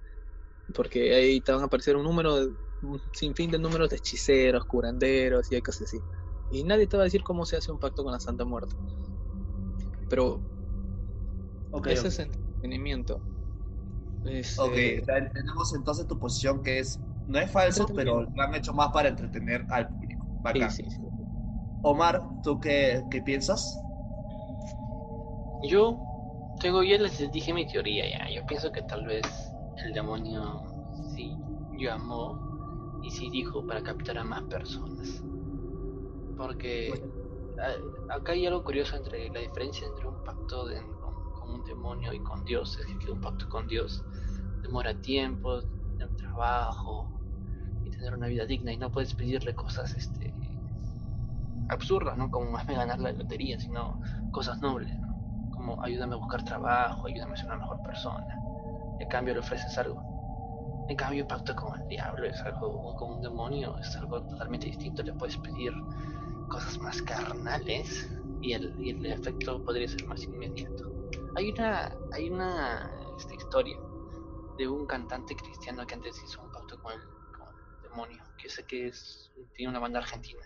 porque 0.73 1.15
ahí 1.15 1.41
te 1.41 1.51
van 1.51 1.61
a 1.61 1.65
aparecer 1.65 1.95
un 1.97 2.03
número, 2.03 2.35
de, 2.37 2.55
un 2.81 3.01
sinfín 3.13 3.51
de 3.51 3.59
números 3.59 3.89
de 3.89 3.97
hechiceros, 3.97 4.65
curanderos 4.65 5.51
y 5.51 5.55
hay 5.55 5.61
cosas 5.61 5.83
así. 5.83 5.99
Y 6.51 6.63
nadie 6.63 6.87
te 6.87 6.97
va 6.97 7.03
a 7.03 7.05
decir 7.05 7.23
cómo 7.23 7.45
se 7.45 7.57
hace 7.57 7.71
un 7.71 7.79
pacto 7.79 8.03
con 8.03 8.13
la 8.13 8.19
Santa 8.19 8.45
Muerte. 8.45 8.75
Pero 10.09 10.41
ese 11.85 12.07
ok. 12.07 12.07
es 12.07 12.19
entretenimiento. 12.19 13.21
Es, 14.23 14.57
Ok, 14.57 14.73
eh, 14.77 15.03
entendemos 15.07 15.73
entonces 15.75 16.07
tu 16.07 16.17
posición 16.17 16.63
que 16.63 16.79
es, 16.79 16.99
no 17.27 17.39
es 17.39 17.51
falso, 17.51 17.93
pero 17.93 18.23
lo 18.23 18.43
han 18.43 18.55
hecho 18.55 18.73
más 18.73 18.89
para 18.91 19.09
entretener 19.09 19.65
al 19.69 19.89
público. 19.91 20.27
Bacán. 20.41 20.81
sí, 20.89 20.89
sí. 20.89 21.01
Omar, 21.81 22.21
¿tú 22.41 22.59
qué, 22.59 23.07
qué 23.09 23.21
piensas? 23.21 23.85
Yo 25.61 26.01
tengo, 26.61 26.81
ya 26.83 26.97
les 26.97 27.17
dije 27.31 27.53
mi 27.53 27.67
teoría 27.67 28.05
ya. 28.09 28.29
Yo 28.33 28.45
pienso 28.45 28.71
que 28.71 28.83
tal 28.83 29.05
vez 29.05 29.57
el 29.83 29.93
demonio 29.93 30.63
sí 30.91 31.43
llamó 31.71 32.41
y 33.01 33.11
sí 33.11 33.29
dijo 33.29 33.65
para 33.65 33.83
captar 33.83 34.17
a 34.19 34.23
más 34.23 34.45
personas. 34.47 35.25
Porque 36.35 37.05
a- 37.57 38.15
acá 38.17 38.33
hay 38.33 38.45
algo 38.45 38.63
curioso 38.63 38.95
entre 38.97 39.29
la 39.31 39.39
diferencia 39.39 39.87
entre 39.87 40.07
un 40.07 40.19
pacto 40.21 40.65
de- 40.67 40.95
con, 40.99 41.15
con 41.33 41.51
un 41.53 41.63
demonio 41.63 42.13
y 42.13 42.21
con 42.21 42.43
Dios. 42.45 42.77
Es 42.79 42.97
que 42.99 43.11
un 43.11 43.19
pacto 43.21 43.47
con 43.49 43.67
Dios 43.67 44.05
demora 44.61 44.99
tiempo, 44.99 45.63
trabajo 46.17 47.14
tener 48.05 48.19
una 48.19 48.27
vida 48.27 48.45
digna 48.45 48.71
y 48.71 48.77
no 48.77 48.91
puedes 48.91 49.15
pedirle 49.15 49.55
cosas 49.55 49.95
este 49.95 50.31
absurdas, 51.69 52.15
¿no? 52.15 52.29
Como 52.29 52.51
más 52.51 52.67
me 52.67 52.75
ganar 52.75 52.99
la 52.99 53.11
lotería, 53.11 53.59
sino 53.59 53.99
cosas 54.31 54.61
nobles, 54.61 54.95
¿no? 54.99 55.49
Como 55.51 55.83
ayúdame 55.83 56.13
a 56.13 56.17
buscar 56.17 56.43
trabajo, 56.43 57.07
ayúdame 57.07 57.33
a 57.33 57.37
ser 57.37 57.47
una 57.47 57.57
mejor 57.57 57.81
persona. 57.81 58.39
A 59.03 59.07
cambio 59.07 59.33
le 59.33 59.39
ofreces 59.39 59.75
algo. 59.79 60.85
En 60.87 60.95
cambio, 60.95 61.27
pacto 61.27 61.55
con 61.55 61.81
el 61.81 61.87
diablo 61.87 62.27
es 62.27 62.39
algo, 62.41 62.95
con 62.95 63.13
un 63.13 63.21
demonio, 63.23 63.75
es 63.79 63.95
algo 63.97 64.21
totalmente 64.21 64.67
distinto. 64.67 65.01
Le 65.01 65.13
puedes 65.13 65.37
pedir 65.37 65.73
cosas 66.47 66.77
más 66.77 67.01
carnales 67.01 68.07
y 68.41 68.53
el, 68.53 69.03
efecto 69.07 69.63
podría 69.63 69.87
ser 69.87 70.05
más 70.05 70.23
inmediato. 70.23 70.91
Hay 71.35 71.49
una, 71.49 71.91
hay 72.13 72.29
una 72.29 72.91
este, 73.17 73.33
historia 73.33 73.77
de 74.59 74.67
un 74.67 74.85
cantante 74.85 75.35
cristiano 75.35 75.87
que 75.87 75.95
antes 75.95 76.23
hizo 76.23 76.43
un 76.43 76.51
pacto 76.51 76.79
con 76.79 76.93
el 76.93 77.14
demonio, 77.95 78.23
que 78.37 78.49
sé 78.49 78.65
que 78.65 78.87
es, 78.87 79.31
tiene 79.55 79.69
una 79.69 79.79
banda 79.79 79.99
argentina. 79.99 80.41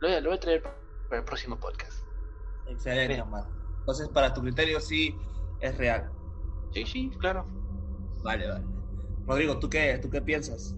Lo 0.00 0.08
voy 0.08 0.16
a, 0.16 0.20
lo 0.20 0.28
voy 0.30 0.36
a 0.36 0.40
traer 0.40 0.62
para 0.62 1.20
el 1.20 1.24
próximo 1.24 1.58
podcast. 1.58 2.04
Excelente. 2.66 3.20
Omar. 3.22 3.44
Entonces, 3.80 4.08
para 4.10 4.32
tu 4.32 4.42
criterio 4.42 4.80
sí 4.80 5.14
es 5.60 5.76
real. 5.78 6.10
Sí, 6.72 6.84
sí, 6.84 7.10
claro. 7.18 7.46
Vale, 8.22 8.48
vale. 8.48 8.64
Rodrigo, 9.26 9.58
¿tú 9.58 9.68
qué, 9.68 9.98
tú 9.98 10.10
qué 10.10 10.20
piensas? 10.20 10.74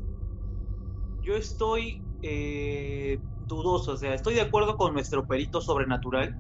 Yo 1.23 1.37
estoy 1.37 2.03
eh, 2.23 3.19
dudoso, 3.47 3.93
o 3.93 3.97
sea, 3.97 4.15
estoy 4.15 4.35
de 4.35 4.43
acuerdo 4.43 4.77
con 4.77 4.93
nuestro 4.93 5.27
perito 5.27 5.61
sobrenatural 5.61 6.37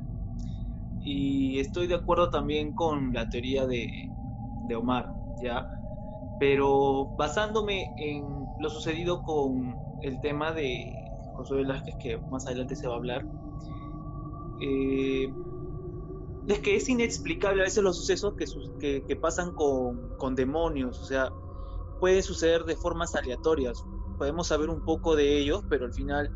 y 1.01 1.59
estoy 1.59 1.87
de 1.87 1.95
acuerdo 1.95 2.31
también 2.31 2.73
con 2.73 3.13
la 3.13 3.29
teoría 3.29 3.67
de, 3.67 3.89
de 4.69 4.77
Omar, 4.77 5.09
¿ya? 5.43 5.67
Pero 6.39 7.07
basándome 7.17 7.91
en 7.97 8.44
lo 8.59 8.71
sucedido 8.71 9.23
con 9.23 9.77
el 10.03 10.21
tema 10.21 10.53
de 10.53 10.93
José 11.35 11.55
Velázquez, 11.55 11.95
que 12.01 12.19
más 12.31 12.47
adelante 12.47 12.77
se 12.77 12.87
va 12.87 12.95
a 12.95 12.99
hablar, 12.99 13.27
eh, 14.61 15.33
es 16.47 16.61
que 16.61 16.77
es 16.77 16.89
inexplicable 16.89 17.63
a 17.63 17.65
veces 17.65 17.83
los 17.83 17.97
sucesos 17.97 18.35
que, 18.37 19.19
pasan 19.21 19.55
con, 19.55 20.17
con 20.19 20.35
demonios, 20.35 21.01
o 21.01 21.05
sea, 21.05 21.31
puede 22.01 22.23
suceder 22.23 22.65
de 22.65 22.77
formas 22.77 23.15
aleatorias. 23.15 23.83
Podemos 24.19 24.49
saber 24.49 24.69
un 24.69 24.85
poco 24.85 25.17
de 25.17 25.39
ellos, 25.39 25.63
pero 25.69 25.87
al 25.87 25.93
final 25.93 26.31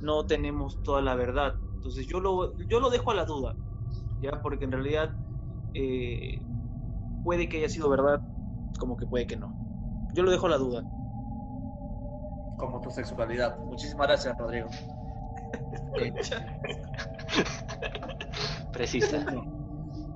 no 0.00 0.26
tenemos 0.26 0.82
toda 0.82 1.00
la 1.00 1.14
verdad. 1.14 1.54
Entonces 1.74 2.06
yo 2.06 2.20
lo, 2.20 2.52
yo 2.68 2.80
lo 2.80 2.90
dejo 2.90 3.10
a 3.10 3.14
la 3.14 3.24
duda, 3.24 3.54
¿ya? 4.20 4.40
Porque 4.42 4.66
en 4.66 4.72
realidad 4.72 5.10
eh, 5.72 6.42
puede 7.24 7.48
que 7.48 7.58
haya 7.58 7.68
sido 7.68 7.88
verdad, 7.88 8.20
como 8.78 8.96
que 8.96 9.06
puede 9.06 9.26
que 9.26 9.36
no. 9.36 9.48
Yo 10.14 10.22
lo 10.22 10.30
dejo 10.30 10.46
a 10.46 10.50
la 10.50 10.58
duda. 10.58 10.84
Como 12.64 12.80
tu 12.80 12.90
sexualidad. 12.90 13.58
Muchísimas 13.58 14.06
gracias, 14.06 14.36
Rodrigo. 14.38 14.68
Precisa. 18.72 19.24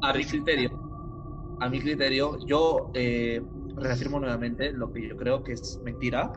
A 0.03 0.13
mi 0.15 0.25
criterio, 0.25 0.71
a 1.61 1.69
mi 1.69 1.81
criterio, 1.81 2.39
yo 2.47 2.91
eh, 2.95 3.43
reafirmo 3.77 4.19
nuevamente 4.19 4.73
lo 4.73 4.91
que 4.93 5.09
yo 5.09 5.17
creo 5.17 5.43
que 5.45 5.53
es 5.53 5.79
mentira. 5.85 6.33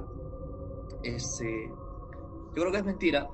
Este, 1.03 1.67
yo 1.67 2.53
creo 2.53 2.71
que 2.71 2.77
es 2.79 2.85
mentira 2.85 3.27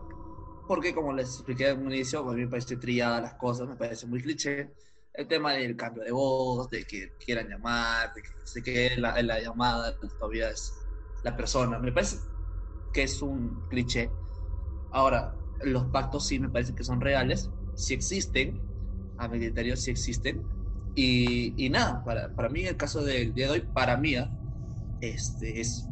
porque 0.67 0.93
como 0.93 1.13
les 1.13 1.29
expliqué 1.29 1.69
en 1.69 1.79
un 1.79 1.93
inicio, 1.93 2.19
a 2.29 2.33
mí 2.33 2.41
me 2.41 2.47
parece 2.47 2.75
trillada 2.75 3.21
las 3.21 3.33
cosas, 3.35 3.67
me 3.67 3.75
parece 3.75 4.05
muy 4.05 4.21
cliché. 4.21 4.69
El 5.13 5.27
tema 5.27 5.53
del 5.53 5.75
cambio 5.75 6.03
de 6.03 6.11
voz, 6.11 6.69
de 6.69 6.83
que 6.83 7.13
quieran 7.17 7.47
llamar, 7.47 8.13
de 8.13 8.21
que 8.21 8.29
se 8.43 8.61
quede 8.61 8.97
la, 8.97 9.19
la 9.23 9.39
llamada, 9.39 9.97
todavía 10.19 10.49
es 10.51 10.73
la 11.23 11.35
persona. 11.35 11.79
Me 11.79 11.91
parece 11.91 12.17
que 12.97 13.03
es 13.03 13.21
un 13.21 13.61
cliché. 13.69 14.09
Ahora, 14.91 15.35
los 15.61 15.85
pactos 15.91 16.25
sí 16.25 16.39
me 16.39 16.49
parece 16.49 16.73
que 16.73 16.83
son 16.83 16.99
reales, 16.99 17.51
sí 17.75 17.93
existen, 17.93 18.59
a 19.19 19.27
mi 19.27 19.37
criterio 19.37 19.77
sí 19.77 19.91
existen. 19.91 20.41
Y, 20.95 21.53
y 21.63 21.69
nada, 21.69 22.03
para, 22.03 22.33
para 22.33 22.49
mí, 22.49 22.63
el 22.63 22.75
caso 22.75 23.03
del 23.03 23.35
día 23.35 23.45
de 23.45 23.51
hoy, 23.51 23.61
para 23.71 23.97
mí, 23.97 24.15
¿ah? 24.15 24.31
este, 24.99 25.61
es 25.61 25.87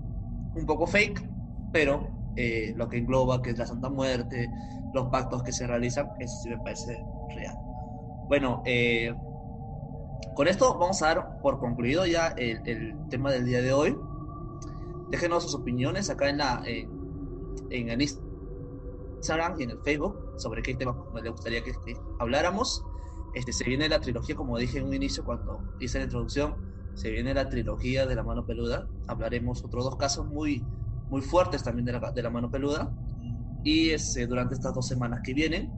un 0.55 0.65
poco 0.65 0.87
fake, 0.87 1.29
pero 1.71 2.09
eh, 2.37 2.73
lo 2.75 2.89
que 2.89 2.97
engloba, 2.97 3.39
que 3.39 3.51
es 3.51 3.59
la 3.59 3.67
Santa 3.67 3.87
Muerte, 3.87 4.49
los 4.95 5.09
pactos 5.09 5.43
que 5.43 5.51
se 5.51 5.67
realizan, 5.67 6.07
eso 6.19 6.33
sí 6.41 6.49
me 6.49 6.57
parece 6.57 6.99
real. 7.35 7.55
Bueno, 8.27 8.63
eh, 8.65 9.13
con 10.33 10.47
esto 10.47 10.75
vamos 10.79 11.03
a 11.03 11.07
dar 11.09 11.39
por 11.39 11.59
concluido 11.59 12.07
ya 12.07 12.29
el, 12.29 12.97
tema 13.11 13.31
del 13.31 13.45
día 13.45 13.61
de 13.61 13.73
hoy. 13.73 13.95
Déjenos 15.15 15.43
sus 15.43 15.55
opiniones 15.55 16.09
acá 16.09 16.27
en, 16.27 16.39
la, 16.39 16.61
en, 16.65 16.89
en 17.69 17.87
el 17.87 18.01
Instagram 18.01 19.57
y 19.57 19.63
en 19.63 19.69
el 19.69 19.79
Facebook 19.79 20.33
sobre 20.35 20.61
qué 20.61 20.75
tema 20.75 20.93
les 21.23 21.31
gustaría 21.31 21.63
que, 21.63 21.71
que 21.71 21.95
habláramos. 22.19 22.83
Este, 23.33 23.53
se 23.53 23.63
viene 23.63 23.87
la 23.87 24.01
trilogía, 24.01 24.35
como 24.35 24.57
dije 24.57 24.79
en 24.79 24.87
un 24.87 24.93
inicio 24.93 25.23
cuando 25.23 25.61
hice 25.79 25.99
la 25.99 26.03
introducción, 26.03 26.55
se 26.95 27.11
viene 27.11 27.33
la 27.33 27.47
trilogía 27.47 28.05
de 28.05 28.13
la 28.13 28.23
mano 28.23 28.45
peluda. 28.45 28.89
Hablaremos 29.07 29.63
otros 29.63 29.85
dos 29.85 29.95
casos 29.95 30.27
muy, 30.27 30.61
muy 31.07 31.21
fuertes 31.21 31.63
también 31.63 31.85
de 31.85 31.93
la, 31.93 32.11
de 32.11 32.21
la 32.21 32.29
mano 32.29 32.51
peluda. 32.51 32.91
Y 33.63 33.91
este, 33.91 34.27
durante 34.27 34.55
estas 34.55 34.73
dos 34.73 34.85
semanas 34.85 35.21
que 35.23 35.33
vienen. 35.33 35.71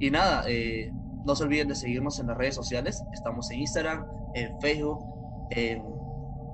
Y 0.00 0.10
nada, 0.10 0.42
eh, 0.48 0.90
no 1.24 1.36
se 1.36 1.44
olviden 1.44 1.68
de 1.68 1.76
seguirnos 1.76 2.18
en 2.18 2.26
las 2.26 2.36
redes 2.36 2.56
sociales. 2.56 3.00
Estamos 3.12 3.48
en 3.52 3.60
Instagram, 3.60 4.04
en 4.34 4.60
Facebook, 4.60 4.98
en, 5.50 5.93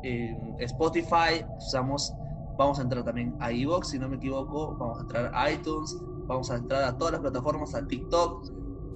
en 0.02 0.56
Spotify. 0.60 1.44
Usamos, 1.58 2.12
vamos 2.58 2.78
a 2.78 2.82
entrar 2.82 3.04
también 3.04 3.36
a 3.40 3.50
Evox, 3.52 3.88
si 3.88 3.98
no 3.98 4.08
me 4.08 4.16
equivoco. 4.16 4.76
Vamos 4.76 4.98
a 4.98 5.02
entrar 5.02 5.30
a 5.34 5.50
iTunes. 5.50 5.96
Vamos 6.26 6.50
a 6.50 6.56
entrar 6.56 6.84
a 6.84 6.96
todas 6.96 7.12
las 7.12 7.20
plataformas, 7.20 7.74
a 7.74 7.86
TikTok, 7.86 8.46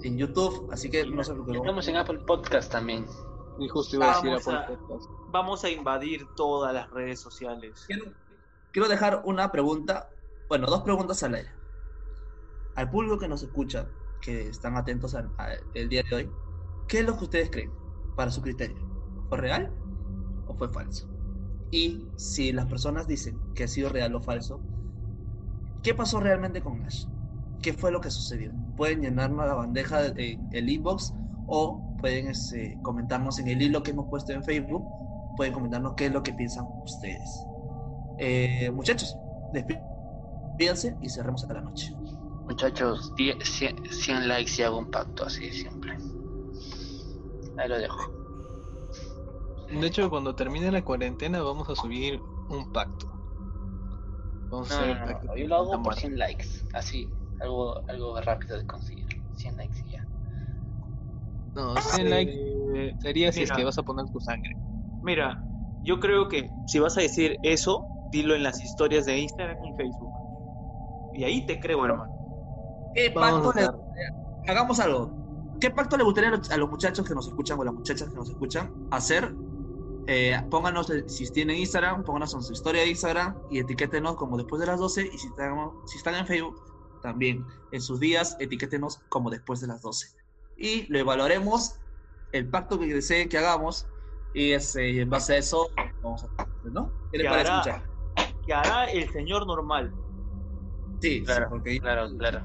en 0.02 0.16
YouTube. 0.18 0.68
Así 0.72 0.90
que 0.90 1.04
no 1.06 1.22
se 1.24 1.32
preocupen. 1.32 1.56
Estamos 1.60 1.88
en 1.88 1.96
Apple 1.96 2.18
Podcast 2.26 2.70
también. 2.70 3.06
Y 3.58 3.68
justo 3.68 3.96
iba 3.96 4.06
a 4.12 4.14
decir 4.16 4.30
Vamos 4.30 4.48
Apple 4.48 4.74
a- 4.74 4.78
Podcast. 4.78 5.10
Vamos 5.30 5.64
a 5.64 5.70
invadir 5.70 6.26
todas 6.36 6.72
las 6.72 6.90
redes 6.90 7.20
sociales. 7.20 7.84
Quiero, 7.86 8.04
quiero 8.72 8.88
dejar 8.88 9.22
una 9.24 9.50
pregunta, 9.50 10.08
bueno, 10.48 10.66
dos 10.66 10.82
preguntas 10.82 11.22
al 11.22 11.34
aire. 11.34 11.50
Al 12.76 12.90
público 12.90 13.18
que 13.18 13.28
nos 13.28 13.42
escucha, 13.42 13.86
que 14.20 14.48
están 14.48 14.76
atentos 14.76 15.14
al 15.14 15.30
día 15.88 16.02
de 16.08 16.16
hoy, 16.16 16.30
¿qué 16.88 17.00
es 17.00 17.06
lo 17.06 17.16
que 17.16 17.24
ustedes 17.24 17.50
creen 17.50 17.72
para 18.16 18.30
su 18.30 18.42
criterio? 18.42 18.76
¿Fue 19.28 19.38
real 19.38 19.72
o 20.46 20.54
fue 20.54 20.68
falso? 20.68 21.08
Y 21.70 22.06
si 22.16 22.52
las 22.52 22.66
personas 22.66 23.06
dicen 23.06 23.38
que 23.54 23.64
ha 23.64 23.68
sido 23.68 23.88
real 23.88 24.14
o 24.14 24.20
falso, 24.20 24.60
¿qué 25.82 25.94
pasó 25.94 26.20
realmente 26.20 26.62
con 26.62 26.80
Nash? 26.80 27.06
¿Qué 27.62 27.72
fue 27.72 27.90
lo 27.90 28.00
que 28.00 28.10
sucedió? 28.10 28.52
Pueden 28.76 29.00
llenarnos 29.00 29.46
la 29.46 29.54
bandeja 29.54 30.06
en 30.06 30.48
el 30.52 30.68
inbox 30.68 31.14
o 31.46 31.96
pueden 31.98 32.28
este, 32.28 32.78
comentarnos 32.82 33.38
en 33.38 33.48
el 33.48 33.62
hilo 33.62 33.82
que 33.82 33.90
hemos 33.90 34.08
puesto 34.08 34.32
en 34.32 34.44
Facebook. 34.44 34.84
Pueden 35.36 35.52
comentarnos 35.52 35.94
qué 35.96 36.06
es 36.06 36.12
lo 36.12 36.22
que 36.22 36.32
piensan 36.32 36.66
ustedes. 36.84 37.44
Eh, 38.18 38.70
muchachos, 38.70 39.16
despídense 39.52 40.96
y 41.00 41.08
cerremos 41.08 41.42
hasta 41.42 41.54
la 41.54 41.62
noche. 41.62 41.92
Muchachos, 42.46 43.12
10, 43.16 43.36
100, 43.42 43.86
100 43.90 44.28
likes 44.28 44.52
y 44.58 44.62
hago 44.62 44.78
un 44.78 44.90
pacto 44.90 45.24
así 45.24 45.46
de 45.46 45.52
simple. 45.52 45.96
Ahí 47.56 47.68
lo 47.68 47.78
dejo. 47.78 48.13
De 49.68 49.86
hecho, 49.88 50.08
cuando 50.08 50.34
termine 50.34 50.72
la 50.72 50.82
cuarentena 50.84 51.42
vamos 51.42 51.68
a 51.68 51.76
subir 51.76 52.24
un 52.46 52.66
pacto. 52.70 53.06
Vamos 54.48 54.70
a 54.70 54.72
No, 54.72 54.76
hacer 54.76 54.86
no, 54.86 54.94
el 54.94 55.00
no, 55.06 55.06
pacto 55.06 55.26
no, 55.26 55.36
Yo 55.36 55.46
lo 55.46 55.56
hago 55.56 55.82
por 55.82 55.94
Muerte. 55.94 55.94
100 55.94 56.18
likes. 56.18 56.44
Así, 56.72 57.14
algo, 57.38 57.82
algo 57.88 58.20
rápido 58.20 58.58
de 58.58 58.66
conseguir. 58.66 59.06
100 59.32 59.56
likes 59.56 59.78
y 59.86 59.92
ya. 59.92 60.06
No, 61.54 61.80
100 61.80 62.08
likes 62.10 62.34
Eh, 62.74 62.94
sería 62.98 63.32
si 63.32 63.44
es 63.44 63.52
que 63.52 63.64
vas 63.64 63.78
a 63.78 63.82
poner 63.82 64.06
tu 64.10 64.20
sangre. 64.20 64.58
Mira, 65.00 65.46
yo 65.80 66.00
creo 66.00 66.28
que 66.28 66.54
si 66.64 66.78
vas 66.78 66.96
a 66.98 67.00
decir 67.02 67.38
eso, 67.42 67.90
dilo 68.10 68.34
en 68.34 68.42
las 68.42 68.64
historias 68.64 69.04
de 69.06 69.18
Instagram 69.18 69.64
y 69.64 69.72
Facebook. 69.74 70.14
Y 71.12 71.24
ahí 71.24 71.46
te 71.46 71.60
creo, 71.60 71.84
hermano. 71.86 72.12
¿Qué 72.92 73.10
pacto 73.18 73.50
a 73.50 73.54
le- 73.54 73.68
hagamos 74.46 74.80
algo. 74.80 75.18
¿Qué 75.60 75.70
pacto 75.70 75.96
le 75.96 76.04
gustaría 76.04 76.30
a 76.30 76.32
los, 76.36 76.50
a 76.52 76.56
los 76.58 76.70
muchachos 76.70 77.06
que 77.06 77.14
nos 77.14 77.28
escuchan 77.28 77.58
o 77.58 77.64
las 77.64 77.74
muchachas 77.74 78.10
que 78.10 78.18
nos 78.18 78.30
escuchan 78.30 78.72
hacer? 78.90 79.36
Eh, 80.06 80.38
pónganos, 80.50 80.90
eh, 80.90 81.04
si 81.08 81.30
tienen 81.32 81.56
Instagram, 81.56 82.04
pónganos 82.04 82.34
en 82.34 82.42
su 82.42 82.52
historia 82.52 82.82
de 82.82 82.88
Instagram 82.88 83.36
y 83.50 83.58
etiquétenos 83.60 84.16
como 84.16 84.36
después 84.36 84.60
de 84.60 84.66
las 84.66 84.78
12. 84.78 85.08
Y 85.12 85.18
si 85.18 85.28
están, 85.28 85.54
si 85.86 85.96
están 85.98 86.14
en 86.16 86.26
Facebook, 86.26 86.60
también 87.02 87.44
en 87.72 87.80
sus 87.80 88.00
días, 88.00 88.36
etiquétenos 88.38 89.00
como 89.08 89.30
después 89.30 89.60
de 89.60 89.66
las 89.68 89.80
12. 89.82 90.08
Y 90.56 90.86
lo 90.92 90.98
evaluaremos, 90.98 91.80
el 92.32 92.48
pacto 92.48 92.78
que 92.78 92.86
deseen 92.92 93.28
que 93.28 93.38
hagamos. 93.38 93.86
Y 94.34 94.50
ese, 94.52 95.00
en 95.00 95.08
base 95.08 95.34
a 95.34 95.38
eso, 95.38 95.68
vamos 96.02 96.24
a. 96.38 96.46
¿No? 96.64 96.90
¿Qué 97.12 97.18
le 97.18 97.24
Que 97.24 97.30
parece, 97.30 97.50
hará- 97.50 97.58
muchachos? 97.58 97.90
Que 98.46 98.52
hará 98.54 98.84
el 98.86 99.10
señor 99.10 99.46
normal. 99.46 99.94
Sí, 101.00 101.18
sí, 101.18 101.24
Claro, 101.24 101.46
porque 101.50 101.78
claro, 101.80 102.08
claro. 102.18 102.42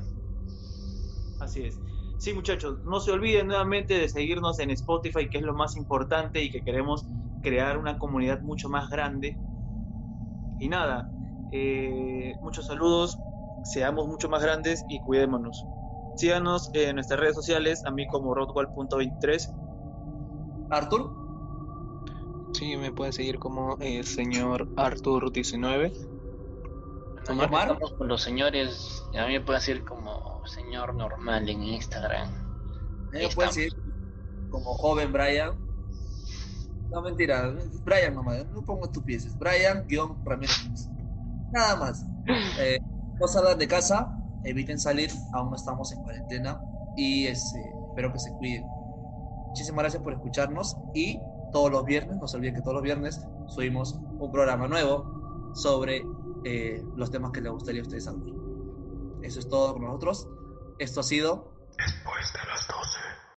Así 1.39 1.63
es. 1.63 1.79
Sí, 2.17 2.33
muchachos, 2.33 2.79
no 2.83 2.99
se 2.99 3.11
olviden 3.11 3.47
nuevamente 3.47 3.93
de 3.93 4.09
seguirnos 4.09 4.59
en 4.59 4.71
Spotify, 4.71 5.29
que 5.29 5.37
es 5.37 5.43
lo 5.43 5.53
más 5.53 5.77
importante 5.77 6.43
y 6.43 6.51
que 6.51 6.61
queremos 6.63 7.05
crear 7.41 7.77
una 7.77 7.97
comunidad 7.97 8.41
mucho 8.41 8.69
más 8.69 8.89
grande. 8.89 9.37
Y 10.59 10.67
nada, 10.67 11.09
eh, 11.51 12.35
muchos 12.41 12.67
saludos, 12.67 13.17
seamos 13.63 14.07
mucho 14.07 14.29
más 14.29 14.41
grandes 14.41 14.83
y 14.89 14.99
cuidémonos. 14.99 15.65
Síganos 16.15 16.69
en 16.73 16.95
nuestras 16.95 17.19
redes 17.19 17.35
sociales, 17.35 17.83
a 17.85 17.91
mí 17.91 18.07
como 18.07 18.33
rodwall.23. 18.33 19.55
Arthur. 20.69 21.11
Sí, 22.53 22.75
me 22.75 22.91
pueden 22.91 23.13
seguir 23.13 23.39
como 23.39 23.77
el 23.79 24.03
señor 24.03 24.67
Arthur19. 24.75 25.91
Bueno, 27.25 27.41
ya 27.41 27.47
Omar. 27.47 27.67
que 27.67 27.73
estamos 27.73 27.93
con 27.93 28.07
los 28.07 28.21
señores, 28.21 29.03
a 29.17 29.25
mí 29.27 29.33
me 29.33 29.41
puede 29.41 29.59
decir 29.59 29.83
como 29.85 30.45
señor 30.49 30.95
normal 30.95 31.47
en 31.47 31.63
Instagram. 31.63 32.29
Me 33.11 33.29
pueden 33.29 33.53
seguir 33.53 33.73
como 34.49 34.73
joven 34.73 35.13
Brian. 35.13 35.68
No, 36.91 37.01
mentira. 37.01 37.53
Brian 37.83 38.15
nomás. 38.15 38.45
No 38.47 38.61
pongo 38.63 38.85
estupideces. 38.85 39.37
Brian, 39.37 39.85
guion 39.87 40.17
Ramírez. 40.25 40.89
Nada 41.51 41.75
más. 41.75 42.05
Eh, 42.59 42.79
no 43.19 43.27
salgan 43.27 43.57
de 43.57 43.67
casa. 43.67 44.15
Eviten 44.43 44.79
salir. 44.79 45.09
Aún 45.33 45.49
no 45.49 45.55
estamos 45.55 45.91
en 45.91 46.03
cuarentena. 46.03 46.61
Y 46.95 47.27
este, 47.27 47.59
espero 47.89 48.11
que 48.13 48.19
se 48.19 48.31
cuiden. 48.33 48.65
Muchísimas 49.47 49.83
gracias 49.83 50.03
por 50.03 50.13
escucharnos. 50.13 50.75
Y 50.93 51.19
todos 51.51 51.71
los 51.71 51.85
viernes, 51.85 52.17
no 52.17 52.27
se 52.27 52.37
olviden 52.37 52.55
que 52.55 52.61
todos 52.61 52.75
los 52.75 52.83
viernes 52.83 53.25
subimos 53.47 53.93
un 53.93 54.31
programa 54.31 54.67
nuevo 54.67 55.51
sobre 55.55 56.03
eh, 56.43 56.83
los 56.95 57.09
temas 57.09 57.31
que 57.31 57.41
les 57.41 57.51
gustaría 57.51 57.81
a 57.81 57.83
ustedes 57.83 58.05
saber. 58.05 58.33
Eso 59.23 59.39
es 59.39 59.49
todo 59.49 59.73
con 59.73 59.83
nosotros. 59.83 60.27
Esto 60.77 61.01
ha 61.01 61.03
sido 61.03 61.59
Después 61.77 62.33
de 62.33 62.39
las 62.47 62.67
12. 62.67 62.99